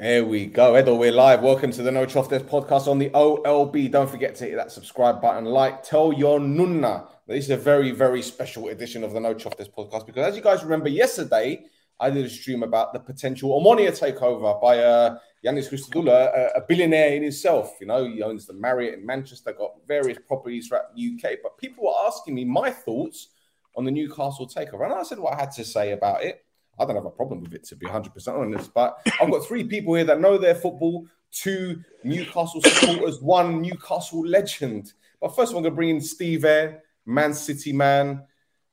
Here 0.00 0.24
we 0.24 0.46
go. 0.46 0.78
Edo, 0.78 0.94
we're 0.94 1.12
live. 1.12 1.42
Welcome 1.42 1.72
to 1.72 1.82
the 1.82 1.92
No 1.92 2.06
Chuff 2.06 2.30
Desk 2.30 2.46
podcast 2.46 2.88
on 2.88 2.98
the 2.98 3.10
OLB. 3.10 3.90
Don't 3.90 4.08
forget 4.08 4.34
to 4.36 4.46
hit 4.46 4.56
that 4.56 4.72
subscribe 4.72 5.20
button, 5.20 5.44
like, 5.44 5.82
tell 5.82 6.10
your 6.10 6.40
nunna. 6.40 7.06
This 7.26 7.44
is 7.44 7.50
a 7.50 7.58
very, 7.58 7.90
very 7.90 8.22
special 8.22 8.68
edition 8.68 9.04
of 9.04 9.12
the 9.12 9.20
No 9.20 9.34
Chuff 9.34 9.58
Desk 9.58 9.70
podcast 9.76 10.06
because, 10.06 10.26
as 10.26 10.36
you 10.36 10.42
guys 10.42 10.62
remember, 10.62 10.88
yesterday 10.88 11.66
I 12.00 12.08
did 12.08 12.24
a 12.24 12.30
stream 12.30 12.62
about 12.62 12.94
the 12.94 12.98
potential 12.98 13.50
Omonia 13.50 13.90
takeover 13.90 14.58
by 14.62 14.78
uh, 14.78 15.18
Yannis 15.44 15.68
Christodoulou, 15.68 16.08
a, 16.08 16.52
a 16.56 16.62
billionaire 16.66 17.12
in 17.16 17.22
himself. 17.22 17.76
You 17.78 17.88
know, 17.88 18.06
he 18.06 18.22
owns 18.22 18.46
the 18.46 18.54
Marriott 18.54 19.00
in 19.00 19.04
Manchester, 19.04 19.52
got 19.52 19.72
various 19.86 20.16
properties 20.26 20.68
throughout 20.68 20.96
the 20.96 21.14
UK. 21.14 21.40
But 21.42 21.58
people 21.58 21.84
were 21.84 22.06
asking 22.06 22.36
me 22.36 22.46
my 22.46 22.70
thoughts 22.70 23.28
on 23.76 23.84
the 23.84 23.90
Newcastle 23.90 24.48
takeover. 24.48 24.84
And 24.84 24.94
I 24.94 25.02
said 25.02 25.18
what 25.18 25.34
I 25.34 25.40
had 25.40 25.50
to 25.52 25.64
say 25.64 25.92
about 25.92 26.24
it. 26.24 26.42
I 26.78 26.84
don't 26.84 26.96
have 26.96 27.04
a 27.04 27.10
problem 27.10 27.42
with 27.42 27.54
it, 27.54 27.64
to 27.64 27.76
be 27.76 27.86
100% 27.86 28.28
honest. 28.28 28.72
But 28.72 28.98
I've 29.20 29.30
got 29.30 29.46
three 29.46 29.64
people 29.64 29.94
here 29.94 30.04
that 30.04 30.20
know 30.20 30.38
their 30.38 30.54
football, 30.54 31.06
two 31.30 31.82
Newcastle 32.04 32.62
supporters, 32.62 33.20
one 33.20 33.60
Newcastle 33.60 34.26
legend. 34.26 34.92
But 35.20 35.36
first, 35.36 35.50
I'm 35.50 35.56
going 35.56 35.64
to 35.64 35.70
bring 35.70 35.90
in 35.90 36.00
Steve 36.00 36.44
Eyre, 36.44 36.82
Man 37.04 37.34
City 37.34 37.72
man, 37.72 38.22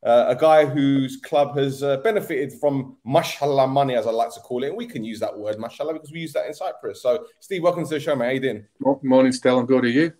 uh, 0.06 0.26
a 0.30 0.36
guy 0.36 0.66
whose 0.66 1.18
club 1.18 1.58
has 1.58 1.84
uh, 1.84 1.98
benefited 1.98 2.54
from 2.54 2.96
mashallah 3.04 3.68
money, 3.68 3.96
as 3.96 4.08
I 4.08 4.12
like 4.12 4.34
to 4.36 4.40
call 4.40 4.64
it. 4.64 4.70
And 4.70 4.78
we 4.78 4.86
can 4.86 5.04
use 5.04 5.20
that 5.20 5.38
word, 5.38 5.60
mashallah, 5.60 5.94
because 5.94 6.12
we 6.12 6.22
use 6.22 6.34
that 6.34 6.48
in 6.48 6.54
Cyprus. 6.54 7.02
So, 7.02 7.26
Steve, 7.40 7.64
welcome 7.64 7.84
to 7.84 7.90
the 7.90 8.00
show, 8.00 8.16
mate. 8.16 8.26
How 8.26 8.32
you 8.32 8.40
doing? 8.40 8.66
Morning, 9.04 9.32
Stella. 9.34 9.60
I'm 9.60 9.66
good. 9.66 9.84
Are 9.84 9.90
you? 9.90 10.14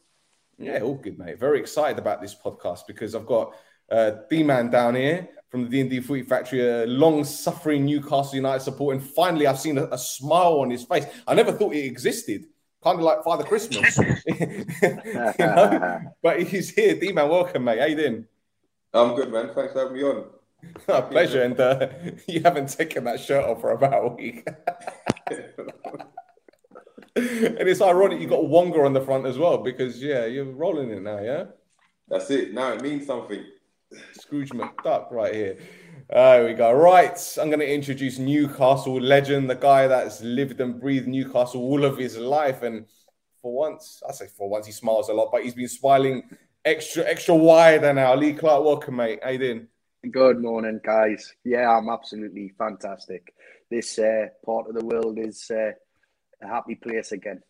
Yeah, 0.58 0.80
all 0.82 0.96
good, 0.96 1.18
mate. 1.18 1.40
Very 1.40 1.60
excited 1.60 2.00
about 2.00 2.22
this 2.22 2.36
podcast 2.36 2.82
because 2.88 3.16
I've 3.16 3.28
got 3.28 3.54
uh, 3.90 4.12
D-Man 4.30 4.70
down 4.72 4.96
here 4.96 5.30
from 5.50 5.64
the 5.64 5.70
D&D 5.70 6.02
Footy 6.02 6.24
Factory, 6.24 6.68
a 6.68 6.86
long-suffering 6.86 7.86
Newcastle 7.86 8.36
United 8.36 8.62
support, 8.62 8.96
and 8.96 9.04
finally 9.04 9.48
I've 9.48 9.60
seen 9.60 9.78
a, 9.78 9.86
a, 9.86 9.98
smile 9.98 10.60
on 10.60 10.70
his 10.70 10.84
face. 10.84 11.06
I 11.26 11.34
never 11.36 11.52
thought 11.52 11.74
it 11.74 11.86
existed, 11.86 12.46
kind 12.84 13.00
of 13.00 13.06
like 13.06 13.24
Father 13.24 13.44
Christmas, 13.44 13.98
you 14.28 14.66
know? 15.40 16.02
But 16.22 16.44
he's 16.44 16.70
here. 16.70 17.00
D-Man, 17.00 17.30
welcome, 17.30 17.64
mate. 17.64 17.80
How 17.80 17.86
you 17.86 17.96
doing? 17.96 18.26
I'm 18.94 19.16
good, 19.16 19.32
man. 19.32 19.52
Thanks 19.54 19.74
for 19.74 19.80
having 19.80 19.94
me 19.94 20.04
on. 20.04 20.26
A 20.88 21.02
pleasure, 21.02 21.44
and 21.44 21.60
uh, 21.60 21.88
you 22.28 22.42
haven't 22.42 22.68
taken 22.68 23.06
that 23.06 23.20
shirt 23.20 23.46
off 23.46 23.62
for 23.62 23.72
about 23.72 24.04
a 24.04 24.08
week. 24.08 24.48
and 27.16 27.68
it's 27.68 27.82
ironic 27.82 28.20
you 28.20 28.28
got 28.28 28.48
Wonga 28.48 28.84
on 28.84 28.94
the 28.94 29.02
front 29.02 29.26
as 29.26 29.38
well 29.38 29.60
because 29.60 30.02
yeah, 30.02 30.26
you're 30.26 30.46
rolling 30.46 30.92
it 30.92 31.02
now, 31.02 31.20
yeah. 31.20 31.46
That's 32.08 32.30
it. 32.32 32.54
Now 32.54 32.74
it 32.74 32.82
means 32.82 33.06
something. 33.06 33.46
Scrooge 34.14 34.50
McDuck 34.50 35.12
right 35.12 35.34
here. 35.34 35.58
There 36.10 36.46
we 36.46 36.54
go. 36.54 36.72
Right, 36.72 37.18
I'm 37.40 37.50
going 37.50 37.60
to 37.60 37.74
introduce 37.74 38.18
Newcastle 38.18 39.00
legend, 39.00 39.50
the 39.50 39.56
guy 39.56 39.88
that's 39.88 40.22
lived 40.22 40.62
and 40.62 40.80
breathed 40.80 41.08
Newcastle 41.08 41.62
all 41.62 41.84
of 41.84 41.98
his 41.98 42.18
life, 42.18 42.64
and 42.64 42.86
for 43.42 43.54
once, 43.54 44.02
I 44.08 44.12
say 44.14 44.28
for 44.28 44.50
once, 44.50 44.66
he 44.66 44.72
smiles 44.72 45.10
a 45.10 45.14
lot, 45.14 45.30
but 45.32 45.44
he's 45.44 45.54
been 45.54 45.68
smiling 45.68 46.24
extra 46.64 47.04
extra 47.06 47.36
wider 47.36 47.94
now. 47.94 48.16
Lee 48.16 48.34
Clark, 48.34 48.64
welcome, 48.64 48.98
mate. 48.98 49.20
How 49.24 49.30
you 49.30 49.38
doing? 49.38 49.68
Good 50.12 50.42
morning, 50.42 50.80
guys. 50.84 51.34
Yeah, 51.44 51.70
I'm 51.70 51.90
absolutely 51.90 52.54
fantastic. 52.58 53.34
This 53.70 54.00
uh, 54.00 54.28
part 54.46 54.70
of 54.70 54.76
the 54.76 54.86
world 54.86 55.20
is 55.20 55.52
uh, 55.52 55.72
a 56.42 56.48
happy 56.48 56.76
place 56.76 57.12
again. 57.12 57.42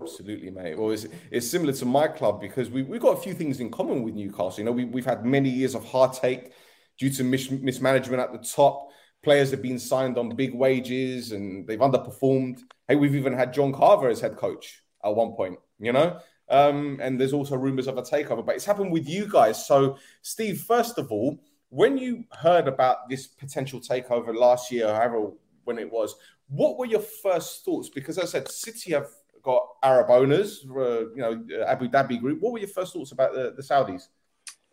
Absolutely, 0.00 0.50
mate. 0.50 0.78
Well, 0.78 0.90
it's, 0.90 1.06
it's 1.30 1.50
similar 1.50 1.72
to 1.74 1.84
my 1.84 2.06
club 2.08 2.40
because 2.40 2.70
we, 2.70 2.82
we've 2.82 3.00
got 3.00 3.18
a 3.18 3.20
few 3.20 3.34
things 3.34 3.60
in 3.60 3.70
common 3.70 4.02
with 4.02 4.14
Newcastle. 4.14 4.58
You 4.58 4.64
know, 4.64 4.72
we, 4.72 4.84
we've 4.84 5.04
had 5.04 5.24
many 5.24 5.48
years 5.48 5.74
of 5.74 5.84
heartache 5.84 6.52
due 6.98 7.10
to 7.10 7.24
mis- 7.24 7.50
mismanagement 7.50 8.20
at 8.20 8.32
the 8.32 8.38
top. 8.38 8.88
Players 9.22 9.50
have 9.50 9.62
been 9.62 9.78
signed 9.78 10.18
on 10.18 10.36
big 10.36 10.54
wages 10.54 11.32
and 11.32 11.66
they've 11.66 11.78
underperformed. 11.78 12.60
Hey, 12.86 12.96
we've 12.96 13.16
even 13.16 13.32
had 13.32 13.52
John 13.52 13.72
Carver 13.72 14.08
as 14.08 14.20
head 14.20 14.36
coach 14.36 14.82
at 15.04 15.14
one 15.14 15.32
point, 15.32 15.58
you 15.78 15.92
know? 15.92 16.20
Um, 16.48 16.98
and 17.00 17.18
there's 17.18 17.32
also 17.32 17.56
rumors 17.56 17.86
of 17.86 17.96
a 17.96 18.02
takeover, 18.02 18.44
but 18.44 18.54
it's 18.54 18.66
happened 18.66 18.92
with 18.92 19.08
you 19.08 19.26
guys. 19.26 19.66
So, 19.66 19.96
Steve, 20.22 20.60
first 20.60 20.98
of 20.98 21.10
all, 21.10 21.40
when 21.70 21.96
you 21.96 22.24
heard 22.32 22.68
about 22.68 23.08
this 23.08 23.26
potential 23.26 23.80
takeover 23.80 24.34
last 24.34 24.70
year, 24.70 24.94
however, 24.94 25.30
when 25.64 25.78
it 25.78 25.90
was, 25.90 26.14
what 26.48 26.78
were 26.78 26.86
your 26.86 27.00
first 27.00 27.64
thoughts? 27.64 27.88
Because 27.88 28.18
as 28.18 28.34
I 28.34 28.38
said, 28.38 28.48
City 28.48 28.92
have 28.92 29.08
got 29.44 29.68
Arab 29.82 30.10
owners, 30.10 30.64
uh, 30.68 31.10
you 31.10 31.18
know, 31.18 31.44
Abu 31.66 31.88
Dhabi 31.88 32.20
Group. 32.20 32.40
What 32.40 32.52
were 32.52 32.58
your 32.58 32.68
first 32.68 32.94
thoughts 32.94 33.12
about 33.12 33.34
the, 33.34 33.52
the 33.56 33.62
Saudis? 33.62 34.08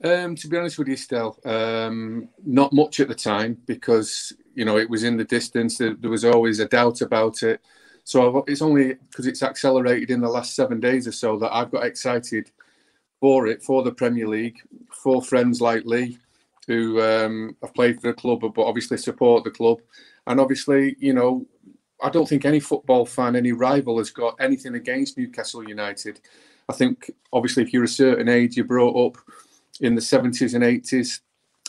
Um, 0.03 0.35
to 0.35 0.47
be 0.47 0.57
honest 0.57 0.79
with 0.79 0.87
you, 0.87 0.95
still 0.95 1.37
um, 1.45 2.29
not 2.43 2.73
much 2.73 2.99
at 2.99 3.07
the 3.07 3.15
time 3.15 3.57
because 3.67 4.33
you 4.55 4.65
know 4.65 4.77
it 4.77 4.89
was 4.89 5.03
in 5.03 5.15
the 5.15 5.25
distance. 5.25 5.77
There, 5.77 5.95
was 6.01 6.25
always 6.25 6.59
a 6.59 6.67
doubt 6.67 7.01
about 7.01 7.43
it. 7.43 7.61
So 8.03 8.43
it's 8.47 8.63
only 8.63 8.95
because 8.95 9.27
it's 9.27 9.43
accelerated 9.43 10.09
in 10.09 10.21
the 10.21 10.29
last 10.29 10.55
seven 10.55 10.79
days 10.79 11.07
or 11.07 11.11
so 11.11 11.37
that 11.37 11.53
I've 11.53 11.69
got 11.69 11.85
excited 11.85 12.49
for 13.19 13.45
it, 13.45 13.61
for 13.61 13.83
the 13.83 13.91
Premier 13.91 14.27
League, 14.27 14.57
for 14.91 15.21
friends 15.21 15.61
like 15.61 15.85
Lee, 15.85 16.17
who 16.65 16.99
um, 16.99 17.55
have 17.61 17.75
played 17.75 18.01
for 18.01 18.07
the 18.07 18.13
club 18.13 18.41
but 18.41 18.65
obviously 18.65 18.97
support 18.97 19.43
the 19.43 19.51
club, 19.51 19.81
and 20.25 20.39
obviously 20.39 20.95
you 20.97 21.13
know 21.13 21.45
I 22.01 22.09
don't 22.09 22.27
think 22.27 22.45
any 22.45 22.59
football 22.59 23.05
fan, 23.05 23.35
any 23.35 23.51
rival 23.51 23.97
has 23.99 24.09
got 24.09 24.35
anything 24.39 24.75
against 24.75 25.17
Newcastle 25.17 25.67
United. 25.67 26.19
I 26.67 26.73
think 26.73 27.11
obviously 27.31 27.63
if 27.63 27.73
you're 27.73 27.83
a 27.83 27.87
certain 27.87 28.27
age, 28.27 28.55
you're 28.55 28.65
brought 28.65 29.07
up 29.07 29.21
in 29.81 29.95
the 29.95 30.01
70s 30.01 30.53
and 30.53 30.63
80s 30.63 31.19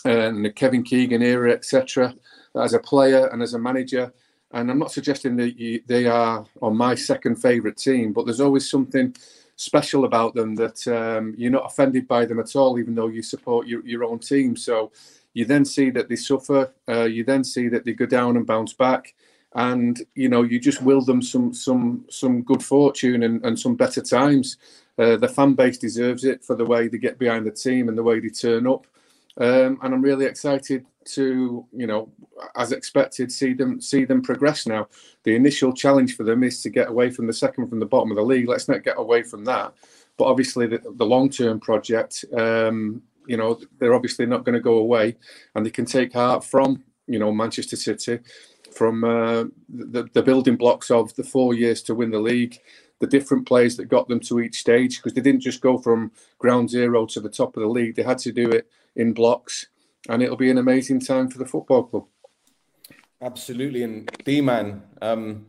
and 0.04 0.44
the 0.44 0.50
Kevin 0.50 0.82
Keegan 0.82 1.22
era, 1.22 1.52
etc. 1.52 2.14
As 2.56 2.74
a 2.74 2.78
player 2.78 3.28
and 3.28 3.42
as 3.42 3.54
a 3.54 3.58
manager, 3.58 4.12
and 4.52 4.70
I'm 4.70 4.78
not 4.78 4.92
suggesting 4.92 5.36
that 5.36 5.58
you, 5.58 5.82
they 5.86 6.06
are 6.06 6.44
on 6.60 6.76
my 6.76 6.94
second 6.94 7.36
favourite 7.36 7.76
team, 7.76 8.12
but 8.12 8.26
there's 8.26 8.40
always 8.40 8.70
something 8.70 9.14
special 9.56 10.04
about 10.04 10.34
them 10.34 10.54
that 10.56 10.86
um, 10.88 11.34
you're 11.38 11.50
not 11.50 11.66
offended 11.66 12.06
by 12.06 12.26
them 12.26 12.38
at 12.38 12.54
all, 12.56 12.78
even 12.78 12.94
though 12.94 13.08
you 13.08 13.22
support 13.22 13.66
your, 13.66 13.84
your 13.86 14.04
own 14.04 14.18
team. 14.18 14.56
So 14.56 14.92
you 15.32 15.46
then 15.46 15.64
see 15.64 15.90
that 15.90 16.08
they 16.08 16.16
suffer. 16.16 16.72
Uh, 16.86 17.04
you 17.04 17.24
then 17.24 17.44
see 17.44 17.68
that 17.68 17.84
they 17.84 17.92
go 17.94 18.06
down 18.06 18.36
and 18.36 18.46
bounce 18.46 18.74
back 18.74 19.14
and 19.54 20.02
you 20.14 20.28
know 20.28 20.42
you 20.42 20.58
just 20.58 20.82
will 20.82 21.02
them 21.02 21.20
some 21.20 21.52
some 21.52 22.04
some 22.08 22.42
good 22.42 22.62
fortune 22.62 23.22
and, 23.22 23.44
and 23.44 23.58
some 23.58 23.74
better 23.74 24.00
times. 24.00 24.56
Uh, 24.98 25.16
the 25.16 25.28
fan 25.28 25.54
base 25.54 25.78
deserves 25.78 26.24
it 26.24 26.44
for 26.44 26.54
the 26.54 26.64
way 26.64 26.86
they 26.88 26.98
get 26.98 27.18
behind 27.18 27.46
the 27.46 27.50
team 27.50 27.88
and 27.88 27.96
the 27.96 28.02
way 28.02 28.20
they 28.20 28.28
turn 28.28 28.66
up. 28.66 28.86
Um, 29.38 29.78
and 29.82 29.94
I'm 29.94 30.02
really 30.02 30.26
excited 30.26 30.84
to 31.04 31.66
you 31.72 31.86
know 31.86 32.12
as 32.54 32.72
expected 32.72 33.32
see 33.32 33.52
them 33.52 33.80
see 33.80 34.04
them 34.04 34.22
progress 34.22 34.66
now. 34.66 34.88
The 35.24 35.34
initial 35.34 35.72
challenge 35.72 36.16
for 36.16 36.24
them 36.24 36.42
is 36.42 36.62
to 36.62 36.70
get 36.70 36.88
away 36.88 37.10
from 37.10 37.26
the 37.26 37.32
second 37.32 37.68
from 37.68 37.80
the 37.80 37.86
bottom 37.86 38.10
of 38.10 38.16
the 38.16 38.22
league. 38.22 38.48
Let's 38.48 38.68
not 38.68 38.84
get 38.84 38.98
away 38.98 39.22
from 39.22 39.44
that. 39.44 39.74
But 40.18 40.24
obviously 40.24 40.66
the, 40.66 40.80
the 40.96 41.06
long 41.06 41.30
term 41.30 41.60
project. 41.60 42.24
Um, 42.36 43.02
you 43.26 43.36
know 43.36 43.60
they're 43.78 43.94
obviously 43.94 44.26
not 44.26 44.44
going 44.44 44.54
to 44.54 44.60
go 44.60 44.78
away, 44.78 45.16
and 45.54 45.64
they 45.64 45.70
can 45.70 45.84
take 45.84 46.12
heart 46.12 46.44
from 46.44 46.82
you 47.06 47.18
know 47.18 47.32
Manchester 47.32 47.76
City 47.76 48.18
from 48.72 49.04
uh, 49.04 49.44
the, 49.68 50.08
the 50.12 50.22
building 50.22 50.56
blocks 50.56 50.90
of 50.90 51.14
the 51.14 51.24
four 51.24 51.54
years 51.54 51.82
to 51.82 51.94
win 51.94 52.10
the 52.10 52.18
league, 52.18 52.58
the 53.00 53.06
different 53.06 53.46
players 53.46 53.76
that 53.76 53.86
got 53.86 54.08
them 54.08 54.20
to 54.20 54.40
each 54.40 54.60
stage, 54.60 54.96
because 54.96 55.12
they 55.12 55.20
didn't 55.20 55.40
just 55.40 55.60
go 55.60 55.78
from 55.78 56.12
ground 56.38 56.70
zero 56.70 57.06
to 57.06 57.20
the 57.20 57.28
top 57.28 57.56
of 57.56 57.62
the 57.62 57.68
league. 57.68 57.96
They 57.96 58.02
had 58.02 58.18
to 58.18 58.32
do 58.32 58.50
it 58.50 58.68
in 58.96 59.12
blocks, 59.12 59.66
and 60.08 60.22
it'll 60.22 60.36
be 60.36 60.50
an 60.50 60.58
amazing 60.58 61.00
time 61.00 61.28
for 61.28 61.38
the 61.38 61.46
football 61.46 61.84
club. 61.84 62.06
Absolutely. 63.20 63.82
And 63.84 64.10
D 64.24 64.40
Man, 64.40 64.82
um, 65.00 65.46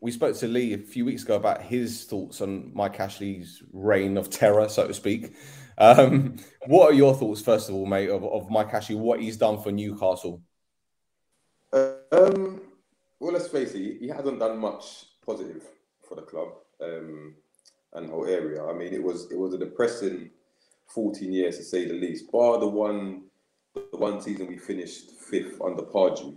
we 0.00 0.10
spoke 0.10 0.36
to 0.36 0.48
Lee 0.48 0.74
a 0.74 0.78
few 0.78 1.06
weeks 1.06 1.22
ago 1.22 1.36
about 1.36 1.62
his 1.62 2.04
thoughts 2.04 2.42
on 2.42 2.70
Mike 2.74 3.00
Ashley's 3.00 3.62
reign 3.72 4.18
of 4.18 4.28
terror, 4.28 4.68
so 4.68 4.86
to 4.86 4.92
speak. 4.92 5.34
Um, 5.78 6.36
what 6.66 6.90
are 6.90 6.94
your 6.94 7.14
thoughts, 7.14 7.40
first 7.40 7.68
of 7.68 7.74
all, 7.74 7.86
mate, 7.86 8.10
of, 8.10 8.22
of 8.24 8.50
Mike 8.50 8.72
Ashley, 8.74 8.96
what 8.96 9.20
he's 9.20 9.38
done 9.38 9.60
for 9.60 9.72
Newcastle? 9.72 10.42
Um, 11.72 12.60
well, 13.24 13.32
let's 13.32 13.48
face 13.48 13.72
it, 13.72 14.00
he 14.00 14.08
hasn't 14.08 14.38
done 14.38 14.58
much 14.58 15.06
positive 15.24 15.64
for 16.06 16.14
the 16.14 16.20
club 16.20 16.48
um, 16.82 17.34
and 17.94 18.10
whole 18.10 18.26
area. 18.26 18.62
I 18.62 18.74
mean, 18.74 18.92
it 18.92 19.02
was 19.02 19.30
it 19.32 19.38
was 19.38 19.54
a 19.54 19.58
depressing 19.58 20.28
14 20.88 21.32
years 21.32 21.56
to 21.56 21.64
say 21.64 21.86
the 21.86 21.94
least. 21.94 22.30
Bar 22.30 22.60
the 22.60 22.68
one 22.68 23.22
the 23.74 23.96
one 23.96 24.20
season 24.20 24.46
we 24.46 24.58
finished 24.58 25.12
fifth 25.12 25.58
under 25.62 25.84
Pardew, 25.84 26.36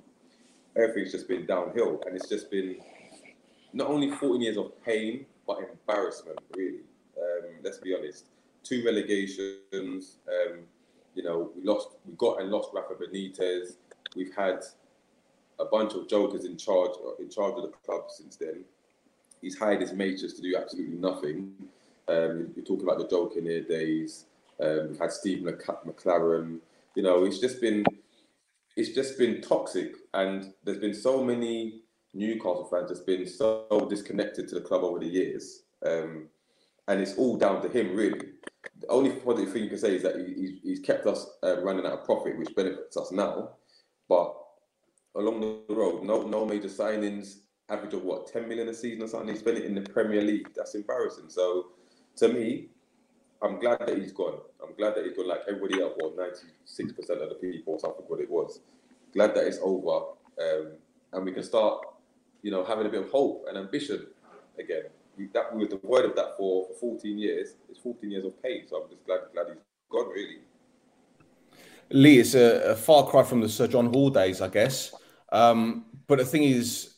everything's 0.77 1.11
just 1.11 1.27
been 1.27 1.45
downhill, 1.45 2.01
and 2.05 2.15
it's 2.15 2.29
just 2.29 2.49
been 2.49 2.77
not 3.73 3.87
only 3.87 4.09
14 4.09 4.41
years 4.41 4.55
of 4.55 4.71
pain 4.85 5.25
but 5.45 5.57
embarrassment. 5.59 6.39
Really, 6.55 6.79
um, 7.17 7.55
let's 7.63 7.79
be 7.79 7.95
honest. 7.95 8.27
Two 8.63 8.81
relegations. 8.85 10.19
Um, 10.25 10.59
you 11.15 11.23
know, 11.23 11.51
we 11.53 11.63
lost, 11.63 11.97
we 12.05 12.13
got 12.15 12.39
and 12.39 12.49
lost 12.49 12.69
Rafa 12.73 12.93
Benitez. 12.93 13.75
We've 14.15 14.33
had 14.33 14.63
a 15.59 15.65
bunch 15.65 15.93
of 15.93 16.07
jokers 16.07 16.45
in 16.45 16.57
charge 16.57 16.91
in 17.19 17.29
charge 17.29 17.55
of 17.55 17.63
the 17.63 17.69
club 17.85 18.03
since 18.09 18.35
then. 18.35 18.63
He's 19.41 19.57
hired 19.57 19.81
his 19.81 19.93
mates 19.93 20.21
to 20.21 20.41
do 20.41 20.55
absolutely 20.57 20.97
nothing. 20.97 21.53
Um, 22.07 22.51
you're 22.55 22.65
talking 22.65 22.83
about 22.83 22.99
the 22.99 23.07
Joe 23.07 23.27
Kinnear 23.27 23.61
days. 23.61 24.25
Um, 24.59 24.89
we've 24.89 24.99
had 24.99 25.11
Steve 25.11 25.43
McClaren. 25.43 26.59
You 26.95 27.03
know, 27.03 27.25
it's 27.25 27.39
just 27.39 27.61
been 27.61 27.85
it's 28.75 28.89
just 28.89 29.17
been 29.17 29.41
toxic, 29.41 29.95
and 30.13 30.53
there's 30.63 30.77
been 30.77 30.93
so 30.93 31.23
many 31.23 31.81
Newcastle 32.13 32.67
fans 32.71 32.89
that's 32.89 33.01
been 33.01 33.27
so 33.27 33.87
disconnected 33.89 34.47
to 34.47 34.55
the 34.55 34.61
club 34.61 34.83
over 34.83 34.99
the 34.99 35.07
years, 35.07 35.63
um, 35.85 36.27
and 36.87 37.01
it's 37.01 37.15
all 37.15 37.37
down 37.37 37.61
to 37.61 37.69
him 37.69 37.95
really. 37.95 38.19
The 38.79 38.87
only 38.87 39.11
positive 39.11 39.53
thing 39.53 39.63
you 39.63 39.69
can 39.69 39.77
say 39.79 39.95
is 39.95 40.03
that 40.03 40.17
he, 40.17 40.59
he's 40.63 40.79
kept 40.79 41.05
us 41.07 41.25
uh, 41.43 41.61
running 41.61 41.85
out 41.85 41.93
of 41.93 42.05
profit, 42.05 42.37
which 42.37 42.55
benefits 42.55 42.97
us 42.97 43.11
now. 43.11 43.51
But 44.09 44.35
along 45.17 45.41
the 45.41 45.73
road, 45.73 46.03
no 46.03 46.23
no 46.23 46.45
major 46.45 46.69
signings, 46.69 47.39
average 47.69 47.93
of 47.93 48.03
what 48.03 48.27
10 48.27 48.47
million 48.47 48.69
a 48.69 48.73
season 48.73 49.03
or 49.03 49.07
something. 49.07 49.29
He 49.29 49.35
spent 49.35 49.57
it 49.57 49.65
in 49.65 49.75
the 49.75 49.81
Premier 49.81 50.21
League. 50.21 50.49
That's 50.55 50.75
embarrassing. 50.75 51.29
So 51.29 51.67
to 52.17 52.29
me, 52.29 52.69
I'm 53.41 53.59
glad 53.59 53.79
that 53.79 53.97
he's 53.97 54.11
gone. 54.11 54.39
I'm 54.63 54.75
glad 54.75 54.95
that 54.95 55.05
he's 55.05 55.15
gone 55.15 55.27
like 55.27 55.41
everybody 55.47 55.81
else, 55.81 55.93
well, 55.99 56.11
96% 56.11 57.21
of 57.21 57.29
the 57.29 57.35
people 57.35 57.73
or 57.73 57.79
something 57.79 58.05
what 58.07 58.19
it 58.19 58.29
was. 58.29 58.61
Glad 59.13 59.35
that 59.35 59.45
it's 59.45 59.59
over. 59.61 60.13
Um, 60.41 60.71
and 61.13 61.25
we 61.25 61.31
can 61.31 61.43
start, 61.43 61.85
you 62.41 62.51
know, 62.51 62.63
having 62.63 62.85
a 62.85 62.89
bit 62.89 63.01
of 63.01 63.09
hope 63.09 63.45
and 63.47 63.57
ambition 63.57 64.07
again. 64.59 64.83
We, 65.17 65.27
that 65.33 65.53
we 65.53 65.63
were 65.63 65.69
devoid 65.69 66.05
of 66.05 66.15
that 66.15 66.37
for, 66.37 66.67
for 66.67 66.95
14 66.95 67.17
years. 67.17 67.55
It's 67.69 67.79
14 67.79 68.09
years 68.09 68.25
of 68.25 68.41
pain. 68.41 68.65
So 68.67 68.81
I'm 68.81 68.89
just 68.89 69.05
glad 69.05 69.21
glad 69.33 69.47
he's 69.47 69.57
gone 69.91 70.09
really. 70.09 70.39
Lee, 71.89 72.19
it's 72.19 72.35
a, 72.35 72.71
a 72.71 72.75
far 72.75 73.07
cry 73.07 73.23
from 73.23 73.41
the 73.41 73.49
Sir 73.49 73.67
John 73.67 73.87
Hall 73.87 74.09
days, 74.09 74.41
I 74.41 74.49
guess. 74.49 74.93
Um, 75.31 75.85
but 76.07 76.19
the 76.19 76.25
thing 76.25 76.43
is, 76.43 76.95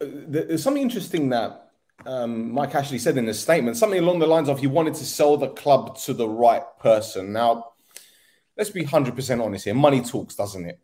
uh, 0.00 0.06
there's 0.28 0.62
something 0.62 0.82
interesting 0.82 1.28
that 1.30 1.70
um, 2.04 2.52
Mike 2.52 2.74
Ashley 2.74 2.98
said 2.98 3.16
in 3.16 3.26
his 3.26 3.38
statement, 3.40 3.76
something 3.76 3.98
along 3.98 4.18
the 4.18 4.26
lines 4.26 4.48
of 4.48 4.58
he 4.58 4.66
wanted 4.66 4.94
to 4.94 5.04
sell 5.04 5.36
the 5.36 5.48
club 5.48 5.96
to 5.98 6.12
the 6.12 6.28
right 6.28 6.62
person. 6.80 7.32
Now, 7.32 7.72
let's 8.56 8.70
be 8.70 8.84
100% 8.84 9.44
honest 9.44 9.64
here. 9.64 9.74
Money 9.74 10.02
talks, 10.02 10.34
doesn't 10.34 10.66
it? 10.66 10.78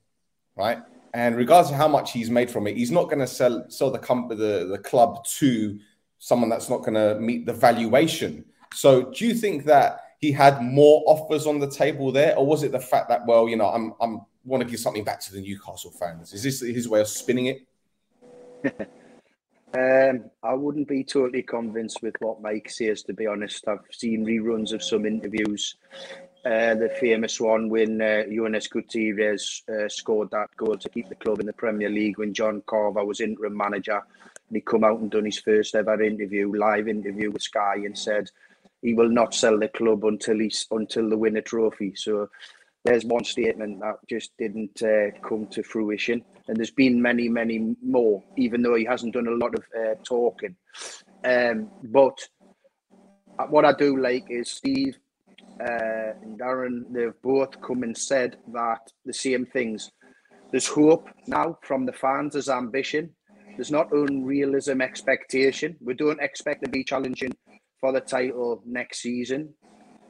Right? 0.56 0.79
And 1.15 1.37
regardless 1.37 1.71
of 1.71 1.77
how 1.77 1.89
much 1.89 2.12
he's 2.12 2.31
made 2.31 2.50
from 2.50 2.67
it, 2.67 2.77
he's 2.77 2.91
not 2.91 3.05
going 3.05 3.19
to 3.19 3.27
sell 3.27 3.67
sell 3.69 3.91
the, 3.91 3.99
the 3.99 4.67
the 4.71 4.79
club 4.79 5.25
to 5.39 5.79
someone 6.19 6.49
that's 6.49 6.71
not 6.71 6.79
going 6.79 6.94
to 6.94 7.21
meet 7.21 7.44
the 7.44 7.53
valuation. 7.53 8.44
So, 8.73 9.11
do 9.12 9.27
you 9.27 9.35
think 9.35 9.65
that 9.65 10.00
he 10.21 10.33
had 10.33 10.62
more 10.62 11.03
offers 11.06 11.47
on 11.47 11.59
the 11.59 11.69
table 11.69 12.12
there, 12.12 12.35
or 12.37 12.47
was 12.47 12.62
it 12.62 12.73
the 12.73 12.81
fact 12.81 13.09
that, 13.11 13.27
well, 13.27 13.47
you 13.49 13.56
know, 13.56 13.67
I'm 13.67 13.93
I'm 14.00 14.23
want 14.44 14.62
to 14.62 14.69
give 14.69 14.81
something 14.81 15.05
back 15.05 15.21
to 15.21 15.33
the 15.33 15.41
Newcastle 15.41 15.91
fans? 15.91 16.33
Is 16.33 16.43
this 16.43 16.61
his 16.61 16.89
way 16.89 17.00
of 17.00 17.09
spinning 17.09 17.47
it? 17.47 17.67
Um, 19.75 20.25
I 20.43 20.53
wouldn't 20.53 20.87
be 20.87 21.03
totally 21.03 21.43
convinced 21.43 22.03
with 22.03 22.15
what 22.21 22.43
Mike 22.43 22.69
says, 22.69 23.03
to 23.05 23.15
be 23.15 23.27
honest. 23.27 23.67
I've 23.67 23.81
seen 23.91 24.27
reruns 24.27 24.73
of 24.73 24.83
some 24.83 25.06
interviews. 25.06 25.77
Uh, 26.44 26.75
the 26.75 26.93
famous 27.00 27.41
one 27.41 27.71
when 27.71 28.03
uh, 28.03 28.25
Jonas 28.31 28.67
Gutierrez 28.67 29.62
uh, 29.73 29.89
scored 29.89 30.31
that 30.33 30.55
goal 30.56 30.77
to 30.77 30.89
keep 30.89 31.09
the 31.09 31.15
club 31.15 31.41
in 31.41 31.47
the 31.47 31.55
Premier 31.55 31.89
League 31.89 32.19
when 32.19 32.35
John 32.35 32.62
Carver 32.67 33.05
was 33.05 33.21
interim 33.21 33.56
manager. 33.56 34.03
And 34.49 34.56
he 34.56 34.61
come 34.61 34.85
out 34.85 35.00
and 35.00 35.11
done 35.11 35.25
his 35.25 35.39
first 35.39 35.75
ever 35.75 36.03
interview, 36.03 36.55
live 36.55 36.89
interview 36.89 37.31
with 37.31 37.43
Sky, 37.43 37.77
and 37.77 37.97
said 37.97 38.31
he 38.83 38.93
will 38.93 39.09
not 39.09 39.35
sell 39.35 39.59
the 39.59 39.69
club 39.69 40.05
until 40.05 40.39
he's 40.39 40.67
until 40.71 41.09
they 41.09 41.17
win 41.17 41.37
a 41.39 41.43
trophy. 41.43 41.94
So 41.94 42.29
there's 42.84 43.05
one 43.05 43.25
statement 43.25 43.81
that 43.81 43.96
just 44.08 44.32
didn't 44.38 44.82
uh, 44.82 45.17
come 45.26 45.46
to 45.49 45.62
fruition. 45.62 46.25
And 46.49 46.56
there's 46.56 46.73
been 46.73 47.00
many, 47.00 47.29
many 47.29 47.76
more, 47.82 48.23
even 48.37 48.62
though 48.62 48.75
he 48.75 48.84
hasn't 48.84 49.14
done 49.14 49.29
a 49.29 49.31
lot 49.31 49.55
of 49.55 49.64
uh, 49.79 49.94
talking. 50.05 50.56
Um, 51.25 51.70
but 51.84 52.19
what 53.49 53.64
I 53.64 53.73
do 53.73 53.96
like 53.99 54.26
is 54.31 54.50
Steve 54.50 54.99
uh, 55.61 56.14
and 56.23 56.38
Darren, 56.38 56.82
they've 56.90 57.20
both 57.23 57.61
come 57.61 57.84
and 57.84 57.96
said 57.96 58.37
that 58.52 58.81
the 59.05 59.12
same 59.12 59.46
things. 59.46 59.93
There's 60.50 60.67
hope 60.67 61.08
now 61.29 61.58
from 61.62 61.87
the 61.87 61.93
fans, 61.93 62.32
there's 62.32 62.49
ambition. 62.49 63.11
There's 63.56 63.70
not 63.70 63.90
unrealism 63.90 64.81
expectation. 64.81 65.76
We 65.81 65.94
don't 65.94 66.20
expect 66.20 66.64
to 66.64 66.70
be 66.70 66.82
challenging 66.82 67.32
for 67.81 67.93
the 67.93 68.00
title 68.00 68.62
next 68.67 69.02
season. 69.02 69.55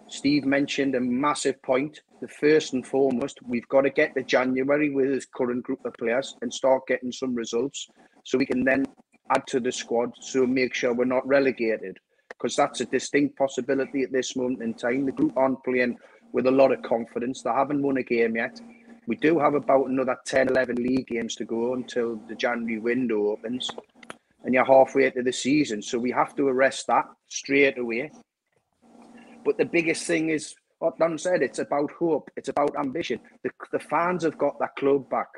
Steve 0.08 0.44
mentioned 0.44 0.94
a 0.94 1.00
massive 1.00 1.60
point 1.62 2.00
the 2.22 2.28
first 2.28 2.72
and 2.72 2.86
foremost, 2.86 3.40
we've 3.42 3.68
got 3.68 3.80
to 3.80 3.90
get 3.90 4.14
to 4.14 4.22
January 4.22 4.90
with 4.90 5.08
this 5.08 5.26
current 5.26 5.64
group 5.64 5.84
of 5.84 5.92
players 5.94 6.36
and 6.40 6.54
start 6.54 6.86
getting 6.86 7.10
some 7.10 7.34
results 7.34 7.88
so 8.24 8.38
we 8.38 8.46
can 8.46 8.62
then 8.62 8.86
add 9.34 9.44
to 9.48 9.58
the 9.58 9.72
squad 9.72 10.12
so 10.20 10.46
make 10.46 10.72
sure 10.72 10.94
we're 10.94 11.04
not 11.04 11.26
relegated 11.26 11.98
because 12.28 12.54
that's 12.54 12.80
a 12.80 12.84
distinct 12.84 13.36
possibility 13.36 14.04
at 14.04 14.12
this 14.12 14.36
moment 14.36 14.62
in 14.62 14.72
time. 14.72 15.04
The 15.04 15.10
group 15.10 15.36
aren't 15.36 15.64
playing 15.64 15.98
with 16.32 16.46
a 16.46 16.50
lot 16.50 16.70
of 16.70 16.80
confidence. 16.82 17.42
They 17.42 17.50
haven't 17.50 17.82
won 17.82 17.96
a 17.96 18.04
game 18.04 18.36
yet. 18.36 18.60
We 19.08 19.16
do 19.16 19.40
have 19.40 19.54
about 19.54 19.88
another 19.88 20.16
10, 20.24 20.48
11 20.48 20.76
league 20.76 21.08
games 21.08 21.34
to 21.36 21.44
go 21.44 21.74
until 21.74 22.20
the 22.28 22.36
January 22.36 22.78
window 22.78 23.32
opens. 23.32 23.68
And 24.44 24.54
you're 24.54 24.64
halfway 24.64 25.06
into 25.06 25.24
the 25.24 25.32
season. 25.32 25.82
So 25.82 25.98
we 25.98 26.12
have 26.12 26.36
to 26.36 26.46
arrest 26.46 26.86
that 26.86 27.06
straight 27.28 27.78
away. 27.78 28.12
But 29.44 29.58
the 29.58 29.64
biggest 29.64 30.06
thing 30.06 30.28
is 30.28 30.54
what 30.82 30.98
Dan 30.98 31.16
said, 31.16 31.42
it's 31.42 31.60
about 31.60 31.92
hope, 31.92 32.28
it's 32.36 32.48
about 32.48 32.76
ambition. 32.76 33.20
The, 33.44 33.50
the 33.70 33.78
fans 33.78 34.24
have 34.24 34.36
got 34.36 34.58
that 34.58 34.74
club 34.74 35.08
back. 35.08 35.28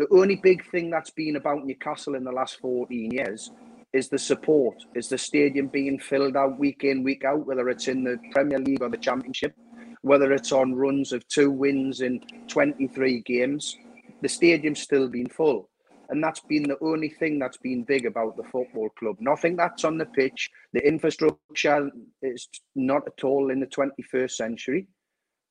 The 0.00 0.08
only 0.10 0.34
big 0.34 0.68
thing 0.72 0.90
that's 0.90 1.10
been 1.10 1.36
about 1.36 1.64
Newcastle 1.64 2.16
in 2.16 2.24
the 2.24 2.32
last 2.32 2.58
14 2.58 3.12
years 3.12 3.52
is 3.92 4.08
the 4.08 4.18
support, 4.18 4.74
is 4.96 5.08
the 5.08 5.18
stadium 5.18 5.68
being 5.68 6.00
filled 6.00 6.36
out 6.36 6.58
week 6.58 6.82
in, 6.82 7.04
week 7.04 7.24
out, 7.24 7.46
whether 7.46 7.68
it's 7.68 7.86
in 7.86 8.02
the 8.02 8.18
Premier 8.32 8.58
League 8.58 8.82
or 8.82 8.88
the 8.88 8.96
Championship, 8.96 9.54
whether 10.00 10.32
it's 10.32 10.50
on 10.50 10.74
runs 10.74 11.12
of 11.12 11.26
two 11.28 11.52
wins 11.52 12.00
in 12.00 12.20
23 12.48 13.20
games. 13.20 13.76
The 14.20 14.28
stadium's 14.28 14.80
still 14.80 15.08
been 15.08 15.28
full. 15.28 15.68
And 16.12 16.22
that's 16.22 16.40
been 16.40 16.64
the 16.64 16.76
only 16.82 17.08
thing 17.08 17.38
that's 17.38 17.56
been 17.56 17.84
big 17.84 18.04
about 18.04 18.36
the 18.36 18.44
football 18.44 18.90
club. 18.98 19.16
Nothing 19.18 19.56
that's 19.56 19.82
on 19.82 19.96
the 19.96 20.04
pitch. 20.04 20.50
The 20.74 20.86
infrastructure 20.86 21.90
is 22.20 22.48
not 22.74 23.06
at 23.06 23.24
all 23.24 23.50
in 23.50 23.60
the 23.60 23.66
21st 23.66 24.32
century. 24.32 24.86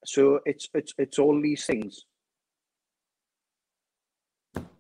So 0.05 0.39
it's 0.45 0.69
it's 0.75 0.93
it's 0.99 1.17
all 1.17 1.41
these 1.41 1.65
things. 1.65 2.05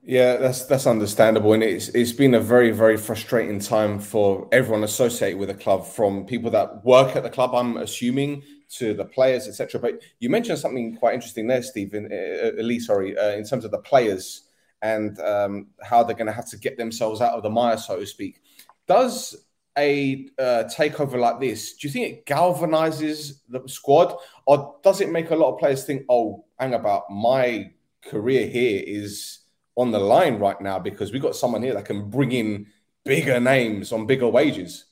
Yeah, 0.03 0.37
that's 0.37 0.65
that's 0.65 0.85
understandable, 0.85 1.53
and 1.53 1.63
it's 1.63 1.89
it's 1.89 2.11
been 2.11 2.35
a 2.35 2.39
very 2.39 2.69
very 2.69 2.97
frustrating 2.97 3.59
time 3.59 3.99
for 3.99 4.47
everyone 4.51 4.83
associated 4.83 5.39
with 5.39 5.49
the 5.49 5.55
club, 5.55 5.87
from 5.87 6.27
people 6.27 6.51
that 6.51 6.85
work 6.85 7.15
at 7.15 7.23
the 7.23 7.29
club, 7.29 7.55
I'm 7.55 7.77
assuming, 7.77 8.43
to 8.77 8.93
the 8.93 9.05
players, 9.05 9.47
etc. 9.47 9.81
But 9.81 10.03
you 10.19 10.29
mentioned 10.29 10.59
something 10.59 10.95
quite 10.97 11.15
interesting 11.15 11.47
there, 11.47 11.63
Stephen, 11.63 12.07
uh, 12.11 12.59
uh, 12.59 12.61
Lee, 12.61 12.79
sorry, 12.79 13.17
uh, 13.17 13.31
in 13.31 13.45
terms 13.45 13.65
of 13.65 13.71
the 13.71 13.79
players 13.79 14.43
and 14.81 15.19
um, 15.19 15.67
how 15.83 16.03
they're 16.03 16.15
going 16.15 16.27
to 16.27 16.33
have 16.33 16.49
to 16.49 16.57
get 16.57 16.77
themselves 16.77 17.21
out 17.21 17.33
of 17.33 17.43
the 17.43 17.49
mire, 17.49 17.77
so 17.77 17.99
to 17.99 18.05
speak. 18.05 18.41
Does 18.87 19.45
a 19.77 20.27
uh, 20.37 20.63
takeover 20.75 21.17
like 21.17 21.39
this, 21.39 21.75
do 21.75 21.87
you 21.87 21.93
think 21.93 22.07
it 22.07 22.25
galvanizes 22.25 23.39
the 23.47 23.61
squad, 23.67 24.15
or 24.45 24.75
does 24.83 25.01
it 25.01 25.09
make 25.09 25.31
a 25.31 25.35
lot 25.35 25.53
of 25.53 25.59
players 25.59 25.85
think, 25.85 26.05
"Oh, 26.09 26.45
hang 26.59 26.73
about, 26.73 27.09
my 27.09 27.71
career 28.03 28.47
here 28.47 28.83
is 28.85 29.39
on 29.75 29.91
the 29.91 29.99
line 29.99 30.39
right 30.39 30.59
now 30.59 30.79
because 30.79 31.13
we've 31.13 31.21
got 31.21 31.35
someone 31.35 31.63
here 31.63 31.73
that 31.73 31.85
can 31.85 32.09
bring 32.09 32.31
in 32.31 32.67
bigger 33.05 33.39
names 33.39 33.91
on 33.91 34.05
bigger 34.05 34.27
wages"? 34.27 34.85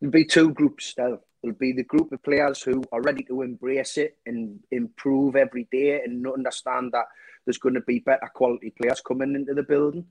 There'll 0.00 0.12
be 0.12 0.26
two 0.26 0.52
groups. 0.52 0.92
There'll, 0.94 1.24
there'll 1.42 1.56
be 1.56 1.72
the 1.72 1.84
group 1.84 2.12
of 2.12 2.22
players 2.22 2.62
who 2.62 2.84
are 2.92 3.00
ready 3.00 3.22
to 3.24 3.40
embrace 3.40 3.96
it 3.96 4.18
and 4.26 4.60
improve 4.70 5.36
every 5.36 5.68
day 5.72 6.02
and 6.04 6.26
understand 6.26 6.92
that 6.92 7.06
there's 7.44 7.58
going 7.58 7.74
to 7.74 7.80
be 7.82 8.00
better 8.00 8.30
quality 8.34 8.70
players 8.70 9.00
coming 9.00 9.34
into 9.34 9.54
the 9.54 9.62
building, 9.62 10.06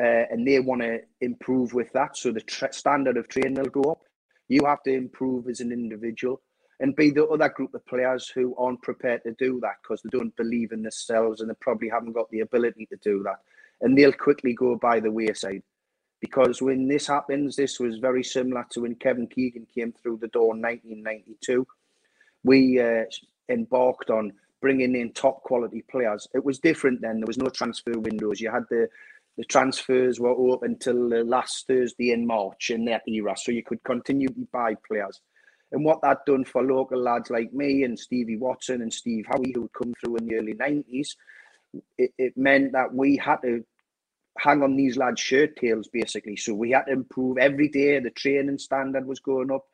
uh, 0.00 0.26
and 0.30 0.46
they 0.46 0.60
want 0.60 0.82
to 0.82 1.00
improve 1.20 1.74
with 1.74 1.92
that. 1.92 2.16
So 2.16 2.32
the 2.32 2.40
tra- 2.40 2.72
standard 2.72 3.16
of 3.16 3.28
training 3.28 3.54
will 3.54 3.82
go 3.82 3.92
up. 3.92 4.00
You 4.48 4.64
have 4.66 4.82
to 4.84 4.92
improve 4.92 5.48
as 5.48 5.60
an 5.60 5.72
individual, 5.72 6.40
and 6.80 6.96
be 6.96 7.10
the 7.10 7.26
other 7.26 7.48
group 7.48 7.74
of 7.74 7.86
players 7.86 8.28
who 8.28 8.54
aren't 8.56 8.82
prepared 8.82 9.22
to 9.24 9.32
do 9.32 9.60
that 9.60 9.76
because 9.82 10.02
they 10.02 10.16
don't 10.16 10.34
believe 10.36 10.72
in 10.72 10.82
themselves 10.82 11.40
and 11.40 11.50
they 11.50 11.54
probably 11.60 11.88
haven't 11.88 12.12
got 12.12 12.30
the 12.30 12.40
ability 12.40 12.86
to 12.86 12.96
do 12.96 13.22
that, 13.24 13.40
and 13.80 13.96
they'll 13.96 14.12
quickly 14.12 14.54
go 14.54 14.76
by 14.76 15.00
the 15.00 15.10
wayside. 15.10 15.62
Because 16.20 16.60
when 16.60 16.86
this 16.86 17.06
happens, 17.06 17.56
this 17.56 17.80
was 17.80 17.96
very 17.96 18.22
similar 18.22 18.66
to 18.70 18.82
when 18.82 18.94
Kevin 18.94 19.26
Keegan 19.26 19.66
came 19.74 19.92
through 19.92 20.18
the 20.18 20.28
door 20.28 20.54
in 20.54 20.60
1992. 20.60 21.66
We 22.44 22.78
uh, 22.78 23.04
embarked 23.48 24.10
on 24.10 24.32
bringing 24.60 24.94
in 24.96 25.12
top 25.12 25.42
quality 25.42 25.82
players. 25.90 26.28
It 26.34 26.44
was 26.44 26.58
different 26.58 27.00
then. 27.00 27.20
There 27.20 27.26
was 27.26 27.38
no 27.38 27.48
transfer 27.48 27.92
windows. 27.98 28.40
You 28.40 28.50
had 28.50 28.64
the 28.70 28.88
the 29.36 29.44
transfers 29.44 30.20
were 30.20 30.30
open 30.30 30.72
until 30.72 31.08
the 31.08 31.24
last 31.24 31.66
Thursday 31.66 32.10
in 32.12 32.26
March 32.26 32.70
in 32.70 32.84
that 32.86 33.02
era, 33.06 33.34
so 33.36 33.52
you 33.52 33.62
could 33.62 33.82
continue 33.84 34.28
to 34.28 34.48
buy 34.52 34.74
players. 34.86 35.20
And 35.72 35.84
what 35.84 36.02
that 36.02 36.26
done 36.26 36.44
for 36.44 36.62
local 36.62 37.00
lads 37.00 37.30
like 37.30 37.52
me 37.52 37.84
and 37.84 37.98
Stevie 37.98 38.36
Watson 38.36 38.82
and 38.82 38.92
Steve 38.92 39.24
Howey, 39.30 39.54
who'd 39.54 39.72
come 39.72 39.94
through 40.00 40.16
in 40.16 40.26
the 40.26 40.36
early 40.36 40.54
nineties, 40.54 41.16
it, 41.96 42.12
it 42.18 42.36
meant 42.36 42.72
that 42.72 42.92
we 42.92 43.16
had 43.16 43.36
to 43.42 43.64
hang 44.38 44.62
on 44.62 44.76
these 44.76 44.96
lads' 44.96 45.20
shirt 45.20 45.56
tails 45.56 45.88
basically. 45.92 46.36
So 46.36 46.54
we 46.54 46.72
had 46.72 46.84
to 46.84 46.92
improve 46.92 47.38
every 47.38 47.68
day. 47.68 47.98
The 48.00 48.10
training 48.10 48.58
standard 48.58 49.06
was 49.06 49.20
going 49.20 49.52
up. 49.52 49.64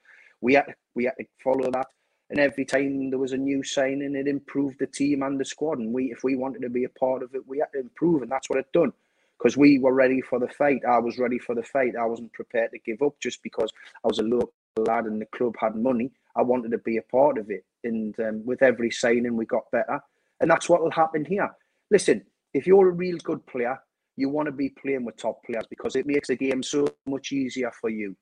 We 0.40 0.54
had 0.54 0.66
to, 0.66 0.74
we 0.94 1.04
had 1.04 1.14
to 1.18 1.24
follow 1.42 1.70
that. 1.70 1.86
And 2.30 2.40
every 2.40 2.64
time 2.64 3.10
there 3.10 3.18
was 3.18 3.32
a 3.32 3.36
new 3.36 3.62
signing, 3.62 4.16
it 4.16 4.26
improved 4.28 4.78
the 4.80 4.86
team 4.86 5.22
and 5.22 5.38
the 5.38 5.44
squad. 5.44 5.78
And 5.78 5.92
we, 5.92 6.10
if 6.12 6.24
we 6.24 6.36
wanted 6.36 6.62
to 6.62 6.68
be 6.70 6.84
a 6.84 6.88
part 6.88 7.22
of 7.22 7.34
it, 7.34 7.46
we 7.46 7.58
had 7.58 7.72
to 7.72 7.80
improve, 7.80 8.22
and 8.22 8.30
that's 8.30 8.50
what 8.50 8.58
it 8.58 8.72
done. 8.72 8.92
because 9.38 9.56
we 9.56 9.78
were 9.78 9.92
ready 9.92 10.20
for 10.20 10.38
the 10.38 10.48
fight. 10.48 10.82
I 10.88 10.98
was 10.98 11.18
ready 11.18 11.38
for 11.38 11.54
the 11.54 11.62
fight. 11.62 11.94
I 11.98 12.06
wasn't 12.06 12.32
prepared 12.32 12.70
to 12.72 12.78
give 12.78 13.02
up 13.02 13.14
just 13.20 13.42
because 13.42 13.70
I 14.04 14.08
was 14.08 14.18
a 14.18 14.22
local 14.22 14.52
lad 14.78 15.04
and 15.04 15.20
the 15.20 15.26
club 15.26 15.54
had 15.58 15.76
money. 15.76 16.10
I 16.36 16.42
wanted 16.42 16.70
to 16.72 16.78
be 16.78 16.96
a 16.96 17.02
part 17.02 17.38
of 17.38 17.50
it. 17.50 17.64
And 17.84 18.18
um, 18.20 18.44
with 18.44 18.62
every 18.62 18.90
signing, 18.90 19.36
we 19.36 19.46
got 19.46 19.70
better. 19.70 20.00
And 20.40 20.50
that's 20.50 20.68
what 20.68 20.82
will 20.82 20.90
happen 20.90 21.24
here. 21.24 21.50
Listen, 21.90 22.22
if 22.54 22.66
you're 22.66 22.88
a 22.88 22.92
real 22.92 23.18
good 23.18 23.44
player, 23.46 23.78
you 24.16 24.28
want 24.28 24.46
to 24.46 24.52
be 24.52 24.70
playing 24.70 25.04
with 25.04 25.16
top 25.16 25.44
players 25.44 25.66
because 25.68 25.96
it 25.96 26.06
makes 26.06 26.28
the 26.28 26.36
game 26.36 26.62
so 26.62 26.86
much 27.06 27.32
easier 27.32 27.70
for 27.80 27.90
you. 27.90 28.16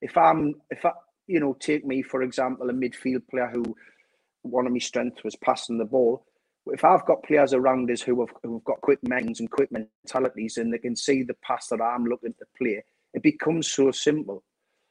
If 0.00 0.16
I'm, 0.16 0.54
if 0.70 0.84
I, 0.84 0.92
you 1.26 1.40
know, 1.40 1.56
take 1.58 1.84
me 1.84 2.02
for 2.02 2.22
example, 2.22 2.70
a 2.70 2.72
midfield 2.72 3.26
player 3.28 3.50
who 3.52 3.74
one 4.42 4.66
of 4.66 4.72
my 4.72 4.78
strengths 4.78 5.24
was 5.24 5.36
passing 5.36 5.78
the 5.78 5.84
ball. 5.84 6.24
If 6.66 6.84
I've 6.84 7.06
got 7.06 7.22
players 7.22 7.52
around 7.52 7.90
us 7.90 8.02
who 8.02 8.20
have 8.20 8.34
who've 8.42 8.64
got 8.64 8.80
quick 8.80 8.98
minds 9.08 9.40
and 9.40 9.50
quick 9.50 9.70
mentalities, 9.70 10.56
and 10.56 10.72
they 10.72 10.78
can 10.78 10.96
see 10.96 11.22
the 11.22 11.34
pass 11.34 11.68
that 11.68 11.80
I'm 11.80 12.04
looking 12.04 12.34
to 12.34 12.46
play, 12.58 12.82
it 13.14 13.22
becomes 13.22 13.70
so 13.70 13.90
simple. 13.92 14.42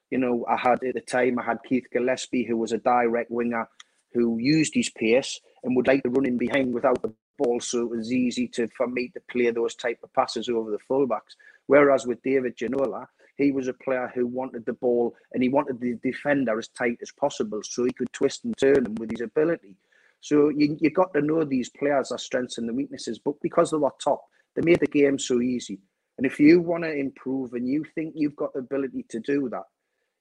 You 0.10 0.20
know, 0.20 0.46
I 0.48 0.58
had 0.58 0.84
at 0.84 0.94
the 0.94 1.02
time 1.02 1.40
I 1.40 1.44
had 1.44 1.58
Keith 1.68 1.88
Gillespie, 1.92 2.46
who 2.46 2.58
was 2.58 2.72
a 2.72 2.78
direct 2.78 3.32
winger, 3.32 3.68
who 4.14 4.38
used 4.40 4.74
his 4.74 4.90
pace 4.90 5.42
and 5.64 5.76
would 5.76 5.88
like 5.88 6.04
to 6.04 6.10
run 6.10 6.26
in 6.26 6.38
behind 6.38 6.74
without 6.74 7.02
the 7.02 7.14
ball, 7.38 7.60
so 7.60 7.82
it 7.82 7.90
was 7.90 8.14
easy 8.14 8.48
to 8.48 8.68
for 8.70 8.88
me 8.88 9.10
to 9.10 9.22
play 9.30 9.50
those 9.50 9.76
type 9.76 10.00
of 10.04 10.14
passes 10.14 10.48
over 10.48 10.72
the 10.72 10.80
fullbacks. 10.90 11.36
Whereas 11.68 12.06
with 12.06 12.22
David 12.24 12.56
Ginola, 12.56 13.08
he 13.38 13.52
was 13.52 13.68
a 13.68 13.74
player 13.74 14.12
who 14.14 14.28
wanted 14.28 14.66
the 14.66 14.74
ball 14.74 15.16
and 15.34 15.44
he 15.44 15.50
wanted 15.50 15.80
the 15.80 15.96
defender 16.04 16.58
as 16.58 16.68
tight 16.70 16.98
as 17.02 17.12
possible 17.12 17.62
so 17.64 17.84
he 17.84 17.92
could 17.92 18.12
twist 18.14 18.46
and 18.46 18.58
turn 18.58 18.84
them 18.84 18.96
with 18.96 19.12
his 19.12 19.22
ability. 19.22 19.76
So 20.22 20.50
you, 20.50 20.78
you 20.80 20.90
got 20.90 21.14
to 21.14 21.22
know 21.22 21.44
these 21.44 21.70
players, 21.70 22.10
their 22.10 22.18
strengths 22.18 22.58
and 22.58 22.68
the 22.68 22.74
weaknesses, 22.74 23.20
but 23.20 23.36
because 23.42 23.72
they 23.72 23.78
were 23.78 23.92
top, 24.04 24.24
they 24.56 24.62
made 24.64 24.80
the 24.80 24.88
game 24.88 25.20
so 25.20 25.42
easy. 25.42 25.80
And 26.18 26.26
if 26.26 26.40
you 26.40 26.62
want 26.62 26.84
to 26.84 26.94
improve 26.94 27.54
and 27.54 27.68
you 27.68 27.84
think 27.94 28.14
you've 28.16 28.36
got 28.36 28.54
the 28.54 28.60
ability 28.60 29.06
to 29.10 29.20
do 29.20 29.50
that, 29.50 29.64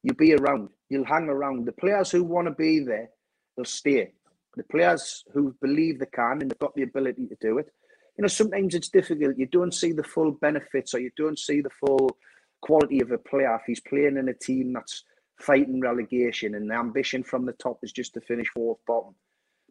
you'll 0.03 0.17
be 0.17 0.35
around, 0.35 0.69
you'll 0.91 1.07
hang 1.07 1.29
around. 1.29 1.67
The 1.67 1.73
players 1.73 2.11
who 2.11 2.25
want 2.25 2.49
to 2.49 2.53
be 2.53 2.81
there, 2.81 3.11
they'll 3.57 3.65
stay. 3.65 4.13
The 4.57 4.65
players 4.65 5.25
who 5.33 5.55
believe 5.63 5.99
they 5.99 6.07
can 6.07 6.43
and 6.43 6.51
they've 6.51 6.59
got 6.59 6.75
the 6.75 6.83
ability 6.83 7.27
to 7.29 7.37
do 7.41 7.59
it. 7.59 7.73
You 8.19 8.23
know, 8.23 8.29
sometimes 8.29 8.75
it's 8.75 8.89
difficult. 8.89 9.39
You 9.39 9.47
don't 9.47 9.75
see 9.75 9.93
the 9.93 10.05
full 10.05 10.33
benefits 10.33 10.95
or 10.95 11.01
you 11.01 11.11
don't 11.17 11.39
see 11.39 11.61
the 11.61 11.71
full 11.71 12.17
quality 12.65 13.01
of 13.01 13.11
a 13.11 13.19
player 13.19 13.55
if 13.57 13.67
he's 13.67 13.81
playing 13.81 14.17
in 14.17 14.31
a 14.31 14.35
team 14.35 14.73
that's 14.73 15.05
fighting 15.39 15.81
relegation 15.81 16.55
and 16.55 16.71
the 16.71 16.75
ambition 16.75 17.23
from 17.23 17.45
the 17.45 17.53
top 17.53 17.79
is 17.83 17.93
just 17.93 18.15
to 18.15 18.21
finish 18.23 18.49
fourth 18.49 18.79
bottom 18.87 19.15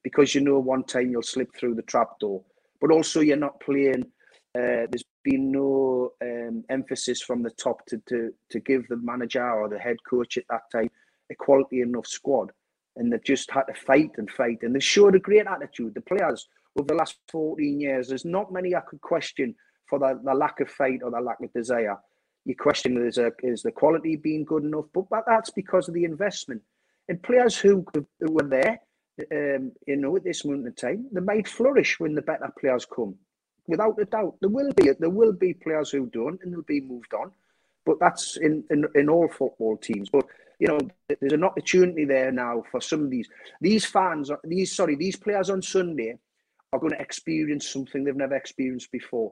because 0.04 0.36
you 0.36 0.42
know 0.42 0.60
one 0.60 0.84
time 0.84 1.10
you'll 1.10 1.24
slip 1.24 1.50
through 1.56 1.74
the 1.74 1.82
trapdoor. 1.82 2.44
But 2.80 2.92
also 2.92 3.22
you're 3.22 3.38
not 3.38 3.60
playing. 3.62 4.04
Uh, 4.56 4.86
there's 4.92 5.06
been 5.24 5.52
no 5.52 6.12
um, 6.22 6.64
emphasis 6.70 7.20
from 7.22 7.42
the 7.42 7.50
top 7.52 7.84
to, 7.88 7.98
to 8.10 8.32
to 8.52 8.60
give 8.60 8.88
the 8.88 8.98
manager 8.98 9.50
or 9.50 9.70
the 9.70 9.80
head 9.80 9.98
coach 10.08 10.38
at 10.38 10.44
that 10.50 10.70
time 10.72 10.92
a 11.32 11.36
quality 11.36 11.82
enough 11.82 12.06
squad, 12.06 12.52
and 12.98 13.12
they've 13.12 13.24
just 13.24 13.50
had 13.50 13.64
to 13.64 13.74
fight 13.74 14.12
and 14.18 14.30
fight. 14.30 14.60
And 14.62 14.76
they've 14.76 14.84
showed 14.84 15.16
a 15.16 15.20
great 15.20 15.48
attitude. 15.48 15.96
The 15.96 16.02
players 16.02 16.48
over 16.78 16.88
the 16.88 16.96
last 16.96 17.16
14 17.32 17.80
years, 17.80 18.10
there's 18.10 18.26
not 18.26 18.52
many 18.52 18.76
I 18.76 18.82
could 18.82 19.02
question 19.02 19.56
for 19.88 19.98
the, 19.98 20.20
the 20.24 20.34
lack 20.34 20.60
of 20.60 20.70
fight 20.70 21.00
or 21.04 21.12
the 21.12 21.22
lack 21.22 21.42
of 21.42 21.54
desire 21.54 21.98
you 22.46 22.56
question 22.56 23.06
is, 23.06 23.18
a, 23.18 23.32
is 23.42 23.64
the 23.64 23.72
quality 23.72 24.16
being 24.16 24.44
good 24.44 24.64
enough, 24.64 24.86
but, 24.94 25.10
but 25.10 25.24
that's 25.28 25.50
because 25.50 25.88
of 25.88 25.94
the 25.94 26.04
investment. 26.04 26.62
And 27.08 27.22
players 27.22 27.58
who, 27.58 27.86
who 27.94 28.32
were 28.32 28.48
there, 28.48 28.80
um, 29.32 29.72
you 29.88 29.96
know, 29.98 30.16
at 30.16 30.24
this 30.24 30.44
moment 30.44 30.68
in 30.68 30.74
time, 30.74 31.08
they 31.12 31.22
might 31.22 31.48
flourish 31.48 32.00
when 32.00 32.16
the 32.16 32.22
better 32.22 32.52
players 32.60 32.86
come. 32.86 33.16
Without 33.68 34.00
a 34.00 34.06
doubt, 34.06 34.36
there 34.42 34.50
will 34.50 34.74
be 34.74 34.90
there 35.00 35.10
will 35.10 35.32
be 35.32 35.54
players 35.54 35.90
who 35.92 36.08
don't, 36.08 36.42
and 36.44 36.52
they'll 36.52 36.64
be 36.64 36.82
moved 36.82 37.14
on. 37.14 37.32
But 37.86 38.00
that's 38.00 38.38
in, 38.38 38.64
in, 38.70 38.86
in 38.96 39.10
all 39.10 39.30
football 39.30 39.78
teams. 39.78 40.10
But 40.10 40.26
you 40.60 40.68
know, 40.68 40.80
there's 41.20 41.34
an 41.34 41.44
opportunity 41.44 42.06
there 42.06 42.32
now 42.32 42.64
for 42.72 42.82
some 42.82 43.04
of 43.04 43.10
these 43.10 43.30
these 43.62 43.86
fans, 43.86 44.32
these 44.44 44.76
sorry, 44.76 44.96
these 44.96 45.16
players 45.16 45.50
on 45.50 45.62
Sunday 45.62 46.18
are 46.74 46.80
going 46.80 46.92
to 46.92 47.02
experience 47.02 47.70
something 47.70 48.04
they've 48.04 48.16
never 48.16 48.36
experienced 48.36 48.92
before. 48.92 49.32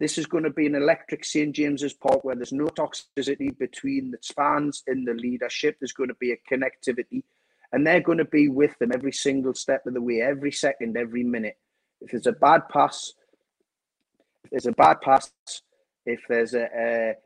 This 0.00 0.16
is 0.16 0.26
going 0.26 0.44
to 0.44 0.50
be 0.50 0.66
an 0.66 0.76
electric 0.76 1.24
St 1.24 1.54
James's 1.54 1.92
Park 1.92 2.24
where 2.24 2.36
there's 2.36 2.52
no 2.52 2.66
toxicity 2.66 3.56
between 3.58 4.12
the 4.12 4.18
fans 4.36 4.84
and 4.86 5.06
the 5.06 5.14
leadership. 5.14 5.76
There's 5.80 5.92
going 5.92 6.08
to 6.08 6.14
be 6.14 6.32
a 6.32 6.54
connectivity, 6.54 7.24
and 7.72 7.86
they're 7.86 8.00
going 8.00 8.18
to 8.18 8.24
be 8.24 8.48
with 8.48 8.78
them 8.78 8.92
every 8.94 9.12
single 9.12 9.54
step 9.54 9.86
of 9.86 9.94
the 9.94 10.00
way, 10.00 10.20
every 10.20 10.52
second, 10.52 10.96
every 10.96 11.24
minute. 11.24 11.58
If 12.00 12.12
there's 12.12 12.28
a 12.28 12.32
bad 12.32 12.68
pass, 12.68 13.12
if 14.44 14.50
there's 14.50 14.66
a 14.66 14.72
bad 14.72 15.00
pass, 15.00 15.32
if 16.06 16.20
there's 16.28 16.54
a, 16.54 16.68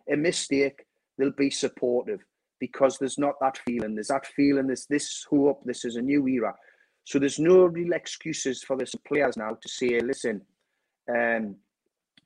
a, 0.08 0.14
a 0.14 0.16
mistake, 0.16 0.84
they'll 1.18 1.30
be 1.30 1.50
supportive 1.50 2.20
because 2.58 2.96
there's 2.96 3.18
not 3.18 3.34
that 3.40 3.58
feeling. 3.66 3.94
There's 3.94 4.08
that 4.08 4.26
feeling. 4.26 4.68
There's 4.68 4.86
this 4.86 5.26
hope. 5.28 5.62
This 5.64 5.84
is 5.84 5.96
a 5.96 6.02
new 6.02 6.26
era. 6.26 6.54
So 7.04 7.18
there's 7.18 7.38
no 7.38 7.64
real 7.64 7.92
excuses 7.92 8.62
for 8.62 8.76
the 8.76 8.86
players 9.06 9.36
now 9.36 9.58
to 9.60 9.68
say, 9.68 10.00
listen, 10.00 10.42
um, 11.10 11.56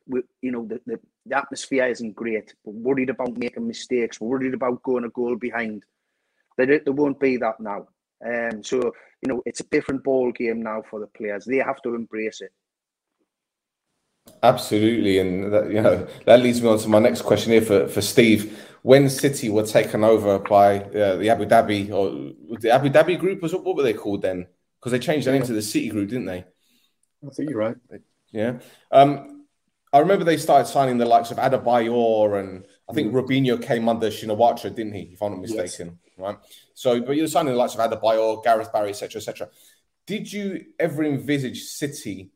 we, 0.07 0.23
you 0.43 0.53
know, 0.53 0.67
the, 0.67 0.81
the, 0.87 1.01
the 1.27 1.37
atmosphere 1.37 1.87
isn't 1.87 2.15
great. 2.15 2.55
We're 2.65 2.95
worried 2.95 3.11
about 3.11 3.37
making 3.37 3.67
mistakes. 3.67 4.21
We're 4.21 4.29
worried 4.29 4.55
about 4.55 4.83
going 4.83 5.05
a 5.05 5.09
goal 5.09 5.37
behind. 5.37 5.85
There, 6.57 6.67
there 6.67 6.93
won't 6.93 7.21
be 7.21 7.37
that 7.39 7.61
now. 7.61 7.89
Um, 8.25 8.63
so, 8.63 8.77
you 9.23 9.29
know, 9.29 9.43
it's 9.45 9.61
a 9.61 9.65
different 9.65 10.03
ball 10.03 10.33
game 10.33 10.63
now 10.63 10.83
for 10.89 11.01
the 11.01 11.07
players. 11.07 11.45
They 11.45 11.59
have 11.59 11.83
to 11.83 11.95
embrace 11.95 12.41
it. 12.41 12.53
Absolutely, 14.43 15.19
and 15.19 15.53
that, 15.53 15.71
you 15.71 15.81
know 15.81 16.07
that 16.25 16.41
leads 16.41 16.61
me 16.61 16.69
on 16.69 16.79
to 16.79 16.89
my 16.89 16.99
next 16.99 17.23
question 17.23 17.53
here 17.53 17.63
for, 17.63 17.87
for 17.87 18.01
Steve. 18.01 18.61
When 18.83 19.09
City 19.09 19.49
were 19.49 19.65
taken 19.65 20.05
over 20.05 20.39
by 20.39 20.81
uh, 20.81 21.17
the 21.17 21.31
Abu 21.31 21.47
Dhabi 21.47 21.91
or 21.91 22.35
the 22.59 22.71
Abu 22.71 22.89
Dhabi 22.91 23.19
group, 23.19 23.41
was 23.41 23.55
what 23.55 23.77
were 23.77 23.83
they 23.83 23.93
called 23.93 24.23
then? 24.23 24.47
Because 24.79 24.93
they 24.93 24.99
changed 24.99 25.27
their 25.27 25.35
name 25.35 25.45
to 25.45 25.53
the 25.53 25.63
City 25.63 25.89
Group, 25.89 26.11
didn't 26.11 26.27
they? 26.27 26.45
I 27.25 27.31
think 27.31 27.51
you're 27.51 27.59
right. 27.59 27.77
Yeah. 28.31 28.59
Um, 28.91 29.36
I 29.97 30.00
remember 30.00 30.26
they 30.26 30.37
started 30.37 30.67
signing 30.67 30.99
the 30.99 31.07
likes 31.07 31.31
of 31.31 31.38
Adebayor 31.38 32.38
and 32.38 32.67
I 32.87 32.93
think 32.93 33.12
mm. 33.12 33.15
Robinho 33.15 33.62
came 33.62 33.88
under 33.88 34.09
Shinawatra, 34.09 34.75
didn't 34.75 34.93
he? 34.93 35.11
If 35.15 35.23
I'm 35.23 35.33
not 35.33 35.41
mistaken, 35.41 35.99
yes. 36.05 36.19
right? 36.19 36.37
So, 36.75 37.00
but 37.00 37.17
you're 37.17 37.29
signing 37.29 37.55
the 37.55 37.59
likes 37.59 37.75
of 37.75 37.81
Adebayor, 37.81 38.45
Gareth 38.45 38.71
Barry, 38.75 38.91
etc., 38.91 39.21
etc. 39.21 39.49
Did 40.07 40.31
you 40.31 40.67
ever 40.79 41.03
envisage 41.03 41.62
City 41.62 42.31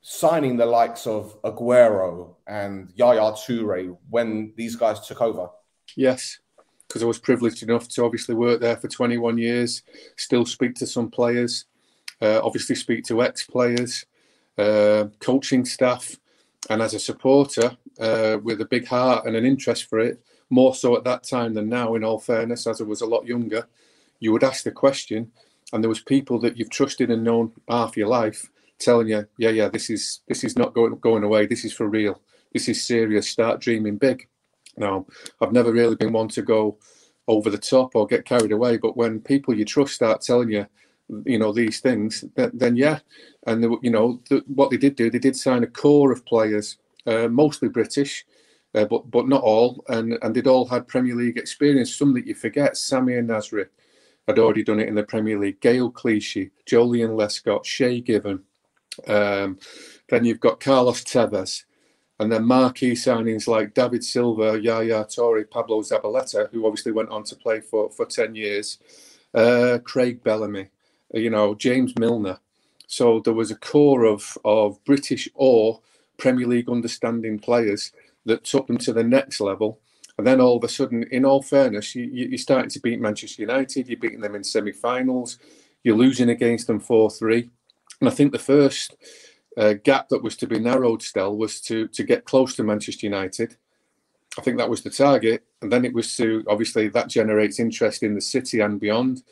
signing 0.00 0.56
the 0.56 0.64
likes 0.64 1.06
of 1.06 1.38
Aguero 1.42 2.36
and 2.46 2.90
Yaya 2.94 3.32
Toure 3.32 3.98
when 4.08 4.54
these 4.56 4.74
guys 4.74 5.06
took 5.06 5.20
over? 5.20 5.50
Yes, 5.96 6.38
because 6.88 7.02
I 7.02 7.06
was 7.06 7.18
privileged 7.18 7.62
enough 7.62 7.88
to 7.88 8.04
obviously 8.04 8.34
work 8.34 8.62
there 8.62 8.76
for 8.78 8.88
21 8.88 9.36
years, 9.36 9.82
still 10.16 10.46
speak 10.46 10.74
to 10.76 10.86
some 10.86 11.10
players, 11.10 11.66
uh, 12.22 12.40
obviously 12.42 12.74
speak 12.74 13.04
to 13.04 13.22
ex-players, 13.22 14.06
uh, 14.56 15.08
coaching 15.20 15.66
staff 15.66 16.16
and 16.70 16.82
as 16.82 16.94
a 16.94 16.98
supporter 16.98 17.76
uh, 18.00 18.38
with 18.42 18.60
a 18.60 18.66
big 18.66 18.86
heart 18.86 19.26
and 19.26 19.36
an 19.36 19.44
interest 19.44 19.84
for 19.88 19.98
it, 20.00 20.20
more 20.50 20.74
so 20.74 20.96
at 20.96 21.04
that 21.04 21.24
time 21.24 21.54
than 21.54 21.68
now. 21.68 21.94
In 21.94 22.04
all 22.04 22.18
fairness, 22.18 22.66
as 22.66 22.80
I 22.80 22.84
was 22.84 23.00
a 23.00 23.06
lot 23.06 23.26
younger, 23.26 23.66
you 24.20 24.32
would 24.32 24.44
ask 24.44 24.64
the 24.64 24.70
question, 24.70 25.30
and 25.72 25.82
there 25.82 25.88
was 25.88 26.00
people 26.00 26.38
that 26.40 26.56
you've 26.56 26.70
trusted 26.70 27.10
and 27.10 27.24
known 27.24 27.52
half 27.68 27.96
your 27.96 28.08
life 28.08 28.50
telling 28.78 29.08
you, 29.08 29.26
"Yeah, 29.38 29.50
yeah, 29.50 29.68
this 29.68 29.90
is 29.90 30.20
this 30.28 30.44
is 30.44 30.56
not 30.56 30.74
going 30.74 30.98
going 30.98 31.24
away. 31.24 31.46
This 31.46 31.64
is 31.64 31.72
for 31.72 31.88
real. 31.88 32.20
This 32.52 32.68
is 32.68 32.84
serious. 32.86 33.28
Start 33.28 33.60
dreaming 33.60 33.96
big." 33.96 34.28
Now, 34.76 35.06
I've 35.40 35.52
never 35.52 35.72
really 35.72 35.96
been 35.96 36.12
one 36.12 36.28
to 36.28 36.42
go 36.42 36.78
over 37.28 37.50
the 37.50 37.58
top 37.58 37.96
or 37.96 38.06
get 38.06 38.24
carried 38.24 38.52
away, 38.52 38.76
but 38.76 38.96
when 38.96 39.20
people 39.20 39.54
you 39.54 39.64
trust 39.64 39.94
start 39.94 40.20
telling 40.20 40.50
you 40.50 40.66
you 41.24 41.38
know 41.38 41.52
these 41.52 41.80
things, 41.80 42.24
then, 42.34 42.76
yeah, 42.76 42.98
and 43.46 43.62
they, 43.62 43.68
you 43.82 43.90
know 43.90 44.20
the, 44.28 44.42
what 44.46 44.70
they 44.70 44.76
did 44.76 44.96
do, 44.96 45.10
they 45.10 45.18
did 45.18 45.36
sign 45.36 45.62
a 45.62 45.66
core 45.66 46.12
of 46.12 46.24
players, 46.26 46.78
uh, 47.06 47.28
mostly 47.28 47.68
British, 47.68 48.24
uh, 48.74 48.84
but 48.84 49.10
but 49.10 49.28
not 49.28 49.42
all, 49.42 49.84
and 49.88 50.18
and 50.22 50.34
they'd 50.34 50.46
all 50.46 50.66
had 50.66 50.88
Premier 50.88 51.14
League 51.14 51.38
experience. 51.38 51.94
Some 51.94 52.14
that 52.14 52.26
you 52.26 52.34
forget, 52.34 52.74
Samir 52.74 53.24
Nasri 53.24 53.66
had 54.26 54.38
already 54.38 54.64
done 54.64 54.80
it 54.80 54.88
in 54.88 54.96
the 54.96 55.04
Premier 55.04 55.38
League. 55.38 55.60
Gael 55.60 55.90
Clichy, 55.90 56.50
Joleon 56.66 57.10
Lescott, 57.10 57.64
Shay 57.64 58.00
Given. 58.00 58.42
Um, 59.06 59.58
then 60.08 60.24
you've 60.24 60.40
got 60.40 60.58
Carlos 60.60 61.04
Tevez, 61.04 61.64
and 62.18 62.32
then 62.32 62.44
marquee 62.44 62.92
signings 62.92 63.46
like 63.46 63.74
David 63.74 64.02
Silva, 64.02 64.60
Yaya 64.60 65.04
Toure, 65.04 65.48
Pablo 65.48 65.82
Zabaleta, 65.82 66.50
who 66.50 66.66
obviously 66.66 66.92
went 66.92 67.10
on 67.10 67.22
to 67.24 67.36
play 67.36 67.60
for 67.60 67.90
for 67.90 68.06
ten 68.06 68.34
years. 68.34 68.78
Uh, 69.34 69.78
Craig 69.84 70.24
Bellamy, 70.24 70.70
you 71.12 71.30
know, 71.30 71.54
James 71.54 71.92
Milner. 71.98 72.38
So 72.86 73.20
there 73.20 73.34
was 73.34 73.50
a 73.50 73.56
core 73.56 74.04
of 74.04 74.38
of 74.44 74.82
British 74.84 75.28
or 75.34 75.80
Premier 76.18 76.46
League 76.46 76.70
understanding 76.70 77.38
players 77.38 77.92
that 78.24 78.44
took 78.44 78.66
them 78.66 78.78
to 78.78 78.92
the 78.92 79.04
next 79.04 79.40
level. 79.40 79.80
And 80.18 80.26
then 80.26 80.40
all 80.40 80.56
of 80.56 80.64
a 80.64 80.68
sudden, 80.68 81.04
in 81.10 81.24
all 81.24 81.42
fairness, 81.42 81.94
you, 81.94 82.04
you're 82.04 82.38
starting 82.38 82.70
to 82.70 82.80
beat 82.80 83.00
Manchester 83.00 83.42
United. 83.42 83.88
You're 83.88 83.98
beating 83.98 84.22
them 84.22 84.34
in 84.34 84.42
semi-finals. 84.42 85.38
You're 85.84 85.96
losing 85.96 86.30
against 86.30 86.66
them 86.66 86.80
four 86.80 87.10
three. 87.10 87.50
And 88.00 88.08
I 88.08 88.12
think 88.12 88.32
the 88.32 88.38
first 88.38 88.96
uh, 89.56 89.74
gap 89.84 90.08
that 90.08 90.22
was 90.22 90.36
to 90.36 90.46
be 90.46 90.58
narrowed 90.58 91.02
still 91.02 91.36
was 91.36 91.60
to 91.62 91.88
to 91.88 92.02
get 92.02 92.24
close 92.24 92.56
to 92.56 92.62
Manchester 92.62 93.06
United. 93.06 93.56
I 94.38 94.42
think 94.42 94.58
that 94.58 94.70
was 94.70 94.82
the 94.82 94.90
target, 94.90 95.44
and 95.62 95.72
then 95.72 95.84
it 95.84 95.94
was 95.94 96.14
to 96.16 96.44
obviously 96.46 96.88
that 96.88 97.08
generates 97.08 97.58
interest 97.58 98.02
in 98.02 98.14
the 98.14 98.20
city 98.20 98.60
and 98.60 98.78
beyond. 98.78 99.22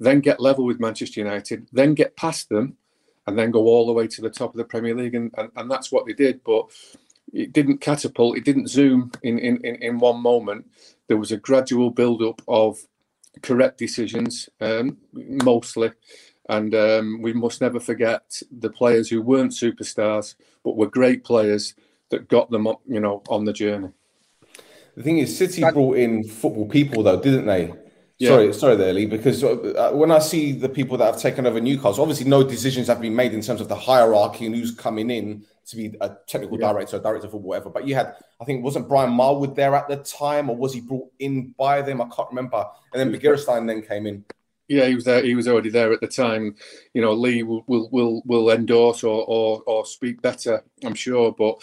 Then 0.00 0.20
get 0.20 0.40
level 0.40 0.64
with 0.64 0.80
Manchester 0.80 1.20
United, 1.20 1.68
then 1.72 1.94
get 1.94 2.16
past 2.16 2.48
them, 2.48 2.76
and 3.26 3.38
then 3.38 3.50
go 3.50 3.66
all 3.66 3.86
the 3.86 3.92
way 3.92 4.08
to 4.08 4.22
the 4.22 4.30
top 4.30 4.50
of 4.50 4.56
the 4.56 4.64
Premier 4.64 4.94
League, 4.94 5.14
and 5.14 5.32
and, 5.38 5.50
and 5.56 5.70
that's 5.70 5.92
what 5.92 6.06
they 6.06 6.14
did. 6.14 6.42
But 6.42 6.70
it 7.32 7.52
didn't 7.52 7.78
catapult, 7.78 8.38
it 8.38 8.44
didn't 8.44 8.68
zoom 8.68 9.12
in 9.22 9.38
in 9.38 9.58
in, 9.58 9.76
in 9.76 9.98
one 9.98 10.20
moment. 10.20 10.66
There 11.06 11.18
was 11.18 11.32
a 11.32 11.36
gradual 11.36 11.90
build 11.90 12.22
up 12.22 12.40
of 12.48 12.78
correct 13.42 13.78
decisions, 13.78 14.48
um, 14.60 14.96
mostly. 15.12 15.92
And 16.48 16.74
um, 16.74 17.22
we 17.22 17.32
must 17.32 17.60
never 17.60 17.78
forget 17.78 18.42
the 18.50 18.70
players 18.70 19.08
who 19.08 19.22
weren't 19.22 19.52
superstars, 19.52 20.34
but 20.64 20.76
were 20.76 20.88
great 20.88 21.22
players 21.22 21.74
that 22.08 22.28
got 22.28 22.50
them, 22.50 22.66
up, 22.66 22.80
you 22.88 22.98
know, 22.98 23.22
on 23.28 23.44
the 23.44 23.52
journey. 23.52 23.90
The 24.96 25.02
thing 25.02 25.18
is, 25.18 25.36
City 25.36 25.62
brought 25.70 25.96
in 25.96 26.24
football 26.24 26.66
people, 26.66 27.04
though, 27.04 27.20
didn't 27.20 27.46
they? 27.46 27.72
Yeah. 28.20 28.28
Sorry, 28.28 28.52
sorry, 28.52 28.76
there, 28.76 28.92
Lee. 28.92 29.06
Because 29.06 29.42
uh, 29.42 29.92
when 29.94 30.10
I 30.10 30.18
see 30.18 30.52
the 30.52 30.68
people 30.68 30.98
that 30.98 31.06
have 31.06 31.18
taken 31.20 31.46
over 31.46 31.58
Newcastle, 31.58 32.02
obviously 32.02 32.28
no 32.28 32.44
decisions 32.44 32.86
have 32.88 33.00
been 33.00 33.16
made 33.16 33.32
in 33.32 33.40
terms 33.40 33.62
of 33.62 33.68
the 33.68 33.74
hierarchy 33.74 34.44
and 34.44 34.54
who's 34.54 34.72
coming 34.72 35.10
in 35.10 35.42
to 35.64 35.76
be 35.76 35.96
a 36.02 36.16
technical 36.26 36.60
yeah. 36.60 36.70
director, 36.70 36.98
director 36.98 37.26
of 37.26 37.32
football, 37.32 37.48
whatever. 37.48 37.70
But 37.70 37.88
you 37.88 37.94
had, 37.94 38.14
I 38.38 38.44
think, 38.44 38.62
wasn't 38.62 38.88
Brian 38.88 39.10
Marwood 39.10 39.54
there 39.54 39.74
at 39.74 39.88
the 39.88 39.96
time, 39.96 40.50
or 40.50 40.56
was 40.56 40.74
he 40.74 40.82
brought 40.82 41.10
in 41.18 41.54
by 41.58 41.80
them? 41.80 42.02
I 42.02 42.08
can't 42.14 42.28
remember. 42.28 42.62
And 42.92 43.00
then 43.00 43.18
Begiristain 43.18 43.66
then 43.66 43.80
came 43.80 44.06
in. 44.06 44.22
Yeah, 44.68 44.84
he 44.84 44.94
was 44.94 45.04
there. 45.04 45.22
He 45.22 45.34
was 45.34 45.48
already 45.48 45.70
there 45.70 45.90
at 45.90 46.02
the 46.02 46.06
time. 46.06 46.54
You 46.92 47.00
know, 47.00 47.14
Lee 47.14 47.42
will 47.42 47.64
will 47.66 47.88
will, 47.90 48.22
will 48.26 48.50
endorse 48.50 49.02
or, 49.02 49.24
or 49.26 49.62
or 49.66 49.86
speak 49.86 50.20
better, 50.20 50.62
I'm 50.84 50.94
sure. 50.94 51.32
But 51.32 51.62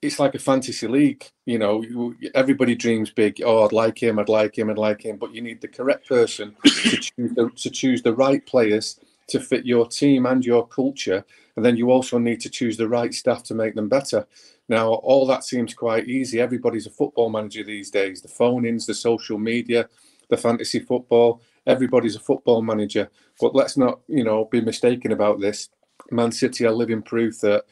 it's 0.00 0.18
like 0.18 0.34
a 0.34 0.38
fantasy 0.38 0.86
league. 0.86 1.24
You 1.46 1.58
know, 1.58 2.14
everybody 2.34 2.74
dreams 2.74 3.10
big. 3.10 3.40
Oh, 3.44 3.64
I'd 3.64 3.72
like 3.72 4.02
him. 4.02 4.18
I'd 4.18 4.28
like 4.28 4.56
him. 4.56 4.70
I'd 4.70 4.78
like 4.78 5.04
him. 5.04 5.16
But 5.16 5.34
you 5.34 5.42
need 5.42 5.60
the 5.60 5.68
correct 5.68 6.08
person 6.08 6.56
to 6.64 6.70
choose 6.70 7.10
the, 7.34 7.50
to 7.54 7.70
choose 7.70 8.02
the 8.02 8.14
right 8.14 8.44
players 8.46 9.00
to 9.28 9.40
fit 9.40 9.66
your 9.66 9.86
team 9.86 10.24
and 10.24 10.44
your 10.44 10.66
culture 10.66 11.24
and 11.58 11.64
then 11.64 11.76
you 11.76 11.90
also 11.90 12.18
need 12.18 12.40
to 12.42 12.48
choose 12.48 12.76
the 12.76 12.88
right 12.88 13.12
staff 13.12 13.42
to 13.42 13.52
make 13.52 13.74
them 13.74 13.88
better. 13.88 14.24
Now, 14.68 14.90
all 14.92 15.26
that 15.26 15.42
seems 15.42 15.74
quite 15.74 16.06
easy. 16.06 16.40
Everybody's 16.40 16.86
a 16.86 16.90
football 16.90 17.30
manager 17.30 17.64
these 17.64 17.90
days. 17.90 18.22
The 18.22 18.28
phone 18.28 18.64
ins, 18.64 18.86
the 18.86 18.94
social 18.94 19.38
media, 19.38 19.88
the 20.30 20.36
fantasy 20.36 20.78
football, 20.78 21.42
everybody's 21.66 22.14
a 22.14 22.20
football 22.20 22.62
manager. 22.62 23.10
But 23.40 23.56
let's 23.56 23.76
not, 23.76 23.98
you 24.06 24.22
know, 24.22 24.44
be 24.44 24.60
mistaken 24.60 25.10
about 25.10 25.40
this. 25.40 25.68
Man 26.12 26.30
City 26.30 26.64
are 26.64 26.70
living 26.70 27.02
proof 27.02 27.40
that, 27.40 27.64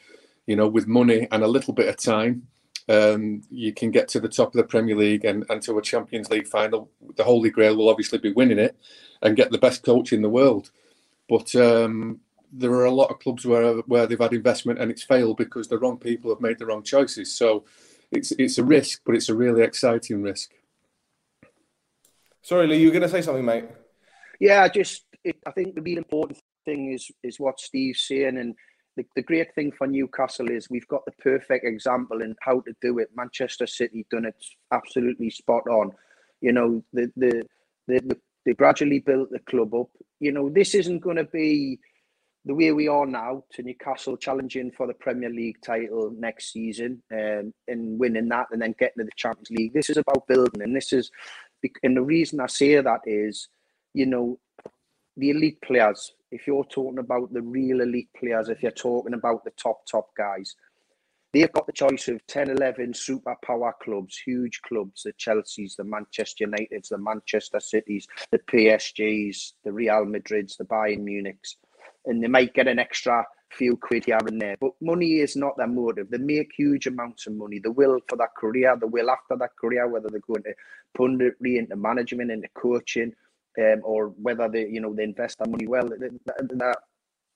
you 0.47 0.55
know, 0.55 0.67
with 0.67 0.87
money 0.87 1.27
and 1.31 1.43
a 1.43 1.47
little 1.47 1.73
bit 1.73 1.89
of 1.89 1.97
time, 1.97 2.47
um, 2.89 3.41
you 3.51 3.73
can 3.73 3.91
get 3.91 4.07
to 4.09 4.19
the 4.19 4.29
top 4.29 4.47
of 4.47 4.53
the 4.53 4.63
Premier 4.63 4.95
League 4.95 5.25
and, 5.25 5.45
and 5.49 5.61
to 5.63 5.77
a 5.77 5.81
Champions 5.81 6.29
League 6.29 6.47
final. 6.47 6.89
The 7.15 7.23
Holy 7.23 7.49
Grail 7.49 7.75
will 7.75 7.89
obviously 7.89 8.17
be 8.17 8.31
winning 8.31 8.59
it 8.59 8.77
and 9.21 9.35
get 9.35 9.51
the 9.51 9.57
best 9.57 9.83
coach 9.83 10.13
in 10.13 10.21
the 10.21 10.29
world. 10.29 10.71
But 11.27 11.53
um, 11.55 12.21
there 12.51 12.71
are 12.71 12.85
a 12.85 12.91
lot 12.91 13.11
of 13.11 13.19
clubs 13.19 13.45
where 13.45 13.73
where 13.81 14.07
they've 14.07 14.17
had 14.17 14.33
investment 14.33 14.79
and 14.79 14.89
it's 14.89 15.03
failed 15.03 15.37
because 15.37 15.67
the 15.67 15.77
wrong 15.77 15.97
people 15.97 16.31
have 16.31 16.41
made 16.41 16.59
the 16.59 16.65
wrong 16.65 16.83
choices. 16.83 17.33
So 17.33 17.65
it's 18.11 18.31
it's 18.31 18.57
a 18.57 18.63
risk, 18.63 19.01
but 19.05 19.15
it's 19.15 19.29
a 19.29 19.35
really 19.35 19.63
exciting 19.63 20.21
risk. 20.21 20.51
Sorry, 22.41 22.67
Lee, 22.67 22.77
you 22.77 22.87
were 22.87 22.93
going 22.93 23.03
to 23.03 23.09
say 23.09 23.21
something, 23.21 23.43
mate. 23.43 23.65
Yeah, 24.39 24.65
just 24.69 25.03
it, 25.25 25.35
I 25.45 25.51
think 25.51 25.75
the 25.75 25.81
real 25.81 25.97
important 25.97 26.39
thing 26.63 26.93
is 26.93 27.11
is 27.21 27.37
what 27.37 27.59
Steve's 27.59 28.07
saying, 28.07 28.37
and 28.37 28.55
the, 28.97 29.05
the 29.15 29.21
great 29.21 29.53
thing 29.53 29.71
for 29.71 29.87
Newcastle 29.87 30.49
is 30.49 30.69
we've 30.69 30.87
got 30.87 31.05
the 31.05 31.13
perfect 31.13 31.65
example 31.65 32.21
in 32.21 32.35
how 32.41 32.59
to 32.61 32.73
do 32.81 32.97
it. 32.99 33.09
Manchester 33.15 33.67
City 33.67 34.05
done 34.11 34.25
it 34.25 34.35
absolutely 34.73 35.29
spot 35.29 35.63
on. 35.69 35.91
You 36.41 36.51
know, 36.51 36.83
the 36.91 37.11
the 37.15 37.43
the, 37.87 38.17
they 38.45 38.53
gradually 38.53 38.99
built 38.99 39.31
the 39.31 39.39
club 39.39 39.73
up. 39.73 39.89
You 40.19 40.31
know, 40.31 40.49
this 40.49 40.73
isn't 40.75 40.99
going 40.99 41.17
to 41.17 41.23
be 41.25 41.79
the 42.43 42.55
way 42.55 42.71
we 42.71 42.87
are 42.87 43.05
now 43.05 43.43
to 43.53 43.61
Newcastle 43.61 44.17
challenging 44.17 44.71
for 44.71 44.87
the 44.87 44.93
Premier 44.93 45.29
League 45.29 45.61
title 45.63 46.13
next 46.17 46.53
season 46.53 47.03
um, 47.11 47.53
and 47.67 47.99
winning 47.99 48.29
that 48.29 48.47
and 48.51 48.61
then 48.61 48.73
getting 48.79 48.99
to 48.99 49.03
the 49.03 49.11
Champions 49.15 49.51
League. 49.51 49.73
This 49.73 49.89
is 49.89 49.97
about 49.97 50.27
building, 50.27 50.61
and 50.61 50.75
this 50.75 50.91
is, 50.91 51.11
and 51.83 51.95
the 51.95 52.01
reason 52.01 52.39
I 52.39 52.47
say 52.47 52.79
that 52.79 53.01
is, 53.05 53.49
you 53.93 54.05
know, 54.05 54.39
the 55.17 55.31
elite 55.31 55.61
players. 55.61 56.13
If 56.31 56.47
you're 56.47 56.65
talking 56.65 56.99
about 56.99 57.33
the 57.33 57.41
real 57.41 57.81
elite 57.81 58.09
players, 58.17 58.49
if 58.49 58.61
you're 58.63 58.71
talking 58.71 59.13
about 59.13 59.43
the 59.43 59.51
top 59.51 59.85
top 59.89 60.09
guys, 60.17 60.55
they've 61.33 61.51
got 61.51 61.67
the 61.67 61.73
choice 61.73 62.07
of 62.09 62.25
10, 62.27 62.49
11 62.49 62.93
superpower 62.93 63.71
clubs, 63.81 64.17
huge 64.17 64.61
clubs, 64.61 65.03
the 65.03 65.13
Chelseas, 65.13 65.75
the 65.77 65.83
Manchester 65.83 66.45
Uniteds, 66.45 66.89
the 66.89 66.97
Manchester 66.97 67.59
Cities, 67.59 68.07
the 68.31 68.39
PSGs, 68.39 69.53
the 69.63 69.71
Real 69.71 70.05
Madrids, 70.05 70.57
the 70.57 70.65
Bayern 70.65 70.99
Munichs 70.99 71.55
and 72.05 72.23
they 72.23 72.27
might 72.27 72.53
get 72.53 72.67
an 72.67 72.79
extra 72.79 73.25
few 73.51 73.77
quid 73.77 74.05
here 74.05 74.17
and 74.25 74.41
there. 74.41 74.57
But 74.59 74.71
money 74.81 75.19
is 75.19 75.35
not 75.35 75.57
their 75.57 75.67
motive. 75.67 76.09
They 76.09 76.17
make 76.17 76.51
huge 76.57 76.87
amounts 76.87 77.27
of 77.27 77.33
money. 77.33 77.59
The 77.59 77.71
will 77.71 77.99
for 78.09 78.17
that 78.17 78.35
career, 78.37 78.75
the 78.79 78.87
will 78.87 79.09
after 79.09 79.37
that 79.37 79.55
career, 79.59 79.87
whether 79.87 80.09
they're 80.09 80.21
going 80.21 80.43
to 80.43 80.53
punditry 80.97 81.59
into 81.59 81.75
management, 81.75 82.31
into 82.31 82.47
coaching, 82.55 83.13
um, 83.57 83.81
or 83.83 84.09
whether 84.21 84.47
they, 84.47 84.67
you 84.67 84.81
know, 84.81 84.93
they 84.93 85.03
invest 85.03 85.39
their 85.39 85.47
money 85.47 85.67
well. 85.67 85.89
They're, 85.89 86.75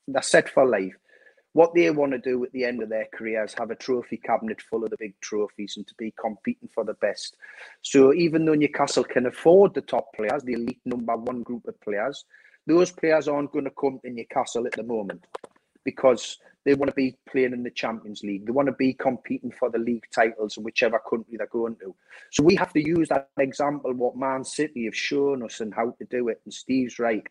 they're 0.07 0.21
set 0.21 0.49
for 0.49 0.65
life. 0.65 0.95
What 1.53 1.73
they 1.73 1.89
want 1.89 2.13
to 2.13 2.17
do 2.17 2.43
at 2.45 2.51
the 2.53 2.63
end 2.63 2.81
of 2.81 2.89
their 2.89 3.07
career 3.13 3.43
is 3.43 3.53
have 3.55 3.71
a 3.71 3.75
trophy 3.75 4.17
cabinet 4.17 4.61
full 4.61 4.85
of 4.85 4.91
the 4.91 4.97
big 4.97 5.19
trophies 5.19 5.75
and 5.75 5.85
to 5.87 5.93
be 5.97 6.13
competing 6.17 6.69
for 6.73 6.85
the 6.85 6.93
best. 6.95 7.35
So 7.81 8.13
even 8.13 8.45
though 8.45 8.53
Newcastle 8.53 9.03
can 9.03 9.25
afford 9.25 9.73
the 9.73 9.81
top 9.81 10.13
players, 10.15 10.43
the 10.43 10.53
elite 10.53 10.79
number 10.85 11.17
one 11.17 11.43
group 11.43 11.67
of 11.67 11.79
players, 11.81 12.23
those 12.67 12.91
players 12.91 13.27
aren't 13.27 13.51
going 13.51 13.65
to 13.65 13.71
come 13.71 13.99
to 14.03 14.09
Newcastle 14.09 14.65
at 14.65 14.73
the 14.73 14.83
moment 14.83 15.25
because 15.83 16.37
they 16.65 16.75
want 16.75 16.89
to 16.89 16.95
be 16.95 17.17
playing 17.29 17.53
in 17.53 17.63
the 17.63 17.71
Champions 17.71 18.21
League. 18.23 18.45
They 18.45 18.51
want 18.51 18.67
to 18.67 18.73
be 18.73 18.93
competing 18.93 19.51
for 19.51 19.69
the 19.69 19.79
league 19.79 20.05
titles 20.13 20.57
in 20.57 20.63
whichever 20.63 20.99
country 20.99 21.37
they're 21.37 21.47
going 21.47 21.75
to. 21.77 21.95
So 22.31 22.43
we 22.43 22.55
have 22.55 22.71
to 22.73 22.85
use 22.85 23.09
that 23.09 23.29
example, 23.39 23.93
what 23.93 24.15
Man 24.15 24.43
City 24.43 24.85
have 24.85 24.95
shown 24.95 25.43
us 25.43 25.59
and 25.59 25.73
how 25.73 25.91
to 25.91 26.05
do 26.05 26.29
it. 26.29 26.41
And 26.45 26.53
Steve's 26.53 26.99
right. 26.99 27.25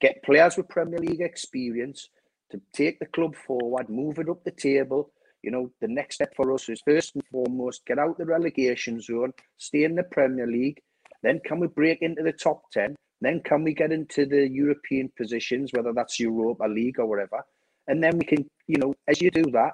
Get 0.00 0.22
players 0.24 0.56
with 0.56 0.68
Premier 0.68 0.98
League 0.98 1.20
experience 1.20 2.08
to 2.50 2.60
take 2.72 2.98
the 2.98 3.06
club 3.06 3.36
forward, 3.36 3.88
move 3.88 4.18
it 4.18 4.28
up 4.28 4.42
the 4.44 4.50
table. 4.50 5.10
You 5.42 5.50
know, 5.50 5.70
the 5.80 5.88
next 5.88 6.16
step 6.16 6.34
for 6.34 6.52
us 6.52 6.68
is 6.68 6.82
first 6.84 7.14
and 7.14 7.24
foremost 7.30 7.86
get 7.86 7.98
out 7.98 8.18
the 8.18 8.26
relegation 8.26 9.00
zone, 9.00 9.32
stay 9.58 9.84
in 9.84 9.94
the 9.94 10.02
Premier 10.02 10.46
League. 10.46 10.80
Then 11.22 11.40
can 11.44 11.60
we 11.60 11.68
break 11.68 12.02
into 12.02 12.22
the 12.22 12.32
top 12.32 12.70
10? 12.72 12.96
Then 13.20 13.40
can 13.44 13.62
we 13.62 13.72
get 13.72 13.92
into 13.92 14.26
the 14.26 14.48
European 14.48 15.10
positions, 15.16 15.70
whether 15.72 15.92
that's 15.92 16.20
Europa 16.20 16.64
League 16.64 16.98
or 16.98 17.06
whatever? 17.06 17.44
And 17.86 18.02
then 18.02 18.18
we 18.18 18.24
can, 18.24 18.48
you 18.66 18.78
know, 18.78 18.94
as 19.08 19.20
you 19.20 19.30
do 19.30 19.44
that, 19.52 19.72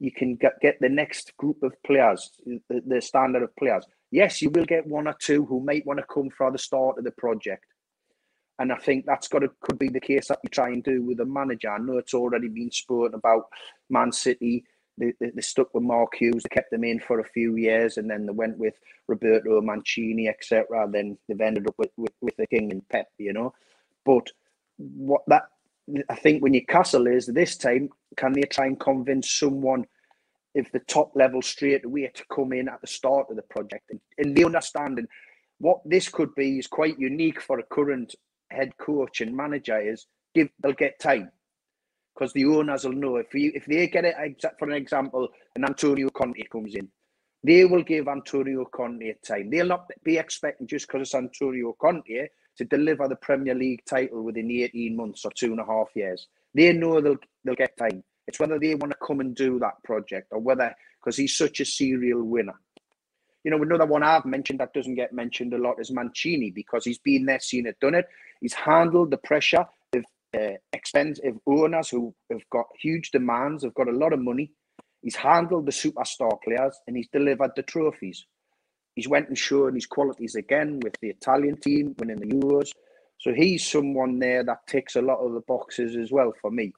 you 0.00 0.12
can 0.12 0.36
get, 0.36 0.60
get 0.60 0.78
the 0.80 0.88
next 0.88 1.36
group 1.36 1.62
of 1.62 1.74
players, 1.84 2.30
the, 2.46 2.82
the 2.86 3.00
standard 3.00 3.42
of 3.42 3.54
players. 3.56 3.84
Yes, 4.10 4.40
you 4.40 4.50
will 4.50 4.64
get 4.64 4.86
one 4.86 5.08
or 5.08 5.14
two 5.20 5.44
who 5.44 5.60
might 5.60 5.84
want 5.84 5.98
to 5.98 6.06
come 6.12 6.30
for 6.30 6.50
the 6.50 6.58
start 6.58 6.98
of 6.98 7.04
the 7.04 7.10
project. 7.10 7.64
And 8.60 8.72
I 8.72 8.76
think 8.76 9.04
that's 9.06 9.28
got 9.28 9.40
to 9.40 9.50
could 9.60 9.78
be 9.78 9.88
the 9.88 10.00
case 10.00 10.28
that 10.28 10.40
you 10.42 10.50
try 10.50 10.68
and 10.68 10.82
do 10.82 11.02
with 11.02 11.20
a 11.20 11.24
manager. 11.24 11.70
I 11.70 11.78
know 11.78 11.98
it's 11.98 12.14
already 12.14 12.48
been 12.48 12.70
spoken 12.70 13.14
about 13.14 13.44
Man 13.88 14.10
City 14.10 14.64
they, 14.98 15.12
they, 15.20 15.30
they, 15.30 15.42
stuck 15.42 15.72
with 15.74 15.84
Mark 15.84 16.14
Hughes. 16.16 16.42
They 16.42 16.54
kept 16.54 16.72
him 16.72 16.84
in 16.84 17.00
for 17.00 17.20
a 17.20 17.28
few 17.28 17.56
years, 17.56 17.96
and 17.96 18.10
then 18.10 18.26
they 18.26 18.32
went 18.32 18.58
with 18.58 18.74
Roberto 19.06 19.60
Mancini, 19.60 20.28
etc. 20.28 20.88
Then 20.90 21.16
they've 21.28 21.40
ended 21.40 21.68
up 21.68 21.74
with, 21.78 21.90
with, 21.96 22.12
with 22.20 22.36
the 22.36 22.46
King 22.46 22.72
and 22.72 22.88
Pep, 22.88 23.08
you 23.18 23.32
know. 23.32 23.54
But 24.04 24.28
what 24.76 25.22
that 25.28 25.44
I 26.08 26.14
think 26.16 26.42
when 26.42 26.52
Newcastle 26.52 27.06
is 27.06 27.26
this 27.26 27.56
time, 27.56 27.90
can 28.16 28.32
they 28.32 28.42
try 28.42 28.66
and 28.66 28.78
convince 28.78 29.30
someone 29.32 29.84
if 30.54 30.70
the 30.72 30.80
top 30.80 31.12
level 31.14 31.42
straight 31.42 31.84
away 31.84 32.10
to 32.14 32.24
come 32.34 32.52
in 32.52 32.68
at 32.68 32.80
the 32.80 32.86
start 32.86 33.26
of 33.30 33.36
the 33.36 33.42
project 33.42 33.84
and, 33.90 34.00
and 34.18 34.36
the 34.36 34.44
understanding 34.44 35.06
what 35.58 35.80
this 35.84 36.08
could 36.08 36.34
be 36.34 36.58
is 36.58 36.66
quite 36.66 36.98
unique 36.98 37.40
for 37.40 37.58
a 37.58 37.62
current 37.64 38.14
head 38.50 38.76
coach 38.78 39.20
and 39.20 39.36
manager 39.36 39.78
is 39.78 40.06
give 40.34 40.48
they'll 40.62 40.72
get 40.72 40.98
time 41.00 41.30
because 42.14 42.32
the 42.32 42.44
owners 42.44 42.84
will 42.84 42.92
know 42.92 43.16
if 43.16 43.32
you 43.34 43.52
if 43.54 43.66
they 43.66 43.86
get 43.86 44.04
it 44.04 44.14
for 44.58 44.68
an 44.68 44.74
example, 44.74 45.28
an 45.54 45.64
Antonio 45.64 46.10
Conte 46.10 46.42
comes 46.50 46.74
in, 46.74 46.88
they 47.44 47.64
will 47.64 47.82
give 47.84 48.08
Antonio 48.08 48.64
Conte 48.64 49.14
time. 49.24 49.50
They'll 49.50 49.66
not 49.66 49.88
be 50.04 50.18
expecting 50.18 50.66
just 50.66 50.88
because 50.88 51.02
it's 51.02 51.14
Antonio 51.14 51.76
Conte 51.80 52.28
to 52.58 52.64
deliver 52.64 53.08
the 53.08 53.16
Premier 53.16 53.54
League 53.54 53.84
title 53.84 54.22
within 54.22 54.50
18 54.50 54.96
months 54.96 55.24
or 55.24 55.30
two 55.34 55.52
and 55.52 55.60
a 55.60 55.64
half 55.64 55.88
years. 55.94 56.26
They 56.54 56.72
know 56.72 57.00
they'll 57.00 57.16
they'll 57.44 57.54
get 57.54 57.76
time. 57.76 58.04
It's 58.26 58.38
whether 58.38 58.58
they 58.58 58.74
want 58.74 58.92
to 58.92 59.06
come 59.06 59.20
and 59.20 59.34
do 59.34 59.58
that 59.60 59.82
project 59.84 60.28
or 60.30 60.40
whether 60.40 60.74
because 61.00 61.16
he's 61.16 61.36
such 61.36 61.60
a 61.60 61.64
serial 61.64 62.22
winner. 62.22 62.60
You 63.44 63.52
know, 63.52 63.62
another 63.62 63.86
one 63.86 64.02
I've 64.02 64.26
mentioned 64.26 64.60
that 64.60 64.74
doesn't 64.74 64.96
get 64.96 65.12
mentioned 65.12 65.54
a 65.54 65.58
lot 65.58 65.80
is 65.80 65.90
Mancini 65.90 66.50
because 66.50 66.84
he's 66.84 66.98
been 66.98 67.24
there, 67.24 67.40
seen 67.40 67.66
it, 67.66 67.78
done 67.80 67.94
it. 67.94 68.06
He's 68.40 68.52
handled 68.52 69.10
the 69.10 69.16
pressure 69.16 69.64
uh, 70.36 70.52
expensive 70.72 71.36
owners 71.46 71.88
who 71.88 72.14
have 72.30 72.42
got 72.50 72.66
huge 72.80 73.10
demands, 73.10 73.64
have 73.64 73.74
got 73.74 73.88
a 73.88 73.92
lot 73.92 74.12
of 74.12 74.20
money. 74.20 74.50
He's 75.02 75.16
handled 75.16 75.66
the 75.66 75.72
superstar 75.72 76.38
players 76.42 76.78
and 76.86 76.96
he's 76.96 77.08
delivered 77.08 77.52
the 77.56 77.62
trophies. 77.62 78.26
He's 78.98 79.08
went 79.08 79.28
and 79.28 79.38
shown 79.38 79.74
his 79.74 79.86
qualities 79.86 80.34
again 80.34 80.80
with 80.80 80.94
the 81.00 81.10
Italian 81.10 81.56
team, 81.56 81.94
winning 81.98 82.16
the 82.16 82.26
Euros. 82.26 82.72
So 83.20 83.32
he's 83.32 83.64
someone 83.64 84.18
there 84.18 84.42
that 84.42 84.66
ticks 84.66 84.96
a 84.96 85.02
lot 85.02 85.18
of 85.18 85.34
the 85.34 85.40
boxes 85.42 85.96
as 85.96 86.10
well 86.10 86.32
for 86.42 86.50
me. 86.50 86.72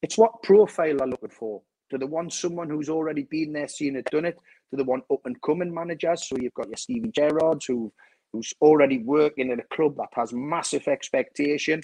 It's 0.00 0.16
what 0.16 0.44
profile 0.44 1.02
I'm 1.02 1.10
looking 1.10 1.28
for. 1.28 1.62
Do 1.90 1.98
they 1.98 2.06
want 2.06 2.32
someone 2.32 2.70
who's 2.70 2.88
already 2.88 3.24
been 3.24 3.52
there, 3.52 3.66
seen 3.66 3.96
it, 3.96 4.04
done 4.12 4.26
it? 4.26 4.38
Do 4.70 4.76
they 4.76 4.84
want 4.84 5.06
up 5.12 5.22
and 5.24 5.42
coming 5.42 5.74
managers? 5.74 6.28
So 6.28 6.36
you've 6.40 6.54
got 6.54 6.68
your 6.68 6.76
Stevie 6.76 7.10
Gerrards 7.10 7.66
who 7.66 7.92
who's 8.32 8.52
already 8.60 8.98
working 8.98 9.50
in 9.50 9.58
a 9.58 9.74
club 9.74 9.96
that 9.96 10.10
has 10.12 10.32
massive 10.32 10.86
expectation. 10.86 11.80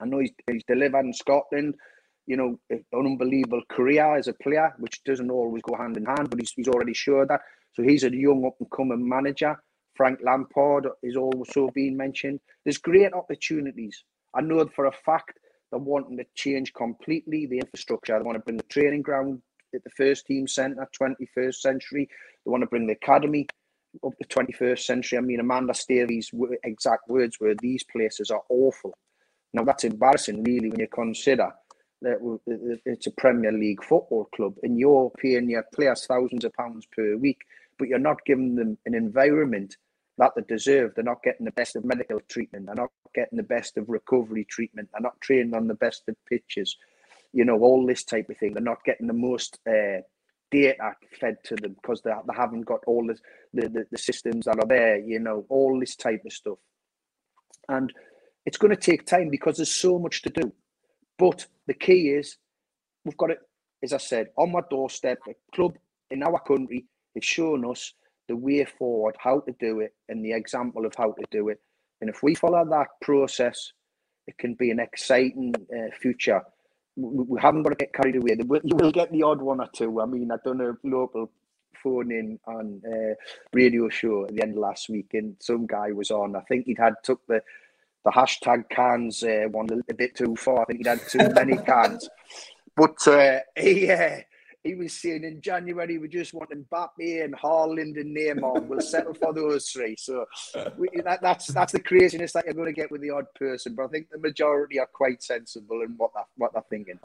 I 0.00 0.06
know 0.06 0.18
he's, 0.18 0.32
he's 0.50 0.64
delivered 0.66 1.04
in 1.04 1.12
Scotland, 1.12 1.76
you 2.26 2.36
know, 2.36 2.58
an 2.70 2.84
unbelievable 2.92 3.62
career 3.68 4.16
as 4.16 4.26
a 4.26 4.32
player, 4.32 4.74
which 4.78 5.04
doesn't 5.04 5.30
always 5.30 5.62
go 5.62 5.76
hand 5.76 5.96
in 5.96 6.06
hand, 6.06 6.28
but 6.28 6.40
he's, 6.40 6.52
he's 6.56 6.68
already 6.68 6.94
showed 6.94 7.28
that. 7.28 7.42
So 7.76 7.82
he's 7.82 8.04
a 8.04 8.10
young 8.10 8.46
up 8.46 8.56
and 8.58 8.70
coming 8.70 9.06
manager. 9.06 9.54
Frank 9.94 10.20
Lampard 10.22 10.88
is 11.02 11.14
also 11.14 11.68
being 11.74 11.94
mentioned. 11.96 12.40
There's 12.64 12.78
great 12.78 13.12
opportunities. 13.12 14.02
I 14.34 14.40
know 14.40 14.66
for 14.74 14.86
a 14.86 14.92
fact 14.92 15.38
they're 15.70 15.78
wanting 15.78 16.16
to 16.16 16.24
change 16.34 16.72
completely 16.72 17.46
the 17.46 17.58
infrastructure. 17.58 18.18
They 18.18 18.24
want 18.24 18.36
to 18.36 18.44
bring 18.44 18.56
the 18.56 18.62
training 18.64 19.02
ground 19.02 19.42
at 19.74 19.84
the 19.84 19.90
first 19.90 20.26
team 20.26 20.48
centre, 20.48 20.88
21st 20.98 21.56
century. 21.56 22.08
They 22.44 22.50
want 22.50 22.62
to 22.62 22.66
bring 22.66 22.86
the 22.86 22.94
academy 22.94 23.46
up 24.04 24.12
the 24.18 24.26
21st 24.26 24.80
century. 24.80 25.18
I 25.18 25.20
mean, 25.20 25.40
Amanda 25.40 25.74
Staveley's 25.74 26.30
exact 26.64 27.08
words 27.08 27.38
were 27.40 27.54
these 27.60 27.84
places 27.84 28.30
are 28.30 28.42
awful. 28.48 28.96
Now, 29.52 29.64
that's 29.64 29.84
embarrassing, 29.84 30.42
really, 30.44 30.70
when 30.70 30.80
you 30.80 30.88
consider 30.88 31.50
that 32.02 32.18
it's 32.84 33.06
a 33.06 33.10
Premier 33.12 33.52
League 33.52 33.82
football 33.82 34.28
club 34.34 34.54
and 34.62 34.78
you're 34.78 35.10
paying 35.18 35.48
your 35.48 35.64
players 35.74 36.06
thousands 36.06 36.44
of 36.44 36.52
pounds 36.52 36.86
per 36.94 37.16
week, 37.16 37.40
but 37.78 37.88
you're 37.88 37.98
not 37.98 38.24
giving 38.24 38.54
them 38.54 38.78
an 38.86 38.94
environment 38.94 39.76
that 40.18 40.32
they 40.34 40.42
deserve. 40.42 40.92
They're 40.94 41.04
not 41.04 41.22
getting 41.22 41.44
the 41.44 41.52
best 41.52 41.76
of 41.76 41.84
medical 41.84 42.20
treatment. 42.28 42.66
They're 42.66 42.74
not 42.74 42.90
getting 43.14 43.36
the 43.36 43.42
best 43.42 43.76
of 43.76 43.88
recovery 43.88 44.46
treatment. 44.48 44.88
They're 44.92 45.00
not 45.00 45.20
trained 45.20 45.54
on 45.54 45.66
the 45.66 45.74
best 45.74 46.08
of 46.08 46.16
pitches. 46.28 46.76
You 47.32 47.44
know, 47.44 47.58
all 47.58 47.86
this 47.86 48.04
type 48.04 48.30
of 48.30 48.38
thing. 48.38 48.54
They're 48.54 48.62
not 48.62 48.84
getting 48.84 49.06
the 49.06 49.12
most 49.12 49.58
uh, 49.68 50.00
data 50.50 50.92
fed 51.20 51.36
to 51.44 51.56
them 51.56 51.74
because 51.74 52.00
they, 52.02 52.10
they 52.10 52.34
haven't 52.34 52.62
got 52.62 52.80
all 52.86 53.06
the, 53.06 53.18
the, 53.52 53.86
the 53.90 53.98
systems 53.98 54.46
that 54.46 54.58
are 54.58 54.66
there, 54.66 54.98
you 54.98 55.18
know, 55.18 55.44
all 55.48 55.78
this 55.78 55.96
type 55.96 56.22
of 56.24 56.32
stuff. 56.32 56.58
And 57.68 57.92
it's 58.46 58.58
going 58.58 58.74
to 58.74 58.80
take 58.80 59.06
time 59.06 59.28
because 59.28 59.56
there's 59.56 59.74
so 59.74 59.98
much 59.98 60.22
to 60.22 60.30
do. 60.30 60.52
But 61.18 61.46
the 61.66 61.74
key 61.74 62.10
is 62.10 62.36
we've 63.04 63.16
got 63.16 63.30
it, 63.30 63.40
as 63.82 63.92
I 63.92 63.98
said, 63.98 64.28
on 64.36 64.52
my 64.52 64.60
doorstep. 64.70 65.18
A 65.28 65.34
club 65.54 65.76
in 66.10 66.22
our 66.22 66.40
country 66.40 66.86
has 67.16 67.24
shown 67.24 67.68
us 67.68 67.92
the 68.28 68.36
way 68.36 68.64
forward, 68.64 69.16
how 69.18 69.40
to 69.40 69.54
do 69.58 69.80
it, 69.80 69.94
and 70.08 70.24
the 70.24 70.32
example 70.32 70.86
of 70.86 70.94
how 70.96 71.12
to 71.12 71.24
do 71.30 71.48
it. 71.48 71.60
And 72.00 72.10
if 72.10 72.22
we 72.22 72.34
follow 72.34 72.64
that 72.64 72.88
process, 73.00 73.72
it 74.26 74.36
can 74.38 74.54
be 74.54 74.70
an 74.70 74.80
exciting 74.80 75.54
uh, 75.72 75.94
future. 76.00 76.42
We, 76.96 77.24
we, 77.24 77.40
haven't 77.40 77.62
got 77.62 77.70
to 77.70 77.76
get 77.76 77.94
carried 77.94 78.16
away. 78.16 78.36
You 78.64 78.76
will 78.76 78.92
get 78.92 79.12
the 79.12 79.22
odd 79.22 79.40
one 79.40 79.60
or 79.60 79.68
two. 79.74 80.00
I 80.00 80.06
mean, 80.06 80.30
I've 80.30 80.42
done 80.42 80.60
a 80.60 80.72
local 80.86 81.30
phone 81.82 82.10
in 82.10 82.38
on 82.46 82.82
uh, 82.86 83.14
radio 83.52 83.88
show 83.88 84.24
at 84.24 84.34
the 84.34 84.42
end 84.42 84.52
of 84.52 84.58
last 84.58 84.88
week, 84.88 85.10
and 85.12 85.36
some 85.40 85.66
guy 85.66 85.92
was 85.92 86.10
on. 86.10 86.36
I 86.36 86.40
think 86.40 86.66
he'd 86.66 86.78
had 86.78 86.94
took 87.02 87.26
the 87.26 87.40
the 88.04 88.12
hashtag 88.12 88.68
cans 88.70 89.24
uh, 89.24 89.48
one 89.50 89.66
a 89.90 89.94
bit 89.94 90.14
too 90.14 90.36
far. 90.36 90.62
I 90.62 90.64
think 90.66 90.78
he'd 90.78 90.86
had 90.86 91.08
too 91.08 91.28
many 91.34 91.56
cans. 91.66 92.08
But 92.76 93.06
uh, 93.08 93.40
he, 93.56 93.90
uh, 93.90 94.18
he 94.66 94.74
was 94.74 94.92
saying 94.92 95.24
in 95.24 95.40
January 95.40 95.98
we 95.98 96.08
just 96.08 96.34
want 96.34 96.50
Mbappe 96.50 97.24
and 97.24 97.34
Haaland 97.34 98.00
and 98.00 98.16
Neymar. 98.16 98.66
We'll 98.66 98.80
settle 98.80 99.14
for 99.14 99.32
those 99.32 99.68
three. 99.68 99.96
So 99.98 100.26
we, 100.76 100.88
that, 101.04 101.22
that's 101.22 101.46
that's 101.48 101.72
the 101.72 101.80
craziness 101.80 102.32
that 102.32 102.44
you're 102.44 102.54
going 102.54 102.66
to 102.66 102.72
get 102.72 102.90
with 102.90 103.00
the 103.00 103.10
odd 103.10 103.26
person. 103.34 103.74
But 103.74 103.84
I 103.84 103.88
think 103.88 104.10
the 104.10 104.18
majority 104.18 104.78
are 104.78 104.88
quite 104.92 105.22
sensible 105.22 105.82
in 105.82 105.94
what 105.96 106.12
that, 106.14 106.26
what 106.36 106.52
they're 106.52 106.62
thinking. 106.68 106.98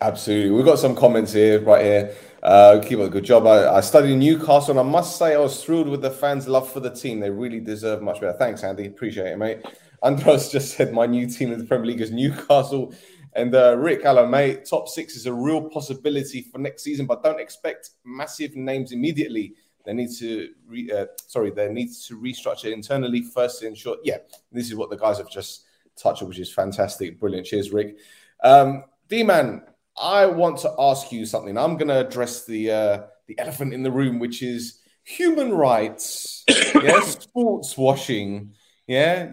Absolutely. 0.00 0.50
We've 0.50 0.64
got 0.64 0.78
some 0.78 0.94
comments 0.94 1.32
here, 1.32 1.60
right 1.60 1.84
here. 1.84 2.14
Uh, 2.42 2.80
keep 2.84 2.98
up 2.98 3.06
a 3.06 3.08
good 3.08 3.24
job. 3.24 3.46
I, 3.46 3.76
I, 3.76 3.80
studied 3.80 4.16
Newcastle 4.16 4.72
and 4.72 4.80
I 4.80 4.82
must 4.82 5.16
say 5.16 5.34
I 5.34 5.38
was 5.38 5.62
thrilled 5.62 5.88
with 5.88 6.02
the 6.02 6.10
fans' 6.10 6.48
love 6.48 6.70
for 6.70 6.80
the 6.80 6.90
team. 6.90 7.20
They 7.20 7.30
really 7.30 7.60
deserve 7.60 8.02
much 8.02 8.20
better. 8.20 8.36
Thanks, 8.36 8.64
Andy. 8.64 8.86
Appreciate 8.86 9.28
it, 9.28 9.38
mate. 9.38 9.64
Andros 10.02 10.50
just 10.50 10.76
said 10.76 10.92
my 10.92 11.06
new 11.06 11.28
team 11.28 11.52
in 11.52 11.58
the 11.60 11.64
Premier 11.64 11.86
League 11.86 12.00
is 12.00 12.10
Newcastle. 12.10 12.92
And 13.34 13.54
uh, 13.54 13.76
Rick, 13.78 14.02
hello, 14.02 14.26
mate. 14.26 14.66
Top 14.68 14.88
six 14.88 15.16
is 15.16 15.26
a 15.26 15.32
real 15.32 15.62
possibility 15.70 16.42
for 16.42 16.58
next 16.58 16.82
season, 16.82 17.06
but 17.06 17.22
don't 17.22 17.40
expect 17.40 17.90
massive 18.04 18.56
names 18.56 18.92
immediately. 18.92 19.54
They 19.84 19.94
need 19.94 20.10
to, 20.18 20.50
re, 20.66 20.90
uh, 20.90 21.06
sorry, 21.26 21.50
they 21.50 21.68
need 21.72 21.88
to 22.06 22.20
restructure 22.20 22.72
internally 22.72 23.22
first 23.22 23.60
to 23.60 23.66
ensure. 23.66 23.96
Yeah, 24.04 24.18
this 24.52 24.68
is 24.68 24.76
what 24.76 24.90
the 24.90 24.96
guys 24.96 25.18
have 25.18 25.30
just 25.30 25.64
touched, 25.96 26.22
on, 26.22 26.28
which 26.28 26.38
is 26.38 26.52
fantastic, 26.52 27.18
brilliant. 27.18 27.46
Cheers, 27.46 27.72
Rick. 27.72 27.98
Um, 28.44 28.84
D 29.08 29.22
man, 29.22 29.62
I 30.00 30.26
want 30.26 30.58
to 30.58 30.72
ask 30.78 31.10
you 31.10 31.24
something. 31.24 31.56
I'm 31.56 31.76
going 31.76 31.88
to 31.88 32.06
address 32.06 32.44
the 32.44 32.70
uh, 32.70 33.02
the 33.26 33.38
elephant 33.38 33.72
in 33.72 33.82
the 33.82 33.90
room, 33.90 34.18
which 34.18 34.42
is 34.42 34.80
human 35.04 35.52
rights, 35.52 36.44
yes, 36.48 37.18
sports 37.20 37.76
washing, 37.76 38.52
yeah, 38.86 39.26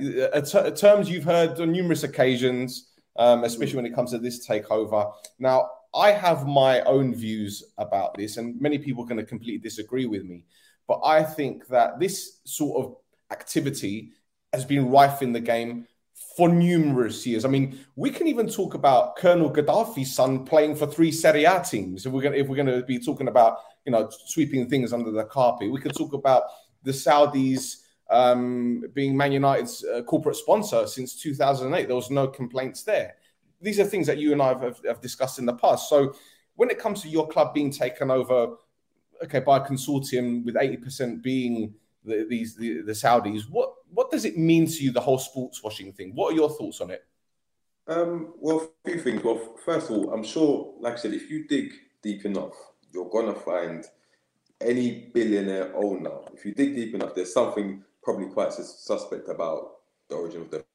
terms 0.75 1.09
you've 1.09 1.23
heard 1.23 1.59
on 1.59 1.71
numerous 1.71 2.03
occasions 2.03 2.88
um, 3.19 3.43
especially 3.43 3.75
when 3.75 3.86
it 3.86 3.93
comes 3.93 4.12
to 4.12 4.17
this 4.17 4.47
takeover. 4.47 5.13
Now, 5.38 5.69
I 5.93 6.12
have 6.12 6.47
my 6.47 6.82
own 6.82 7.13
views 7.13 7.63
about 7.77 8.15
this, 8.15 8.38
and 8.38 8.60
many 8.60 8.79
people 8.79 9.03
are 9.03 9.08
going 9.08 9.17
to 9.17 9.25
completely 9.25 9.60
disagree 9.60 10.05
with 10.05 10.23
me. 10.23 10.45
But 10.88 11.01
I 11.03 11.23
think 11.23 11.67
that 11.67 11.99
this 11.99 12.39
sort 12.45 12.84
of 12.84 12.95
activity 13.32 14.13
has 14.53 14.65
been 14.65 14.89
rife 14.89 15.21
in 15.21 15.34
the 15.34 15.39
game 15.39 15.86
for 16.38 16.47
numerous 16.47 17.25
years. 17.27 17.43
I 17.43 17.49
mean, 17.49 17.79
we 17.95 18.10
can 18.10 18.27
even 18.27 18.47
talk 18.47 18.73
about 18.73 19.17
Colonel 19.17 19.51
Gaddafi's 19.51 20.15
son 20.15 20.45
playing 20.45 20.75
for 20.75 20.88
three 20.88 21.12
Serie 21.12 21.43
A 21.43 21.62
teams. 21.62 22.05
If 22.05 22.13
we're 22.13 22.21
going, 22.21 22.39
if 22.39 22.47
we're 22.47 22.55
going 22.55 22.67
to 22.67 22.84
be 22.86 22.99
talking 22.99 23.27
about, 23.27 23.60
you 23.86 23.91
know, 23.91 24.10
sweeping 24.27 24.69
things 24.69 24.93
under 24.93 25.12
the 25.12 25.25
carpet, 25.25 25.71
we 25.71 25.82
could 25.82 25.95
talk 25.95 26.13
about 26.13 26.43
the 26.84 26.91
Saudis 26.91 27.84
um, 28.10 28.86
being 28.93 29.15
Man 29.15 29.32
United's 29.32 29.86
uh, 29.86 30.02
corporate 30.04 30.36
sponsor 30.36 30.88
since 30.88 31.22
2008. 31.22 31.88
There 31.88 31.95
was 31.95 32.10
no 32.10 32.28
complaints 32.28 32.84
there. 32.84 33.15
These 33.62 33.80
are 33.80 33.84
things 33.84 34.08
that 34.08 34.17
you 34.17 34.32
and 34.32 34.41
I 34.41 34.50
have, 34.50 34.82
have, 34.86 35.02
discussed 35.02 35.38
in 35.38 35.45
the 35.45 35.54
past. 35.54 35.89
So 35.89 36.15
when 36.56 36.69
it 36.69 36.80
comes 36.80 37.02
to 37.02 37.10
your 37.10 37.28
club 37.28 37.54
being 37.54 37.72
taken 37.72 38.10
over, 38.10 38.56
okay, 39.24 39.39
by 39.39 39.58
a 39.58 39.62
consortium 39.62 40.45
with 40.45 40.56
80% 40.56 41.22
being 41.22 41.74
the, 42.06 42.26
these 42.30 42.56
the, 42.56 42.82
the 42.82 42.93
Saudis, 42.93 43.50
what 43.50 43.74
what 43.91 44.12
does 44.12 44.26
it 44.26 44.38
mean 44.38 44.65
to 44.67 44.84
you 44.84 44.91
the 44.91 45.02
whole 45.02 45.19
sports 45.19 45.62
washing 45.63 45.91
thing? 45.91 46.12
What 46.15 46.34
are 46.34 46.36
your 46.36 46.50
thoughts 46.50 46.80
on 46.80 46.91
it? 46.91 47.06
Um, 47.88 48.34
well, 48.38 48.72
a 48.86 48.89
few 48.89 49.02
things. 49.02 49.24
Well, 49.24 49.58
first 49.65 49.89
of 49.89 49.98
all, 49.98 50.13
I'm 50.13 50.24
sure, 50.24 50.74
like 50.80 50.93
I 50.93 50.98
said, 50.98 51.13
if 51.13 51.30
you 51.30 51.48
dig 51.48 51.74
deep 52.02 52.24
enough, 52.26 52.54
you're 52.93 53.10
gonna 53.10 53.34
find 53.34 53.84
any 54.62 55.10
billionaire 55.13 55.76
owner. 55.76 56.19
If 56.34 56.45
you 56.45 56.54
dig 56.54 56.76
deep 56.76 56.95
enough, 56.95 57.15
there's 57.15 57.34
something 57.34 57.84
probably 58.10 58.34
quite 58.34 58.52
suspect 58.52 59.30
about 59.30 59.74
the 60.10 60.15
origin 60.15 60.41
of 60.41 60.50
the 60.50 60.65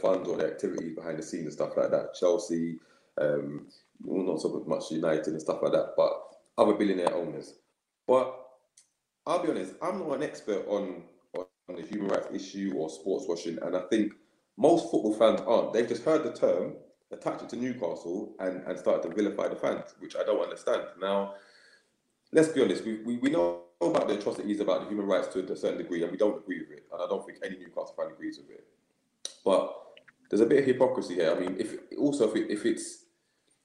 funds 0.00 0.26
or 0.26 0.38
the 0.38 0.46
activities 0.46 0.96
behind 0.96 1.18
the 1.18 1.22
scenes 1.22 1.44
and 1.44 1.52
stuff 1.52 1.76
like 1.76 1.90
that. 1.90 2.14
Chelsea, 2.18 2.78
um, 3.20 3.66
not 4.02 4.40
so 4.40 4.64
much 4.66 4.90
United 4.90 5.34
and 5.34 5.42
stuff 5.42 5.58
like 5.62 5.72
that, 5.72 5.92
but 5.98 6.12
other 6.56 6.72
billionaire 6.72 7.14
owners. 7.14 7.56
But 8.06 8.34
I'll 9.26 9.42
be 9.42 9.50
honest, 9.50 9.74
I'm 9.82 9.98
not 9.98 10.16
an 10.16 10.22
expert 10.22 10.64
on, 10.66 11.02
on, 11.36 11.44
on 11.68 11.76
the 11.76 11.82
human 11.82 12.08
rights 12.08 12.28
issue 12.32 12.72
or 12.74 12.88
sports 12.88 13.26
washing, 13.28 13.58
and 13.60 13.76
I 13.76 13.80
think 13.90 14.14
most 14.56 14.90
football 14.90 15.12
fans 15.12 15.42
aren't. 15.46 15.74
They've 15.74 15.86
just 15.86 16.04
heard 16.04 16.24
the 16.24 16.32
term, 16.32 16.72
attached 17.12 17.42
it 17.42 17.50
to 17.50 17.56
Newcastle, 17.56 18.34
and, 18.40 18.62
and 18.66 18.78
started 18.78 19.10
to 19.10 19.14
vilify 19.14 19.48
the 19.48 19.56
fans, 19.56 19.94
which 19.98 20.16
I 20.16 20.24
don't 20.24 20.42
understand. 20.42 20.84
Now, 20.98 21.34
let's 22.32 22.48
be 22.48 22.62
honest, 22.62 22.86
we, 22.86 23.02
we, 23.02 23.18
we 23.18 23.28
know 23.28 23.64
about 23.80 24.08
the 24.08 24.18
atrocities 24.18 24.60
about 24.60 24.82
the 24.82 24.88
human 24.88 25.06
rights 25.06 25.28
to 25.28 25.40
a 25.40 25.56
certain 25.56 25.78
degree, 25.78 26.02
and 26.02 26.10
we 26.10 26.18
don't 26.18 26.42
agree 26.42 26.60
with 26.60 26.70
it. 26.70 26.86
And 26.92 27.00
I 27.00 27.06
don't 27.06 27.24
think 27.24 27.38
any 27.44 27.58
Newcastle 27.58 27.94
fan 27.96 28.12
agrees 28.12 28.38
with 28.38 28.50
it. 28.50 28.66
But 29.44 29.74
there's 30.28 30.40
a 30.40 30.46
bit 30.46 30.60
of 30.60 30.64
hypocrisy 30.66 31.14
here. 31.14 31.34
I 31.34 31.38
mean, 31.38 31.56
if 31.58 31.76
also 31.96 32.28
if, 32.28 32.36
it, 32.36 32.50
if 32.50 32.66
it's 32.66 33.04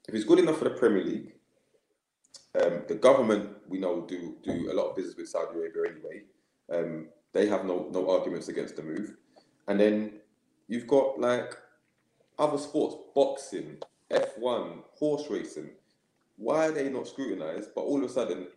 if 0.08 0.14
it's 0.14 0.24
good 0.24 0.38
enough 0.38 0.58
for 0.58 0.64
the 0.64 0.70
Premier 0.70 1.04
League, 1.04 1.32
um, 2.62 2.82
the 2.86 2.94
government 2.94 3.50
we 3.68 3.78
know 3.78 4.02
do 4.02 4.36
do 4.44 4.70
a 4.70 4.74
lot 4.74 4.90
of 4.90 4.96
business 4.96 5.16
with 5.16 5.28
Saudi 5.28 5.58
Arabia 5.58 5.92
anyway. 5.92 6.22
Um, 6.72 7.08
they 7.32 7.48
have 7.48 7.64
no 7.64 7.88
no 7.90 8.08
arguments 8.10 8.48
against 8.48 8.76
the 8.76 8.82
move, 8.82 9.16
and 9.66 9.80
then 9.80 10.12
you've 10.68 10.86
got 10.86 11.20
like 11.20 11.56
other 12.38 12.58
sports, 12.58 12.96
boxing, 13.14 13.78
F 14.10 14.38
one, 14.38 14.82
horse 14.94 15.24
racing. 15.28 15.70
Why 16.36 16.68
are 16.68 16.72
they 16.72 16.88
not 16.88 17.08
scrutinised? 17.08 17.70
But 17.74 17.82
all 17.82 18.02
of 18.02 18.10
a 18.10 18.12
sudden, 18.12 18.48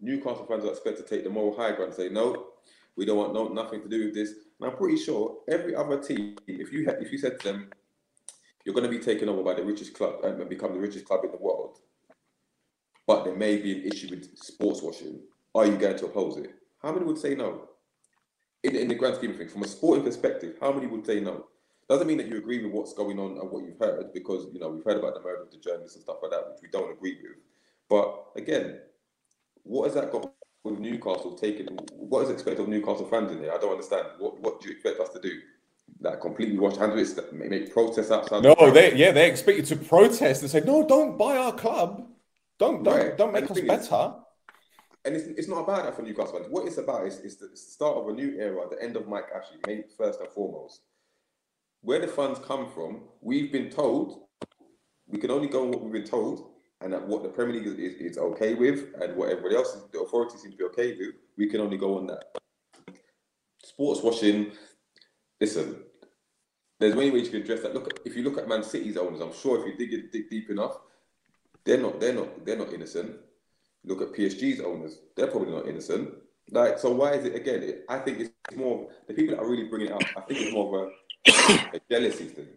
Newcastle 0.00 0.46
fans 0.46 0.64
are 0.64 0.70
expected 0.70 1.06
to 1.06 1.14
take 1.14 1.24
the 1.24 1.30
moral 1.30 1.56
high 1.56 1.72
ground 1.72 1.92
and 1.92 1.94
say, 1.94 2.08
no, 2.08 2.46
we 2.96 3.04
don't 3.04 3.18
want 3.18 3.34
no, 3.34 3.48
nothing 3.48 3.82
to 3.82 3.88
do 3.88 4.06
with 4.06 4.14
this. 4.14 4.30
And 4.60 4.70
I'm 4.70 4.76
pretty 4.76 4.96
sure 4.96 5.38
every 5.48 5.74
other 5.74 6.02
team, 6.02 6.36
if 6.46 6.72
you 6.72 6.86
had, 6.86 6.96
if 7.00 7.12
you 7.12 7.18
said 7.18 7.40
to 7.40 7.52
them, 7.52 7.70
you're 8.64 8.74
going 8.74 8.90
to 8.90 8.90
be 8.90 9.02
taken 9.02 9.28
over 9.28 9.42
by 9.42 9.54
the 9.54 9.64
richest 9.64 9.94
club 9.94 10.22
and 10.22 10.48
become 10.48 10.74
the 10.74 10.80
richest 10.80 11.06
club 11.06 11.24
in 11.24 11.30
the 11.30 11.38
world, 11.38 11.78
but 13.06 13.24
there 13.24 13.34
may 13.34 13.56
be 13.56 13.72
an 13.72 13.92
issue 13.92 14.08
with 14.10 14.36
sports 14.36 14.82
washing. 14.82 15.20
Are 15.54 15.66
you 15.66 15.76
going 15.76 15.96
to 15.98 16.06
oppose 16.06 16.36
it? 16.36 16.54
How 16.82 16.92
many 16.92 17.04
would 17.06 17.18
say 17.18 17.34
no? 17.34 17.68
In, 18.62 18.76
in 18.76 18.88
the 18.88 18.94
grand 18.94 19.16
scheme 19.16 19.30
of 19.30 19.38
things, 19.38 19.52
from 19.52 19.62
a 19.62 19.68
sporting 19.68 20.04
perspective, 20.04 20.56
how 20.60 20.72
many 20.72 20.86
would 20.86 21.06
say 21.06 21.20
no? 21.20 21.46
Doesn't 21.88 22.06
mean 22.06 22.18
that 22.18 22.28
you 22.28 22.36
agree 22.36 22.62
with 22.62 22.72
what's 22.72 22.92
going 22.92 23.18
on 23.18 23.38
and 23.38 23.50
what 23.50 23.64
you've 23.64 23.78
heard, 23.78 24.12
because 24.12 24.46
you 24.52 24.60
know 24.60 24.68
we've 24.68 24.84
heard 24.84 24.98
about 24.98 25.14
the 25.14 25.20
murder 25.20 25.42
of 25.42 25.50
the 25.50 25.56
journalists 25.56 25.96
and 25.96 26.04
stuff 26.04 26.18
like 26.22 26.30
that, 26.30 26.48
which 26.50 26.62
we 26.62 26.68
don't 26.68 26.92
agree 26.92 27.18
with. 27.22 27.38
But 27.88 28.26
again, 28.36 28.78
what 29.64 29.84
has 29.84 29.94
that 29.94 30.12
got 30.12 30.32
with 30.64 30.78
Newcastle 30.78 31.34
taking? 31.34 31.66
What 31.92 32.24
is 32.24 32.30
expected 32.30 32.62
of 32.62 32.68
Newcastle 32.68 33.06
fans 33.06 33.32
in 33.32 33.38
here? 33.38 33.52
I 33.52 33.58
don't 33.58 33.72
understand. 33.72 34.06
What 34.18 34.40
What 34.40 34.60
do 34.60 34.68
you 34.68 34.74
expect 34.74 35.00
us 35.00 35.10
to 35.10 35.20
do? 35.20 35.40
That 36.00 36.20
completely 36.20 36.58
wash 36.58 36.76
hands 36.76 36.94
with 36.94 37.18
it, 37.18 37.32
make 37.32 37.72
protests 37.72 38.10
outside? 38.10 38.42
No, 38.42 38.54
the 38.54 38.70
they 38.70 38.94
yeah 38.94 39.12
they 39.12 39.28
expect 39.28 39.58
you 39.58 39.64
to 39.64 39.76
protest 39.76 40.42
and 40.42 40.50
say 40.50 40.60
no, 40.60 40.86
don't 40.86 41.18
buy 41.18 41.36
our 41.36 41.52
club, 41.52 42.06
don't 42.58 42.82
don't 42.82 42.96
right. 42.96 43.16
don't 43.18 43.32
make 43.32 43.50
us 43.50 43.60
better. 43.60 44.14
Is, 44.14 44.24
and 45.04 45.16
it's, 45.16 45.26
it's 45.38 45.48
not 45.48 45.60
about 45.60 45.84
that 45.84 45.96
for 45.96 46.02
Newcastle 46.02 46.34
fans. 46.34 46.46
What 46.48 46.66
it's 46.66 46.78
about 46.78 47.06
is, 47.06 47.18
is 47.20 47.36
the 47.36 47.50
start 47.54 47.96
of 47.96 48.08
a 48.08 48.12
new 48.12 48.38
era, 48.38 48.66
the 48.70 48.82
end 48.82 48.96
of 48.96 49.08
Mike 49.08 49.28
Ashley, 49.34 49.84
first 49.96 50.20
and 50.20 50.28
foremost. 50.28 50.82
Where 51.82 51.98
the 51.98 52.08
funds 52.08 52.38
come 52.46 52.70
from, 52.70 53.04
we've 53.22 53.50
been 53.50 53.70
told 53.70 54.26
we 55.10 55.18
can 55.18 55.30
only 55.30 55.48
go 55.48 55.62
on 55.62 55.70
what 55.70 55.82
we've 55.82 55.92
been 55.92 56.04
told, 56.04 56.49
and 56.80 56.92
that 56.92 57.06
what 57.06 57.22
the 57.22 57.28
Premier 57.28 57.56
League 57.56 57.66
is, 57.66 57.94
is, 57.94 58.18
okay 58.18 58.54
with, 58.54 58.94
and 59.00 59.14
what 59.16 59.28
everybody 59.28 59.56
else, 59.56 59.74
is, 59.74 59.82
the 59.92 60.00
authorities 60.00 60.40
seem 60.40 60.52
to 60.52 60.56
be 60.56 60.64
okay 60.64 60.96
with, 60.96 61.14
we 61.36 61.46
can 61.46 61.60
only 61.60 61.76
go 61.76 61.98
on 61.98 62.06
that. 62.06 62.24
Sports 63.62 64.02
washing, 64.02 64.52
listen, 65.40 65.76
there's 66.78 66.94
many 66.94 67.10
ways 67.10 67.26
you 67.26 67.32
can 67.32 67.42
address 67.42 67.62
that. 67.62 67.74
Look, 67.74 68.00
if 68.06 68.16
you 68.16 68.22
look 68.22 68.38
at 68.38 68.48
Man 68.48 68.62
City's 68.62 68.96
owners, 68.96 69.20
I'm 69.20 69.34
sure 69.34 69.60
if 69.60 69.66
you 69.66 69.86
dig 69.86 70.10
dig 70.10 70.30
deep 70.30 70.48
enough, 70.48 70.78
they're 71.64 71.80
not, 71.80 72.00
they're 72.00 72.14
not, 72.14 72.44
they're 72.46 72.56
not 72.56 72.72
innocent. 72.72 73.16
Look 73.84 74.00
at 74.00 74.12
PSG's 74.12 74.60
owners; 74.60 74.98
they're 75.14 75.26
probably 75.26 75.52
not 75.52 75.68
innocent. 75.68 76.10
Like, 76.50 76.78
so 76.78 76.92
why 76.92 77.12
is 77.12 77.26
it 77.26 77.34
again? 77.34 77.62
It, 77.62 77.84
I 77.88 77.98
think 77.98 78.20
it's 78.20 78.56
more 78.56 78.88
the 79.06 79.14
people 79.14 79.36
that 79.36 79.42
are 79.42 79.48
really 79.48 79.68
bringing 79.68 79.88
it 79.88 79.92
up. 79.92 80.02
I 80.16 80.20
think 80.22 80.40
it's 80.40 80.52
more 80.52 80.86
of 80.86 80.92
a, 81.28 81.76
a 81.76 81.80
jealousy 81.90 82.24
thing 82.24 82.48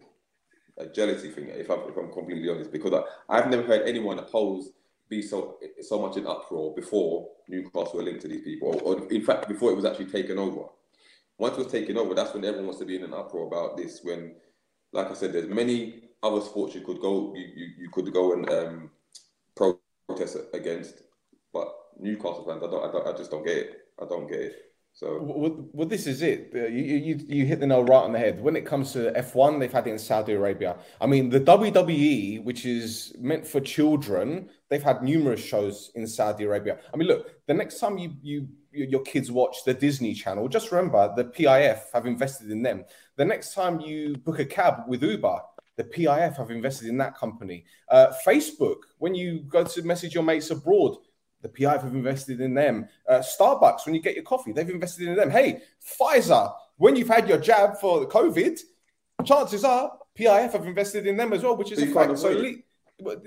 a 0.78 0.86
jealousy 0.86 1.30
thing, 1.30 1.48
if 1.48 1.70
I'm, 1.70 1.80
if 1.88 1.96
I'm 1.96 2.12
completely 2.12 2.48
honest, 2.48 2.72
because 2.72 2.92
I, 2.92 3.36
I've 3.36 3.50
never 3.50 3.62
heard 3.62 3.88
anyone 3.88 4.18
oppose 4.18 4.70
be 5.08 5.20
so 5.20 5.58
so 5.82 6.00
much 6.00 6.16
in 6.16 6.26
uproar 6.26 6.74
before 6.74 7.28
Newcastle 7.48 7.96
were 7.96 8.02
linked 8.02 8.22
to 8.22 8.28
these 8.28 8.42
people, 8.42 8.68
or, 8.68 8.96
or, 8.96 9.12
in 9.12 9.22
fact 9.22 9.48
before 9.48 9.70
it 9.70 9.76
was 9.76 9.84
actually 9.84 10.06
taken 10.06 10.38
over. 10.38 10.66
Once 11.38 11.56
it 11.58 11.64
was 11.64 11.72
taken 11.72 11.98
over, 11.98 12.14
that's 12.14 12.32
when 12.32 12.44
everyone 12.44 12.66
wants 12.66 12.80
to 12.80 12.86
be 12.86 12.96
in 12.96 13.02
an 13.02 13.12
uproar 13.12 13.46
about 13.46 13.76
this. 13.76 14.00
When, 14.02 14.36
like 14.92 15.10
I 15.10 15.14
said, 15.14 15.32
there's 15.32 15.48
many 15.48 16.04
other 16.22 16.40
sports 16.40 16.74
you 16.74 16.80
could 16.80 17.00
go 17.00 17.34
you, 17.36 17.46
you, 17.54 17.66
you 17.80 17.90
could 17.90 18.10
go 18.12 18.32
and 18.32 18.48
um, 18.50 18.90
protest 19.54 20.38
against, 20.54 21.02
but 21.52 21.68
Newcastle 21.98 22.44
fans, 22.46 22.62
I 22.62 22.66
don't, 22.66 22.88
I 22.88 22.92
don't, 22.92 23.06
I 23.06 23.16
just 23.16 23.30
don't 23.30 23.44
get 23.44 23.56
it. 23.56 23.80
I 24.00 24.06
don't 24.06 24.26
get 24.26 24.40
it. 24.40 24.73
So 24.96 25.20
well, 25.20 25.68
well, 25.72 25.88
this 25.88 26.06
is 26.06 26.22
it. 26.22 26.52
You, 26.54 26.68
you 26.68 27.26
you 27.26 27.46
hit 27.46 27.58
the 27.58 27.66
nail 27.66 27.82
right 27.82 28.04
on 28.04 28.12
the 28.12 28.18
head. 28.20 28.40
When 28.40 28.54
it 28.54 28.64
comes 28.64 28.92
to 28.92 29.10
F1, 29.10 29.58
they've 29.58 29.72
had 29.72 29.88
it 29.88 29.90
in 29.90 29.98
Saudi 29.98 30.34
Arabia. 30.34 30.76
I 31.00 31.06
mean, 31.06 31.30
the 31.30 31.40
WWE, 31.40 32.44
which 32.44 32.64
is 32.64 33.12
meant 33.18 33.44
for 33.44 33.60
children, 33.60 34.48
they've 34.68 34.84
had 34.84 35.02
numerous 35.02 35.44
shows 35.44 35.90
in 35.96 36.06
Saudi 36.06 36.44
Arabia. 36.44 36.78
I 36.92 36.96
mean, 36.96 37.08
look, 37.08 37.44
the 37.48 37.54
next 37.54 37.80
time 37.80 37.98
you 37.98 38.12
you 38.22 38.46
your 38.70 39.02
kids 39.02 39.32
watch 39.32 39.64
the 39.64 39.74
Disney 39.74 40.14
Channel, 40.14 40.46
just 40.46 40.70
remember 40.70 41.12
the 41.16 41.24
PIF 41.24 41.80
have 41.92 42.06
invested 42.06 42.52
in 42.52 42.62
them. 42.62 42.84
The 43.16 43.24
next 43.24 43.52
time 43.52 43.80
you 43.80 44.16
book 44.18 44.38
a 44.38 44.44
cab 44.44 44.84
with 44.86 45.02
Uber, 45.02 45.40
the 45.76 45.84
PIF 45.84 46.36
have 46.36 46.52
invested 46.52 46.86
in 46.86 46.98
that 46.98 47.16
company. 47.16 47.64
Uh, 47.88 48.12
Facebook, 48.24 48.76
when 48.98 49.16
you 49.16 49.40
go 49.40 49.64
to 49.64 49.82
message 49.82 50.14
your 50.14 50.22
mates 50.22 50.52
abroad, 50.52 50.98
the 51.44 51.48
PI 51.50 51.72
have 51.72 51.94
invested 51.94 52.40
in 52.40 52.54
them. 52.54 52.88
Uh, 53.06 53.18
Starbucks, 53.18 53.84
when 53.84 53.94
you 53.94 54.00
get 54.00 54.14
your 54.14 54.24
coffee, 54.24 54.50
they've 54.50 54.68
invested 54.68 55.08
in 55.08 55.14
them. 55.14 55.30
Hey, 55.30 55.60
Pfizer, 55.86 56.52
when 56.78 56.96
you've 56.96 57.08
had 57.08 57.28
your 57.28 57.38
jab 57.38 57.76
for 57.76 58.00
the 58.00 58.06
COVID, 58.06 58.58
chances 59.24 59.62
are 59.62 59.92
PIF 60.18 60.52
have 60.52 60.66
invested 60.66 61.06
in 61.06 61.18
them 61.18 61.34
as 61.34 61.42
well, 61.42 61.54
which 61.54 61.70
is 61.70 61.82
a 61.82 61.86
fact. 61.88 62.18
So 62.18 62.42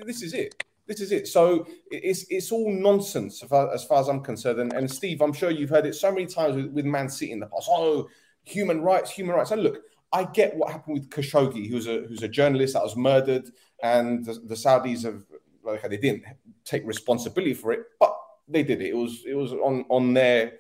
this 0.03 0.23
is 0.23 0.33
it. 0.33 0.63
This 0.87 0.99
is 0.99 1.11
it. 1.11 1.27
So 1.27 1.67
it's 1.91 2.25
it's 2.29 2.51
all 2.51 2.71
nonsense 2.71 3.43
as 3.43 3.49
far 3.49 3.71
as, 3.71 3.83
far 3.83 3.99
as 3.99 4.07
I'm 4.07 4.21
concerned. 4.21 4.59
And, 4.61 4.73
and, 4.73 4.89
Steve, 4.89 5.21
I'm 5.21 5.33
sure 5.33 5.51
you've 5.51 5.69
heard 5.69 5.85
it 5.85 5.93
so 5.93 6.11
many 6.11 6.25
times 6.25 6.55
with, 6.55 6.71
with 6.71 6.85
Man 6.85 7.09
City 7.09 7.33
in 7.33 7.39
the 7.39 7.45
past. 7.45 7.67
Oh, 7.69 8.09
human 8.45 8.81
rights, 8.81 9.11
human 9.11 9.35
rights. 9.35 9.51
And 9.51 9.61
look, 9.61 9.83
I 10.11 10.23
get 10.23 10.55
what 10.55 10.71
happened 10.71 10.95
with 10.95 11.09
Khashoggi, 11.09 11.69
who's 11.69 11.87
a 11.87 12.05
who's 12.07 12.23
a 12.23 12.27
journalist 12.27 12.73
that 12.73 12.83
was 12.83 12.95
murdered, 12.95 13.51
and 13.83 14.25
the, 14.25 14.33
the 14.33 14.55
Saudis 14.55 15.03
have 15.03 15.23
like 15.67 15.89
they 15.89 15.97
didn't 15.97 16.23
take 16.65 16.85
responsibility 16.85 17.53
for 17.53 17.71
it, 17.71 17.81
but 17.99 18.15
they 18.47 18.63
did 18.63 18.81
it. 18.81 18.89
It 18.89 18.95
was 18.95 19.23
it 19.25 19.35
was 19.35 19.53
on 19.53 19.85
on 19.89 20.13
their 20.13 20.53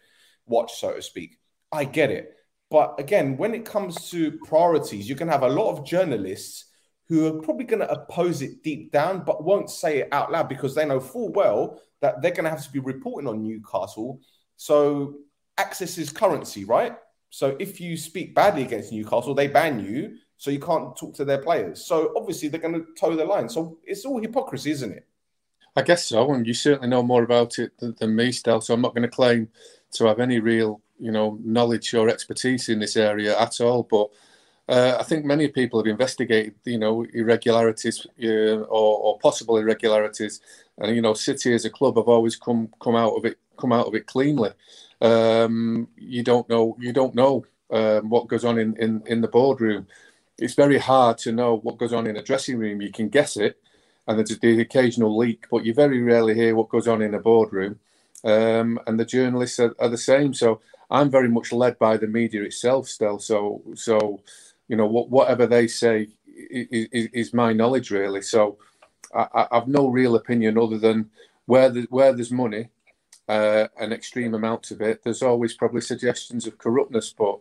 watch, 0.45 0.73
so 0.79 0.93
to 0.93 1.01
speak. 1.01 1.37
I 1.71 1.83
get 1.83 2.11
it, 2.11 2.35
but 2.69 2.99
again, 2.99 3.37
when 3.37 3.53
it 3.53 3.65
comes 3.65 4.09
to 4.11 4.39
priorities, 4.45 5.07
you 5.09 5.15
can 5.15 5.27
have 5.27 5.43
a 5.43 5.49
lot 5.49 5.71
of 5.71 5.85
journalists 5.85 6.65
who 7.07 7.25
are 7.27 7.41
probably 7.41 7.65
going 7.65 7.79
to 7.79 7.89
oppose 7.89 8.41
it 8.41 8.63
deep 8.63 8.91
down, 8.91 9.23
but 9.25 9.43
won't 9.43 9.69
say 9.69 9.99
it 9.99 10.09
out 10.11 10.31
loud 10.31 10.49
because 10.49 10.75
they 10.75 10.85
know 10.85 10.99
full 10.99 11.31
well 11.31 11.81
that 12.01 12.21
they're 12.21 12.31
going 12.31 12.43
to 12.43 12.49
have 12.49 12.63
to 12.63 12.71
be 12.71 12.79
reporting 12.79 13.29
on 13.29 13.41
Newcastle. 13.41 14.19
So 14.57 15.15
access 15.57 15.97
is 15.97 16.09
currency, 16.09 16.65
right? 16.65 16.97
So 17.29 17.55
if 17.59 17.79
you 17.79 17.95
speak 17.95 18.35
badly 18.35 18.63
against 18.63 18.91
Newcastle, 18.91 19.33
they 19.33 19.47
ban 19.47 19.79
you 19.79 20.17
so 20.37 20.51
you 20.51 20.59
can't 20.59 20.95
talk 20.95 21.13
to 21.15 21.25
their 21.25 21.39
players. 21.39 21.83
So 21.83 22.13
obviously 22.15 22.47
they're 22.47 22.61
going 22.61 22.75
to 22.75 22.85
toe 22.97 23.15
the 23.15 23.25
line. 23.25 23.49
So 23.49 23.77
it's 23.83 24.05
all 24.05 24.21
hypocrisy, 24.21 24.71
isn't 24.71 24.91
it? 24.91 25.05
I 25.75 25.83
guess 25.83 26.05
so, 26.05 26.33
and 26.33 26.47
you 26.47 26.55
certainly 26.55 26.87
know 26.87 27.03
more 27.03 27.23
about 27.23 27.59
it 27.59 27.77
than, 27.77 27.95
than 27.99 28.15
me, 28.15 28.31
Stel. 28.31 28.61
So 28.61 28.73
I'm 28.73 28.81
not 28.81 28.95
going 28.95 29.03
to 29.03 29.15
claim 29.15 29.49
to 29.91 30.05
have 30.05 30.19
any 30.19 30.39
real, 30.39 30.81
you 30.99 31.11
know, 31.11 31.37
knowledge 31.43 31.93
or 31.93 32.09
expertise 32.09 32.69
in 32.69 32.79
this 32.79 32.97
area 32.97 33.39
at 33.39 33.61
all. 33.61 33.83
But 33.83 34.09
uh, 34.69 34.97
I 34.99 35.03
think 35.03 35.23
many 35.23 35.47
people 35.47 35.79
have 35.79 35.87
investigated, 35.87 36.55
you 36.65 36.79
know, 36.79 37.05
irregularities 37.13 38.07
uh, 38.23 38.27
or, 38.27 38.97
or, 38.99 39.19
possible 39.19 39.57
irregularities, 39.57 40.41
and 40.79 40.95
you 40.95 41.01
know, 41.01 41.13
City 41.13 41.53
as 41.53 41.65
a 41.65 41.69
club 41.69 41.95
have 41.95 42.07
always 42.07 42.35
come 42.35 42.69
come 42.81 42.95
out 42.95 43.13
of 43.13 43.25
it 43.25 43.37
come 43.57 43.71
out 43.71 43.85
of 43.85 43.95
it 43.95 44.07
cleanly. 44.07 44.51
Um, 44.99 45.87
you 45.95 46.23
don't 46.23 46.49
know 46.49 46.75
you 46.79 46.91
don't 46.91 47.15
know 47.15 47.45
um, 47.69 48.09
what 48.09 48.27
goes 48.27 48.43
on 48.43 48.57
in, 48.57 48.75
in 48.77 49.03
in 49.05 49.21
the 49.21 49.27
boardroom 49.27 49.87
it's 50.37 50.53
very 50.53 50.77
hard 50.77 51.17
to 51.19 51.31
know 51.31 51.57
what 51.57 51.77
goes 51.77 51.93
on 51.93 52.07
in 52.07 52.17
a 52.17 52.23
dressing 52.23 52.57
room. 52.57 52.81
You 52.81 52.91
can 52.91 53.09
guess 53.09 53.37
it, 53.37 53.59
and 54.07 54.17
there's 54.17 54.37
the 54.39 54.61
occasional 54.61 55.17
leak, 55.17 55.45
but 55.49 55.65
you 55.65 55.73
very 55.73 56.01
rarely 56.01 56.35
hear 56.35 56.55
what 56.55 56.69
goes 56.69 56.87
on 56.87 57.01
in 57.01 57.13
a 57.13 57.19
boardroom. 57.19 57.79
Um, 58.23 58.79
and 58.87 58.99
the 58.99 59.05
journalists 59.05 59.59
are, 59.59 59.75
are, 59.79 59.89
the 59.89 59.97
same. 59.97 60.33
So 60.33 60.59
I'm 60.89 61.09
very 61.09 61.29
much 61.29 61.51
led 61.51 61.77
by 61.77 61.97
the 61.97 62.07
media 62.07 62.43
itself 62.43 62.87
still. 62.87 63.19
So 63.19 63.61
so 63.75 64.21
you 64.67 64.75
know 64.75 64.87
what, 64.87 65.09
whatever 65.09 65.45
they 65.45 65.67
say 65.67 66.07
is, 66.27 66.87
is, 66.91 67.09
is 67.13 67.33
my 67.33 67.53
knowledge 67.53 67.91
really. 67.91 68.21
So 68.21 68.57
I, 69.13 69.47
have 69.51 69.67
no 69.67 69.87
real 69.87 70.15
opinion 70.15 70.57
other 70.57 70.77
than 70.77 71.09
where 71.45 71.69
the, 71.69 71.87
where 71.89 72.13
there's 72.13 72.31
money, 72.31 72.69
uh, 73.27 73.67
an 73.79 73.93
extreme 73.93 74.33
amount 74.33 74.71
of 74.71 74.81
it. 74.81 75.03
There's 75.03 75.21
always 75.21 75.53
probably 75.53 75.81
suggestions 75.81 76.47
of 76.47 76.57
corruptness, 76.57 77.13
but 77.17 77.39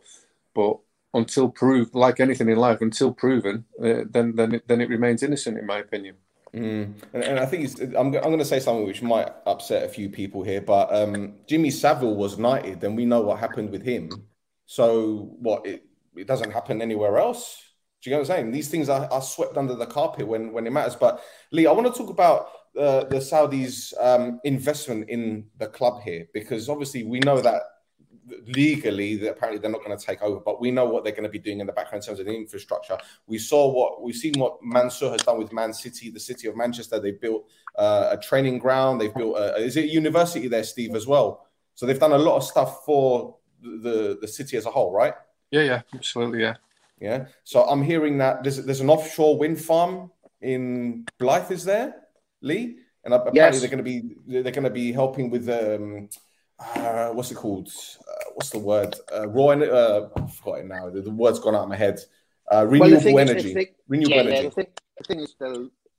but 0.55 0.79
until 1.17 1.49
proved, 1.49 1.95
like 1.95 2.21
anything 2.21 2.49
in 2.49 2.59
life, 2.59 2.81
until 2.81 3.13
proven, 3.13 3.65
uh, 3.83 4.05
then 4.11 4.35
then 4.37 4.55
it, 4.55 4.69
then 4.69 4.81
it 4.81 4.89
remains 4.89 5.23
innocent, 5.23 5.59
in 5.59 5.67
my 5.67 5.79
opinion. 5.79 6.17
Mm. 6.55 6.95
And, 7.13 7.25
and, 7.25 7.39
I 7.39 7.45
think 7.45 7.79
I'm, 7.81 8.15
I'm 8.15 8.33
going 8.33 8.39
to 8.39 8.45
say 8.45 8.61
something 8.61 8.87
which 8.87 9.03
might 9.03 9.29
upset 9.47 9.85
a 9.85 9.89
few 9.89 10.09
people 10.09 10.43
here, 10.43 10.61
but 10.61 10.95
um, 10.95 11.35
Jimmy 11.47 11.71
Savile 11.71 12.17
was 12.17 12.39
knighted, 12.39 12.83
and 12.85 12.97
we 12.97 13.05
know 13.05 13.21
what 13.21 13.39
happened 13.39 13.71
with 13.71 13.83
him. 13.83 14.11
So 14.67 15.35
what 15.39 15.67
it, 15.67 15.85
it 16.17 16.27
doesn't 16.27 16.53
happen 16.53 16.81
anywhere 16.81 17.19
else. 17.19 17.63
Do 18.03 18.11
you 18.11 18.17
know 18.17 18.21
what 18.21 18.31
I'm 18.31 18.37
saying? 18.37 18.53
These 18.53 18.69
things 18.69 18.89
are, 18.89 19.11
are 19.13 19.23
swept 19.23 19.57
under 19.57 19.75
the 19.75 19.87
carpet 19.87 20.27
when 20.27 20.53
when 20.53 20.67
it 20.67 20.73
matters. 20.73 20.97
But 20.97 21.23
Lee, 21.53 21.67
I 21.67 21.73
want 21.73 21.93
to 21.93 21.99
talk 21.99 22.11
about 22.11 22.49
uh, 22.79 23.05
the 23.05 23.17
Saudis' 23.17 23.93
um, 24.01 24.41
investment 24.45 25.09
in 25.09 25.47
the 25.59 25.67
club 25.67 26.03
here 26.03 26.27
because 26.33 26.69
obviously 26.69 27.05
we 27.05 27.21
know 27.21 27.41
that 27.41 27.63
legally 28.47 29.17
that 29.17 29.31
apparently 29.31 29.61
they're 29.61 29.71
not 29.71 29.85
going 29.85 29.97
to 29.97 30.05
take 30.05 30.23
over, 30.23 30.41
but 30.41 30.61
we 30.61 30.71
know 30.71 30.85
what 30.85 31.05
they're 31.05 31.13
going 31.13 31.25
to 31.25 31.29
be 31.29 31.39
doing 31.39 31.61
in 31.61 31.67
the 31.67 31.73
background 31.73 32.03
in 32.03 32.07
terms 32.07 32.21
of 32.21 32.27
the 32.27 32.35
infrastructure. 32.35 32.99
We 33.27 33.39
saw 33.39 33.71
what 33.71 34.03
we've 34.03 34.17
seen 34.17 34.35
what 34.37 34.59
Mansour 34.63 35.11
has 35.11 35.23
done 35.23 35.39
with 35.39 35.53
Man 35.53 35.73
City, 35.73 36.11
the 36.11 36.21
city 36.21 36.49
of 36.49 36.57
Manchester. 36.57 36.99
They 36.99 37.13
built 37.13 37.49
uh, 37.77 38.09
a 38.13 38.17
training 38.17 38.59
ground. 38.59 39.01
They've 39.01 39.15
built 39.15 39.37
a, 39.37 39.57
is 39.57 39.77
it 39.77 39.85
a 39.85 39.89
university 39.89 40.49
there, 40.49 40.65
Steve, 40.65 40.95
as 40.95 41.07
well. 41.07 41.47
So 41.75 41.87
they've 41.87 42.01
done 42.01 42.13
a 42.13 42.19
lot 42.19 42.37
of 42.37 42.45
stuff 42.45 42.85
for 42.85 43.37
the 43.63 44.19
the 44.21 44.29
city 44.29 44.57
as 44.57 44.67
a 44.67 44.71
whole, 44.71 44.93
right? 44.93 45.15
Yeah, 45.51 45.63
yeah, 45.63 45.83
absolutely, 45.95 46.41
yeah, 46.41 46.55
yeah. 47.01 47.27
So 47.45 47.63
I'm 47.63 47.83
hearing 47.83 48.19
that 48.19 48.43
there's 48.43 48.65
there's 48.65 48.81
an 48.81 48.91
offshore 48.91 49.39
wind 49.39 49.61
farm 49.61 50.11
in 50.41 51.07
Blyth, 51.19 51.51
is 51.51 51.65
there, 51.65 51.95
Lee? 52.41 52.79
And 53.05 53.15
apparently 53.15 53.41
yes. 53.41 53.61
they're 53.61 53.71
going 53.71 53.85
to 53.85 53.85
be 53.85 54.17
they're 54.27 54.51
going 54.51 54.65
to 54.65 54.71
be 54.71 54.91
helping 54.91 55.31
with 55.31 55.49
um, 55.49 56.09
uh, 56.59 57.11
what's 57.11 57.31
it 57.31 57.37
called? 57.37 57.71
What's 58.37 58.51
the 58.51 58.59
word? 58.59 58.95
Uh, 59.11 59.27
raw. 59.29 59.47
Uh, 59.47 60.11
I 60.15 60.27
forgot 60.27 60.59
it 60.59 60.67
now. 60.67 60.91
The, 60.91 61.01
the, 61.01 61.11
word's 61.11 61.39
gone 61.39 61.55
out 61.55 61.63
of 61.63 61.71
my 61.71 61.77
head. 61.77 61.99
Uh, 62.53 62.67
renewable 62.67 63.15
well, 63.15 63.31
energy. 63.31 63.59
Is, 63.59 63.67
renewable 63.89 64.15
yeah, 64.15 64.21
energy. 64.21 64.37
Yeah, 64.37 64.43
the, 64.43 64.51
thing, 64.51 64.67
the 64.99 65.05
thing 65.05 65.21
is, 65.21 65.35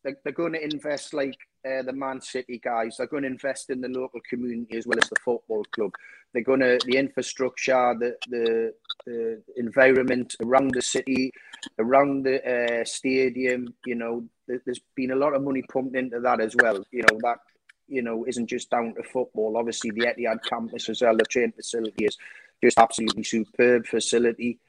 they're, 0.04 0.18
they're 0.24 0.34
going 0.34 0.54
to 0.54 0.64
invest 0.64 1.16
like 1.16 1.36
uh, 1.66 1.82
the 1.82 1.94
Man 1.94 2.22
City 2.22 2.62
guys. 2.64 2.98
They're 2.98 3.08
going 3.08 3.24
to 3.24 3.30
invest 3.30 3.72
in 3.72 3.82
the 3.82 3.88
local 3.88 4.20
community 4.30 4.78
as 4.78 4.86
well 4.86 5.00
as 5.02 5.10
the 5.10 5.16
football 5.26 5.66
club. 5.72 5.90
They're 6.32 6.44
going 6.44 6.60
to 6.60 6.78
the 6.86 6.98
infrastructure, 6.98 7.96
the 8.00 8.16
the, 8.28 8.74
the 9.08 9.42
environment 9.56 10.36
around 10.40 10.76
the 10.76 10.84
city, 10.84 11.32
around 11.80 12.22
the 12.22 12.82
uh, 12.82 12.86
stadium. 12.86 13.74
You 13.84 13.96
know, 13.96 14.26
there's 14.48 14.82
been 14.96 15.10
a 15.10 15.16
lot 15.16 15.34
of 15.34 15.42
money 15.42 15.64
pumped 15.74 15.96
into 15.96 16.20
that 16.20 16.40
as 16.40 16.56
well. 16.56 16.86
You 16.92 17.02
know 17.02 17.18
that 17.24 17.40
you 17.88 18.02
know 18.02 18.26
isn't 18.28 18.48
just 18.48 18.70
down 18.70 18.94
to 18.96 19.04
football. 19.04 19.58
Obviously, 19.58 19.92
the 19.92 20.02
Etihad 20.02 20.44
campus 20.44 20.90
as 20.90 21.02
well, 21.02 21.16
the 21.16 21.24
training 21.26 21.54
facility 21.54 22.06
is 22.06 22.18
just 22.64 22.80
absolutely 22.80 23.24
superb 23.24 23.86
facility. 23.86 24.60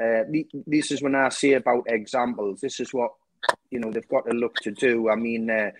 Uh, 0.00 0.22
this 0.66 0.90
is 0.90 1.02
when 1.02 1.14
I 1.14 1.28
say 1.30 1.54
about 1.54 1.84
examples. 1.88 2.60
This 2.60 2.80
is 2.80 2.92
what 2.92 3.12
you 3.70 3.80
know 3.80 3.90
they've 3.90 4.08
got 4.08 4.26
to 4.26 4.32
look 4.32 4.56
to 4.56 4.70
do. 4.70 5.10
I 5.10 5.16
mean, 5.16 5.50
uh, 5.50 5.70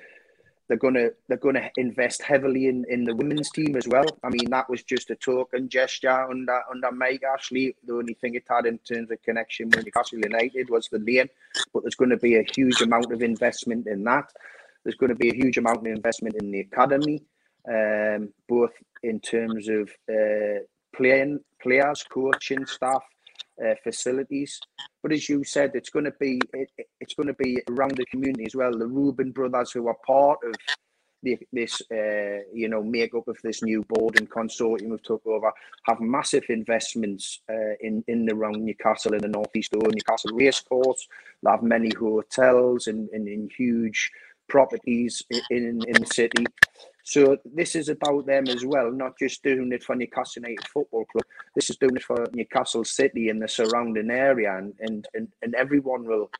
they're 0.69 0.77
gonna 0.77 1.09
they're 1.29 1.39
gonna 1.39 1.71
invest 1.77 2.23
heavily 2.23 2.67
in, 2.67 2.85
in 2.89 3.05
the 3.05 3.15
women's 3.15 3.51
team 3.51 3.75
as 3.77 3.89
well. 3.89 4.07
I 4.23 4.29
mean, 4.29 4.51
that 4.51 4.69
was 4.69 4.83
just 4.83 5.11
a 5.11 5.17
token 5.17 5.69
gesture 5.69 6.11
under 6.11 6.61
under 6.71 6.93
Mike 6.93 7.23
Ashley. 7.23 7.75
The 7.87 7.95
only 7.95 8.15
thing 8.15 8.35
it 8.35 8.45
had 8.49 8.67
in 8.67 8.79
terms 8.79 9.11
of 9.11 9.23
connection 9.23 9.71
with 9.71 9.85
Newcastle 9.85 10.19
United 10.19 10.69
was 10.69 10.89
the 10.89 10.99
name, 10.99 11.29
but 11.73 11.83
there's 11.83 11.95
going 11.95 12.11
to 12.11 12.19
be 12.19 12.37
a 12.37 12.45
huge 12.55 12.81
amount 12.83 13.13
of 13.13 13.23
investment 13.23 13.87
in 13.87 14.05
that. 14.05 14.31
There's 14.89 14.97
going 14.97 15.11
to 15.11 15.17
be 15.17 15.29
a 15.29 15.35
huge 15.35 15.59
amount 15.59 15.81
of 15.81 15.87
investment 15.87 16.37
in 16.41 16.51
the 16.51 16.61
academy, 16.61 17.23
um, 17.71 18.33
both 18.49 18.73
in 19.03 19.21
terms 19.21 19.69
of 19.69 19.91
uh, 20.11 20.61
playing 20.97 21.41
players, 21.61 22.03
coaching 22.11 22.65
staff, 22.65 23.03
uh, 23.63 23.75
facilities. 23.85 24.59
But 25.03 25.13
as 25.13 25.29
you 25.29 25.45
said, 25.45 25.73
it's 25.75 25.91
going 25.91 26.07
to 26.07 26.15
be 26.19 26.41
it, 26.55 26.71
it's 27.03 27.13
going 27.13 27.27
to 27.27 27.35
be 27.35 27.61
around 27.69 27.99
the 27.99 28.07
community 28.07 28.47
as 28.47 28.57
well. 28.57 28.73
The 28.73 28.87
Reuben 28.87 29.31
brothers, 29.31 29.73
who 29.73 29.89
are 29.89 29.97
part 30.07 30.39
of 30.43 30.55
the, 31.23 31.39
this 31.53 31.83
uh, 31.93 32.45
you 32.55 32.71
know 32.71 32.83
makeup 32.83 33.29
of 33.29 33.37
this 33.43 33.63
new 33.63 33.85
board 33.91 34.19
and 34.19 34.31
consortium 34.31 34.89
we've 34.89 35.03
took 35.03 35.27
over, 35.27 35.53
have 35.85 36.01
massive 36.01 36.45
investments 36.49 37.41
uh, 37.51 37.75
in 37.81 38.03
in 38.09 38.27
around 38.31 38.65
Newcastle 38.65 39.13
in 39.13 39.21
the 39.21 39.29
northeast 39.29 39.75
or 39.75 39.83
Newcastle 39.83 40.31
racecourse. 40.33 41.07
They 41.43 41.51
have 41.51 41.63
many 41.63 41.91
hotels 41.95 42.87
and, 42.87 43.11
and 43.11 43.29
in 43.29 43.51
huge 43.55 44.11
properties 44.49 45.23
in 45.51 45.83
in 45.87 46.03
the 46.03 46.07
city. 46.07 46.45
So 47.05 47.39
this 47.45 47.75
is 47.75 47.89
about 47.89 48.27
them 48.27 48.49
as 48.49 48.67
well, 48.67 48.91
not 48.93 49.19
just 49.19 49.43
doing 49.43 49.73
it 49.73 49.83
for 49.83 49.97
Newcastle 49.97 50.43
United 50.43 50.69
Football 50.69 51.07
Club. 51.07 51.25
This 51.55 51.71
is 51.71 51.79
doing 51.79 51.97
it 51.97 52.03
for 52.03 52.27
Newcastle 52.35 52.85
City 52.85 53.31
and 53.31 53.41
the 53.41 53.49
surrounding 53.49 54.11
area, 54.11 54.55
and 54.57 54.75
and, 54.81 55.07
and, 55.15 55.29
and 55.43 55.55
everyone 55.55 56.05
will 56.05 56.31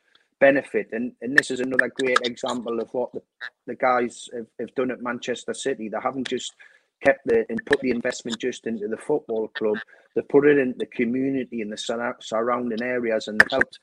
benefit. 0.41 0.89
And 0.93 1.13
and 1.23 1.37
this 1.37 1.51
is 1.51 1.61
another 1.61 1.91
great 2.01 2.21
example 2.25 2.81
of 2.81 2.89
what 2.93 3.13
the, 3.13 3.23
the 3.67 3.77
guys 3.77 4.29
have, 4.35 4.47
have 4.61 4.75
done 4.75 4.91
at 4.91 5.03
Manchester 5.03 5.55
City. 5.55 5.89
They 5.89 5.99
haven't 6.03 6.29
just 6.29 6.53
kept 7.03 7.27
the 7.27 7.45
and 7.49 7.65
put 7.67 7.81
the 7.81 7.91
investment 7.91 8.39
just 8.39 8.67
into 8.67 8.89
the 8.89 8.97
football 8.97 9.49
club. 9.49 9.79
They 10.15 10.23
put 10.23 10.47
it 10.47 10.59
in 10.59 10.75
the 10.79 10.87
community 10.87 11.63
and 11.63 11.73
the 11.73 12.15
surrounding 12.21 12.83
areas, 12.83 13.29
and 13.29 13.41
they've 13.41 13.51
helped 13.51 13.79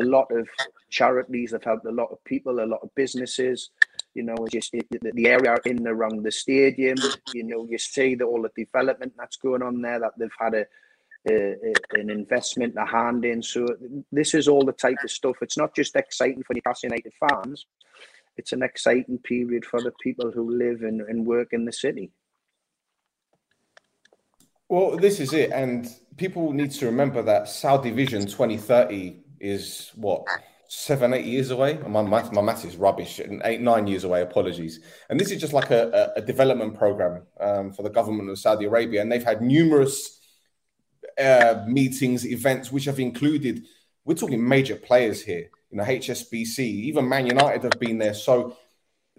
a 0.00 0.04
lot 0.04 0.26
of 0.30 0.48
charities. 0.90 1.50
They've 1.52 1.62
helped 1.62 1.86
a 1.86 1.90
lot 1.90 2.10
of 2.10 2.22
people, 2.24 2.60
a 2.60 2.66
lot 2.66 2.80
of 2.82 2.94
businesses. 2.94 3.70
You 4.14 4.24
know, 4.24 4.36
just 4.50 4.72
the, 4.72 4.82
the 5.14 5.28
area 5.28 5.56
in 5.64 5.86
around 5.86 6.24
the 6.24 6.32
stadium. 6.32 6.98
You 7.32 7.44
know, 7.44 7.66
you 7.68 7.78
see 7.78 8.14
that 8.16 8.24
all 8.24 8.42
the 8.42 8.64
development 8.64 9.12
that's 9.16 9.36
going 9.36 9.62
on 9.62 9.80
there. 9.80 10.00
That 10.00 10.12
they've 10.18 10.30
had 10.38 10.54
a, 10.54 10.66
a, 11.30 11.52
a, 11.52 12.00
an 12.00 12.10
investment, 12.10 12.74
a 12.76 12.84
hand 12.84 13.24
in. 13.24 13.42
So 13.42 13.66
this 14.10 14.34
is 14.34 14.48
all 14.48 14.64
the 14.64 14.72
type 14.72 14.98
of 15.04 15.10
stuff. 15.10 15.36
It's 15.40 15.58
not 15.58 15.74
just 15.74 15.96
exciting 15.96 16.42
for 16.42 16.54
Newcastle 16.54 16.88
United 16.90 17.12
fans. 17.20 17.66
It's 18.36 18.52
an 18.52 18.62
exciting 18.62 19.18
period 19.18 19.64
for 19.64 19.80
the 19.82 19.92
people 20.00 20.30
who 20.30 20.56
live 20.56 20.82
and, 20.82 21.00
and 21.02 21.26
work 21.26 21.48
in 21.52 21.64
the 21.64 21.72
city. 21.72 22.10
Well, 24.68 24.98
this 24.98 25.18
is 25.18 25.32
it, 25.32 25.50
and 25.50 25.88
people 26.18 26.52
need 26.52 26.72
to 26.72 26.86
remember 26.86 27.22
that 27.22 27.48
Saudi 27.48 27.90
Vision 27.90 28.26
2030 28.26 29.16
is 29.40 29.92
what 29.94 30.26
seven, 30.68 31.14
eight 31.14 31.24
years 31.24 31.50
away. 31.50 31.78
My 31.86 32.02
math, 32.02 32.32
my 32.32 32.42
math 32.42 32.66
is 32.66 32.76
rubbish. 32.76 33.18
Eight, 33.44 33.62
nine 33.62 33.86
years 33.86 34.04
away. 34.04 34.20
Apologies. 34.20 34.80
And 35.08 35.18
this 35.18 35.30
is 35.30 35.40
just 35.40 35.54
like 35.54 35.70
a, 35.70 36.12
a 36.16 36.20
development 36.20 36.76
program 36.76 37.22
um, 37.40 37.72
for 37.72 37.82
the 37.82 37.88
government 37.88 38.28
of 38.28 38.38
Saudi 38.38 38.66
Arabia, 38.66 39.00
and 39.00 39.10
they've 39.10 39.24
had 39.24 39.40
numerous 39.40 40.20
uh, 41.18 41.64
meetings, 41.66 42.26
events, 42.26 42.70
which 42.70 42.84
have 42.84 43.00
included. 43.00 43.64
We're 44.04 44.14
talking 44.14 44.46
major 44.46 44.76
players 44.76 45.22
here. 45.22 45.48
You 45.70 45.78
know, 45.78 45.84
HSBC, 45.84 46.58
even 46.58 47.08
Man 47.08 47.26
United 47.26 47.62
have 47.62 47.80
been 47.80 47.96
there. 47.96 48.14
So 48.14 48.56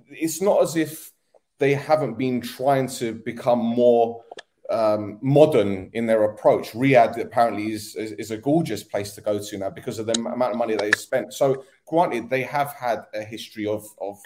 it's 0.09 0.41
not 0.41 0.61
as 0.61 0.75
if 0.75 1.11
they 1.57 1.73
haven't 1.73 2.19
been 2.19 2.41
trying 2.41 2.87
to 2.87 3.13
become 3.13 3.59
more 3.59 4.23
um, 4.69 5.17
modern 5.21 5.89
in 5.93 6.05
their 6.05 6.23
approach. 6.25 6.71
Riyadh 6.71 7.19
apparently 7.19 7.71
is, 7.71 7.95
is, 7.95 8.11
is 8.13 8.31
a 8.31 8.37
gorgeous 8.37 8.83
place 8.83 9.13
to 9.15 9.21
go 9.21 9.39
to 9.39 9.57
now 9.57 9.69
because 9.69 9.99
of 9.99 10.05
the 10.05 10.13
amount 10.19 10.51
of 10.51 10.57
money 10.57 10.75
they 10.75 10.91
spent. 10.91 11.33
So, 11.33 11.63
granted, 11.87 12.29
they 12.29 12.43
have 12.43 12.73
had 12.73 13.05
a 13.13 13.23
history 13.23 13.65
of 13.65 13.85
of 13.99 14.17